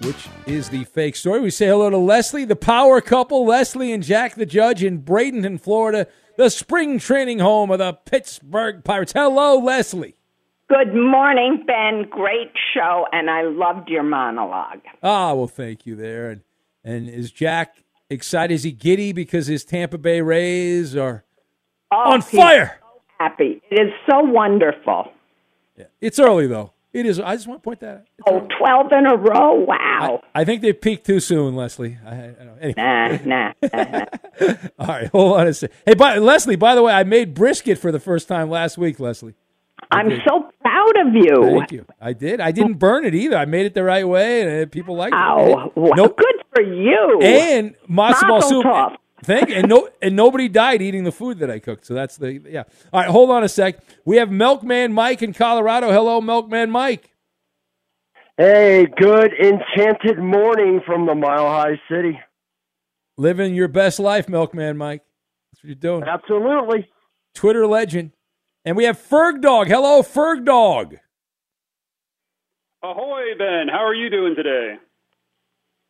which 0.00 0.26
is 0.46 0.70
the 0.70 0.84
fake 0.84 1.16
story. 1.16 1.40
We 1.40 1.50
say 1.50 1.66
hello 1.66 1.90
to 1.90 1.98
Leslie, 1.98 2.46
the 2.46 2.56
power 2.56 3.02
couple, 3.02 3.44
Leslie 3.44 3.92
and 3.92 4.02
Jack 4.02 4.36
the 4.36 4.46
Judge 4.46 4.82
in 4.82 5.02
Bradenton, 5.02 5.60
Florida, 5.60 6.06
the 6.38 6.48
spring 6.48 6.98
training 6.98 7.40
home 7.40 7.70
of 7.70 7.80
the 7.80 7.92
Pittsburgh 7.92 8.82
Pirates. 8.84 9.12
Hello, 9.12 9.58
Leslie. 9.58 10.16
Good 10.70 10.94
morning, 10.94 11.64
Ben. 11.66 12.06
Great 12.08 12.52
show, 12.72 13.04
and 13.12 13.28
I 13.28 13.42
loved 13.42 13.88
your 13.88 14.04
monologue. 14.04 14.78
Ah, 15.02 15.34
well, 15.34 15.48
thank 15.48 15.84
you 15.84 15.96
there. 15.96 16.30
And 16.30 16.42
and 16.84 17.08
is 17.08 17.32
Jack 17.32 17.82
excited? 18.08 18.54
Is 18.54 18.62
he 18.62 18.70
giddy 18.70 19.12
because 19.12 19.48
his 19.48 19.64
Tampa 19.64 19.98
Bay 19.98 20.20
Rays 20.20 20.94
are 20.94 21.24
Oh, 21.92 22.12
on 22.12 22.22
fire? 22.22 22.78
so 22.80 23.02
happy. 23.18 23.60
It 23.68 23.80
is 23.88 23.92
so 24.08 24.20
wonderful. 24.20 25.10
Yeah. 25.76 25.86
It's 26.00 26.20
early 26.20 26.46
though. 26.46 26.72
It 26.92 27.04
is. 27.04 27.18
I 27.18 27.34
just 27.34 27.48
want 27.48 27.62
to 27.62 27.64
point 27.64 27.80
that 27.80 27.96
out. 27.96 28.04
Oh, 28.28 28.46
12 28.58 28.92
in 28.92 29.06
a 29.06 29.16
row. 29.16 29.54
Wow. 29.54 30.22
I 30.36 30.44
think 30.44 30.62
they 30.62 30.72
peaked 30.72 31.04
too 31.06 31.18
soon, 31.20 31.54
Leslie. 31.56 31.98
I, 32.06 32.10
I 32.14 32.20
don't 32.28 32.46
know. 32.46 32.56
Anyway. 32.60 33.24
Nah, 33.24 33.52
nah. 33.62 34.54
All 34.78 34.86
right, 34.86 35.06
hold 35.08 35.40
on 35.40 35.46
a 35.48 35.54
second. 35.54 35.76
Hey, 35.86 35.94
by, 35.94 36.18
Leslie, 36.18 36.56
by 36.56 36.74
the 36.74 36.82
way, 36.82 36.92
I 36.92 37.04
made 37.04 37.34
brisket 37.34 37.78
for 37.78 37.90
the 37.92 38.00
first 38.00 38.26
time 38.28 38.50
last 38.50 38.76
week, 38.78 38.98
Leslie. 38.98 39.34
I'm 39.92 40.10
so 40.26 40.49
proud 40.60 40.96
of 41.06 41.14
you. 41.14 41.58
Thank 41.58 41.72
you. 41.72 41.86
I 42.00 42.12
did. 42.12 42.40
I 42.40 42.52
didn't 42.52 42.74
burn 42.74 43.04
it 43.04 43.14
either. 43.14 43.36
I 43.36 43.44
made 43.44 43.66
it 43.66 43.74
the 43.74 43.84
right 43.84 44.06
way, 44.06 44.42
and 44.42 44.62
uh, 44.62 44.66
people 44.70 44.96
liked 44.96 45.12
Wow. 45.12 45.70
it. 45.74 45.80
Well, 45.80 45.92
Nope. 45.96 46.16
Good 46.16 46.34
for 46.54 46.62
you. 46.62 47.20
And 47.22 47.74
matzo 47.88 48.28
ball 48.28 48.42
soup. 48.42 48.64
tov. 48.64 48.96
Thank 49.22 49.50
you. 49.50 49.56
And 49.56 49.68
no, 49.68 49.88
and 50.00 50.16
nobody 50.16 50.48
died 50.48 50.80
eating 50.80 51.04
the 51.04 51.12
food 51.12 51.40
that 51.40 51.50
I 51.50 51.58
cooked. 51.58 51.84
So 51.86 51.92
that's 51.94 52.16
the 52.16 52.40
yeah. 52.48 52.62
All 52.92 53.00
right, 53.00 53.10
hold 53.10 53.30
on 53.30 53.44
a 53.44 53.48
sec. 53.48 53.78
We 54.06 54.16
have 54.16 54.30
Milkman 54.30 54.92
Mike 54.94 55.20
in 55.22 55.34
Colorado. 55.34 55.90
Hello, 55.92 56.20
Milkman 56.22 56.70
Mike. 56.70 57.10
Hey, 58.38 58.86
good 58.96 59.32
enchanted 59.34 60.18
morning 60.18 60.80
from 60.86 61.04
the 61.04 61.14
Mile 61.14 61.46
High 61.46 61.78
City. 61.90 62.18
Living 63.18 63.54
your 63.54 63.68
best 63.68 63.98
life, 63.98 64.26
Milkman 64.30 64.78
Mike. 64.78 65.02
That's 65.52 65.62
what 65.62 65.68
you're 65.68 65.74
doing. 65.74 66.04
Absolutely. 66.04 66.88
Twitter 67.34 67.66
legend. 67.66 68.12
And 68.64 68.76
we 68.76 68.84
have 68.84 68.98
Ferg 68.98 69.40
Dog. 69.40 69.68
Hello, 69.68 70.02
Ferg 70.02 70.44
Dog. 70.44 70.96
Ahoy, 72.82 73.34
Ben. 73.38 73.68
How 73.68 73.84
are 73.84 73.94
you 73.94 74.10
doing 74.10 74.34
today? 74.34 74.76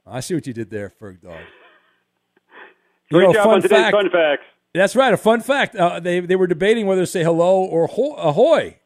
I 0.07 0.21
see 0.21 0.35
what 0.35 0.47
you 0.47 0.53
did 0.53 0.71
there, 0.71 0.91
Ferg 1.01 1.21
Dog. 1.21 1.37
Great 3.12 3.27
know, 3.27 3.33
job 3.33 3.45
fun 3.45 3.55
on 3.55 3.62
today's 3.62 3.79
fact- 3.79 3.95
fun 3.95 4.11
facts. 4.11 4.43
That's 4.73 4.95
right. 4.95 5.12
A 5.12 5.16
fun 5.16 5.41
fact. 5.41 5.75
Uh, 5.75 5.99
they 5.99 6.21
they 6.21 6.37
were 6.37 6.47
debating 6.47 6.87
whether 6.87 7.01
to 7.03 7.07
say 7.07 7.25
hello 7.25 7.64
or 7.64 7.89
ho- 7.89 8.14
ahoy. 8.14 8.77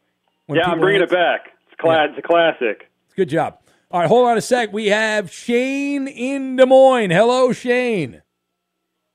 when 0.47 0.57
Yeah, 0.57 0.71
I'm 0.71 0.79
bringing 0.79 1.03
it 1.03 1.11
back. 1.11 1.51
It's, 1.67 1.79
cla- 1.79 2.05
it's 2.05 2.17
a 2.17 2.23
classic. 2.23 2.89
Good 3.15 3.29
job. 3.29 3.59
All 3.91 3.99
right, 3.99 4.07
hold 4.09 4.27
on 4.27 4.35
a 4.35 4.41
sec. 4.41 4.73
We 4.73 4.87
have 4.87 5.31
Shane 5.31 6.07
in 6.07 6.55
Des 6.55 6.65
Moines. 6.65 7.11
Hello, 7.11 7.53
Shane. 7.53 8.23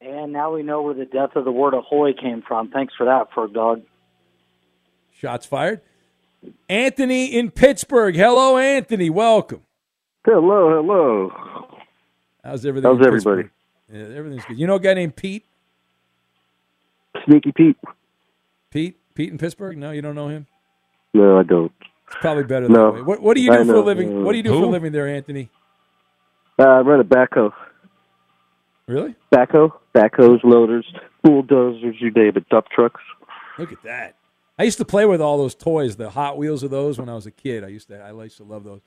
And 0.00 0.32
now 0.32 0.54
we 0.54 0.62
know 0.62 0.80
where 0.82 0.94
the 0.94 1.06
death 1.06 1.34
of 1.34 1.44
the 1.44 1.50
word 1.50 1.74
ahoy 1.74 2.12
came 2.12 2.40
from. 2.46 2.70
Thanks 2.70 2.94
for 2.96 3.04
that, 3.06 3.32
Ferg 3.34 3.52
Dog. 3.52 3.82
Shots 5.20 5.44
fired. 5.44 5.82
Anthony 6.70 7.26
in 7.26 7.50
Pittsburgh. 7.50 8.16
Hello, 8.16 8.56
Anthony. 8.56 9.10
Welcome. 9.10 9.60
Hello, 10.24 10.70
hello. 10.70 11.76
How's 12.42 12.64
everything? 12.64 12.90
How's 12.90 13.00
in 13.00 13.06
everybody? 13.06 13.50
Yeah, 13.92 14.16
everything's 14.16 14.46
good. 14.46 14.58
You 14.58 14.66
know 14.66 14.76
a 14.76 14.80
guy 14.80 14.94
named 14.94 15.16
Pete? 15.16 15.44
Sneaky 17.26 17.52
Pete. 17.52 17.76
Pete? 18.70 18.98
Pete 19.14 19.30
in 19.30 19.36
Pittsburgh? 19.36 19.76
No, 19.76 19.90
you 19.90 20.00
don't 20.00 20.14
know 20.14 20.28
him? 20.28 20.46
No, 21.12 21.38
I 21.38 21.42
don't. 21.42 21.72
It's 22.06 22.16
probably 22.22 22.44
better 22.44 22.68
No, 22.68 22.92
that 22.92 22.92
way. 22.94 23.02
What, 23.02 23.20
what 23.20 23.36
do 23.36 23.42
you 23.42 23.52
I 23.52 23.58
do 23.58 23.64
for 23.66 23.74
a 23.74 23.80
living? 23.84 24.24
What 24.24 24.32
do 24.32 24.38
you 24.38 24.44
do 24.44 24.58
for 24.58 24.64
a 24.64 24.68
living 24.68 24.92
there, 24.92 25.06
Anthony? 25.06 25.50
Uh, 26.58 26.62
I 26.62 26.80
run 26.80 27.00
a 27.00 27.04
backhoe. 27.04 27.52
Really? 28.86 29.14
Backhoe, 29.30 29.70
backhoes, 29.94 30.42
loaders, 30.44 30.86
bulldozers, 31.22 31.96
you 31.98 32.10
name 32.10 32.32
it, 32.36 32.48
dump 32.48 32.68
trucks. 32.70 33.02
Look 33.58 33.70
at 33.70 33.82
that. 33.82 34.14
I 34.60 34.64
used 34.64 34.76
to 34.76 34.84
play 34.84 35.06
with 35.06 35.22
all 35.22 35.38
those 35.38 35.54
toys, 35.54 35.96
the 35.96 36.10
Hot 36.10 36.36
Wheels 36.36 36.62
of 36.62 36.70
those 36.70 36.98
when 36.98 37.08
I 37.08 37.14
was 37.14 37.24
a 37.24 37.30
kid. 37.30 37.64
I 37.64 37.68
used 37.68 37.88
to, 37.88 37.98
I 37.98 38.12
used 38.12 38.36
to 38.36 38.44
love 38.44 38.62
those. 38.62 38.82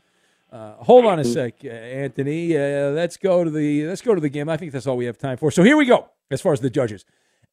Uh, 0.51 0.73
hold 0.75 1.03
on 1.03 1.17
a 1.17 1.23
sec, 1.23 1.65
uh, 1.65 1.69
Anthony. 1.69 2.55
Uh, 2.55 2.91
let's 2.91 3.17
go 3.17 3.43
to 3.43 3.49
the 3.49 3.87
let's 3.87 4.03
go 4.03 4.13
to 4.13 4.21
the 4.21 4.29
game. 4.29 4.49
I 4.49 4.55
think 4.55 4.71
that's 4.71 4.85
all 4.85 4.95
we 4.95 5.05
have 5.05 5.17
time 5.17 5.35
for. 5.35 5.49
So 5.49 5.63
here 5.63 5.75
we 5.75 5.87
go. 5.87 6.09
As 6.29 6.41
far 6.41 6.53
as 6.53 6.59
the 6.59 6.69
judges, 6.69 7.05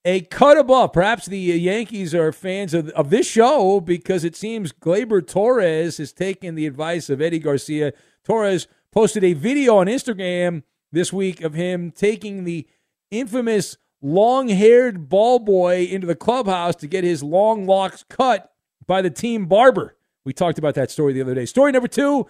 a 0.05 0.21
cut 0.21 0.59
above. 0.59 0.93
Perhaps 0.93 1.27
the 1.29 1.51
uh, 1.51 1.55
Yankees 1.55 2.14
are 2.14 2.31
fans 2.31 2.75
of, 2.75 2.91
of 2.91 3.09
this 3.09 3.27
show 3.27 3.81
because 3.81 4.23
it 4.23 4.37
seems 4.37 4.71
Gleyber 4.71 5.27
Torres 5.27 5.97
has 5.97 6.12
taken 6.12 6.57
the 6.57 6.66
advice 6.66 7.09
of 7.09 7.23
Eddie 7.23 7.39
Garcia. 7.39 7.95
Torres 8.23 8.68
posted 8.93 9.25
a 9.25 9.33
video 9.33 9.79
on 9.79 9.87
Instagram 9.87 10.62
this 10.93 11.11
week 11.11 11.41
of 11.41 11.55
him 11.55 11.91
taking 11.91 12.45
the 12.45 12.68
infamous 13.11 13.79
long-haired 14.03 15.09
ball 15.09 15.38
boy 15.38 15.84
into 15.84 16.07
the 16.07 16.14
clubhouse 16.14 16.76
to 16.76 16.86
get 16.86 17.05
his 17.05 17.22
long 17.22 17.66
locks 17.66 18.05
cut 18.09 18.53
by 18.86 19.03
the 19.03 19.11
team 19.11 19.46
barber. 19.46 19.96
We 20.24 20.32
talked 20.32 20.59
about 20.59 20.74
that 20.74 20.90
story 20.90 21.12
the 21.12 21.22
other 21.22 21.34
day. 21.34 21.46
Story 21.46 21.72
number 21.72 21.88
two. 21.88 22.26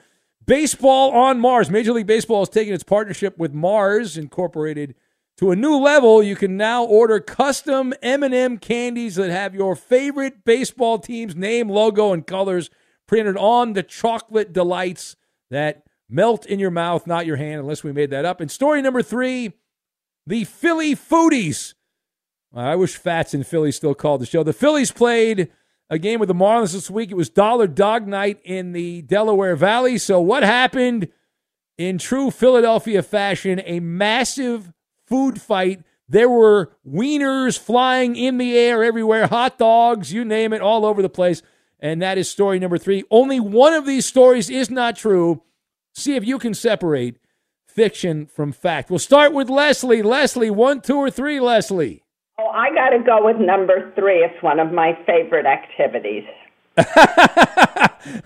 Baseball 0.46 1.12
on 1.12 1.38
Mars. 1.38 1.70
Major 1.70 1.92
League 1.92 2.06
Baseball 2.06 2.40
has 2.40 2.48
taken 2.48 2.72
its 2.74 2.82
partnership 2.82 3.38
with 3.38 3.52
Mars 3.52 4.16
Incorporated 4.16 4.94
to 5.36 5.50
a 5.50 5.56
new 5.56 5.76
level. 5.76 6.22
You 6.22 6.36
can 6.36 6.56
now 6.56 6.84
order 6.84 7.20
custom 7.20 7.94
M&M 8.02 8.58
candies 8.58 9.14
that 9.16 9.30
have 9.30 9.54
your 9.54 9.76
favorite 9.76 10.44
baseball 10.44 10.98
team's 10.98 11.36
name, 11.36 11.68
logo, 11.68 12.12
and 12.12 12.26
colors 12.26 12.70
printed 13.06 13.36
on 13.36 13.74
the 13.74 13.82
chocolate 13.82 14.52
delights 14.52 15.16
that 15.50 15.84
melt 16.08 16.46
in 16.46 16.58
your 16.58 16.70
mouth, 16.70 17.06
not 17.06 17.26
your 17.26 17.36
hand, 17.36 17.60
unless 17.60 17.84
we 17.84 17.92
made 17.92 18.10
that 18.10 18.24
up. 18.24 18.40
And 18.40 18.50
story 18.50 18.82
number 18.82 19.02
three, 19.02 19.52
the 20.26 20.44
Philly 20.44 20.94
Foodies. 20.94 21.74
I 22.54 22.76
wish 22.76 22.96
Fats 22.96 23.34
in 23.34 23.44
Philly 23.44 23.72
still 23.72 23.94
called 23.94 24.20
the 24.20 24.26
show. 24.26 24.42
The 24.42 24.52
Phillies 24.52 24.90
played 24.90 25.50
a 25.88 25.98
game 25.98 26.20
with 26.20 26.28
the 26.28 26.34
Marlins 26.34 26.72
this 26.72 26.90
week. 26.90 27.10
It 27.10 27.16
was 27.16 27.28
Dollar 27.28 27.66
Dog 27.66 28.06
Night 28.06 28.40
in 28.44 28.72
the 28.72 29.02
Delaware 29.02 29.56
Valley. 29.56 29.98
So, 29.98 30.20
what 30.20 30.42
happened 30.42 31.08
in 31.78 31.98
true 31.98 32.30
Philadelphia 32.30 33.02
fashion? 33.02 33.60
A 33.64 33.80
massive 33.80 34.72
food 35.06 35.40
fight. 35.40 35.82
There 36.08 36.28
were 36.28 36.72
wieners 36.86 37.58
flying 37.58 38.16
in 38.16 38.38
the 38.38 38.56
air 38.58 38.82
everywhere, 38.82 39.28
hot 39.28 39.58
dogs, 39.58 40.12
you 40.12 40.24
name 40.24 40.52
it, 40.52 40.60
all 40.60 40.84
over 40.84 41.02
the 41.02 41.08
place. 41.08 41.42
And 41.78 42.02
that 42.02 42.18
is 42.18 42.28
story 42.28 42.58
number 42.58 42.78
three. 42.78 43.04
Only 43.10 43.38
one 43.38 43.74
of 43.74 43.86
these 43.86 44.06
stories 44.06 44.50
is 44.50 44.70
not 44.70 44.96
true. 44.96 45.42
See 45.94 46.16
if 46.16 46.26
you 46.26 46.38
can 46.38 46.52
separate 46.52 47.16
fiction 47.74 48.26
from 48.26 48.52
fact. 48.52 48.90
We'll 48.90 48.98
start 48.98 49.32
with 49.32 49.48
Leslie. 49.48 50.02
Leslie, 50.02 50.50
one, 50.50 50.80
two, 50.80 50.96
or 50.96 51.10
three, 51.10 51.40
Leslie. 51.40 52.04
Oh, 52.38 52.48
I 52.48 52.74
got 52.74 52.90
to 52.90 52.98
go 52.98 53.24
with 53.24 53.36
number 53.36 53.92
three. 53.94 54.18
It's 54.18 54.42
one 54.42 54.60
of 54.60 54.72
my 54.72 54.98
favorite 55.06 55.46
activities. 55.46 56.24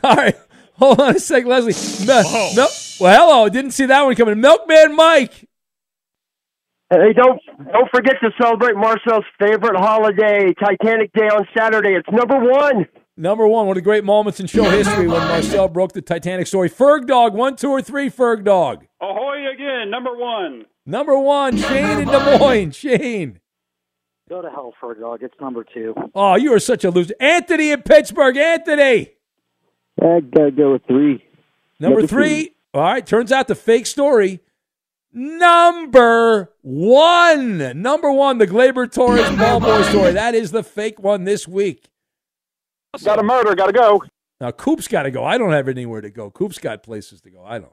All 0.03 0.17
right. 0.17 0.37
Hold 0.75 1.01
on 1.01 1.17
a 1.17 1.19
sec, 1.19 1.45
Leslie. 1.45 2.07
No, 2.07 2.23
no, 2.57 2.67
well, 3.01 3.29
hello. 3.29 3.49
Didn't 3.49 3.73
see 3.73 3.87
that 3.87 4.03
one 4.03 4.15
coming. 4.17 4.41
Milkman 4.41 4.97
Mike. 4.97 5.49
Hey, 6.91 7.13
don't 7.13 7.41
don't 7.73 7.91
forget 7.91 8.17
to 8.23 8.31
celebrate 8.41 8.77
Marcel's 8.77 9.25
favorite 9.39 9.77
holiday, 9.77 10.53
Titanic 10.59 11.13
Day 11.13 11.29
on 11.29 11.47
Saturday. 11.57 11.95
It's 11.95 12.09
number 12.11 12.39
one. 12.39 12.87
Number 13.17 13.47
one, 13.47 13.67
one 13.67 13.77
of 13.77 13.83
the 13.83 13.85
great 13.85 14.03
moments 14.05 14.41
in 14.41 14.47
show 14.47 14.65
history 14.65 15.07
when 15.07 15.21
Marcel 15.29 15.69
broke 15.69 15.93
the 15.93 16.03
Titanic 16.03 16.49
story. 16.49 16.69
Ferg 16.69 17.07
Dog, 17.07 17.33
one, 17.33 17.55
two, 17.55 17.71
or 17.71 17.81
three, 17.81 18.11
Ferg 18.11 18.45
Dog. 18.45 18.87
Ahoy 19.01 19.51
again, 19.53 19.89
number 19.91 20.17
one. 20.17 20.65
Number 20.85 21.17
one, 21.19 21.57
Shane 21.57 22.01
in 22.01 22.09
Des 22.09 22.39
Moines. 22.39 22.75
Shane. 22.75 23.41
Go 24.29 24.43
to 24.43 24.51
hell 24.51 24.73
Ferg 24.83 25.01
dog. 25.01 25.23
It's 25.23 25.35
number 25.41 25.65
two. 25.65 25.95
Oh, 26.15 26.35
you 26.37 26.53
are 26.55 26.59
such 26.59 26.83
a 26.85 26.91
loser. 26.91 27.15
Anthony 27.21 27.71
in 27.71 27.83
Pittsburgh. 27.83 28.37
Anthony. 28.37 29.13
I 30.03 30.21
gotta 30.21 30.51
go 30.51 30.73
with 30.73 30.87
three. 30.87 31.23
Number, 31.79 32.01
Number 32.01 32.07
three. 32.07 32.55
All 32.73 32.83
right. 32.83 33.07
Turns 33.07 33.31
out 33.33 33.49
the 33.49 33.55
fake 33.55 33.87
story. 33.87 34.41
Number 35.13 36.51
one. 36.63 37.81
Number 37.81 38.11
one, 38.11 38.39
the 38.39 38.47
Gleyber 38.47 38.91
Torres 38.91 39.31
ball 39.39 39.61
boy 39.61 39.83
story. 39.83 40.13
That 40.13 40.35
is 40.35 40.51
the 40.51 40.63
fake 40.65 40.99
one 40.99 41.25
this 41.25 41.47
week. 41.47 41.89
Got 43.03 43.19
a 43.19 43.23
murder. 43.23 43.55
Got 43.55 43.67
to 43.67 43.73
go. 43.73 44.03
Now, 44.41 44.51
Coop's 44.51 44.89
got 44.89 45.05
to 45.05 45.11
go. 45.11 45.25
I 45.25 45.39
don't 45.39 45.53
have 45.53 45.69
anywhere 45.69 46.01
to 46.01 46.11
go. 46.11 46.31
Coop's 46.31 46.59
got 46.59 46.83
places 46.83 47.21
to 47.23 47.31
go. 47.31 47.43
I 47.45 47.59
don't. 47.59 47.73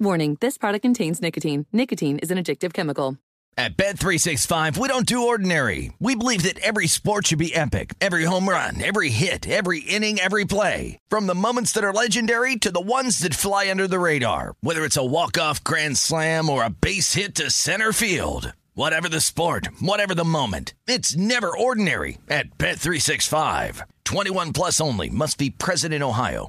Warning, 0.00 0.38
this 0.40 0.56
product 0.56 0.82
contains 0.82 1.20
nicotine. 1.20 1.66
Nicotine 1.72 2.20
is 2.20 2.30
an 2.30 2.38
addictive 2.38 2.72
chemical. 2.72 3.18
At 3.56 3.76
Bet365, 3.76 4.78
we 4.78 4.86
don't 4.86 5.04
do 5.04 5.26
ordinary. 5.26 5.92
We 5.98 6.14
believe 6.14 6.44
that 6.44 6.60
every 6.60 6.86
sport 6.86 7.26
should 7.26 7.40
be 7.40 7.52
epic. 7.52 7.94
Every 8.00 8.22
home 8.22 8.48
run, 8.48 8.80
every 8.80 9.10
hit, 9.10 9.48
every 9.48 9.80
inning, 9.80 10.20
every 10.20 10.44
play. 10.44 11.00
From 11.08 11.26
the 11.26 11.34
moments 11.34 11.72
that 11.72 11.82
are 11.82 11.92
legendary 11.92 12.54
to 12.54 12.70
the 12.70 12.80
ones 12.80 13.18
that 13.18 13.34
fly 13.34 13.68
under 13.68 13.88
the 13.88 13.98
radar. 13.98 14.54
Whether 14.60 14.84
it's 14.84 14.96
a 14.96 15.04
walk-off 15.04 15.64
grand 15.64 15.96
slam 15.96 16.48
or 16.48 16.62
a 16.62 16.70
base 16.70 17.14
hit 17.14 17.34
to 17.34 17.50
center 17.50 17.92
field. 17.92 18.52
Whatever 18.74 19.08
the 19.08 19.20
sport, 19.20 19.70
whatever 19.80 20.14
the 20.14 20.22
moment. 20.22 20.74
It's 20.86 21.16
never 21.16 21.50
ordinary 21.50 22.18
at 22.28 22.58
Bet365. 22.58 23.82
21 24.04 24.52
plus 24.52 24.80
only 24.80 25.10
must 25.10 25.36
be 25.36 25.50
present 25.50 25.92
in 25.92 26.04
Ohio. 26.04 26.48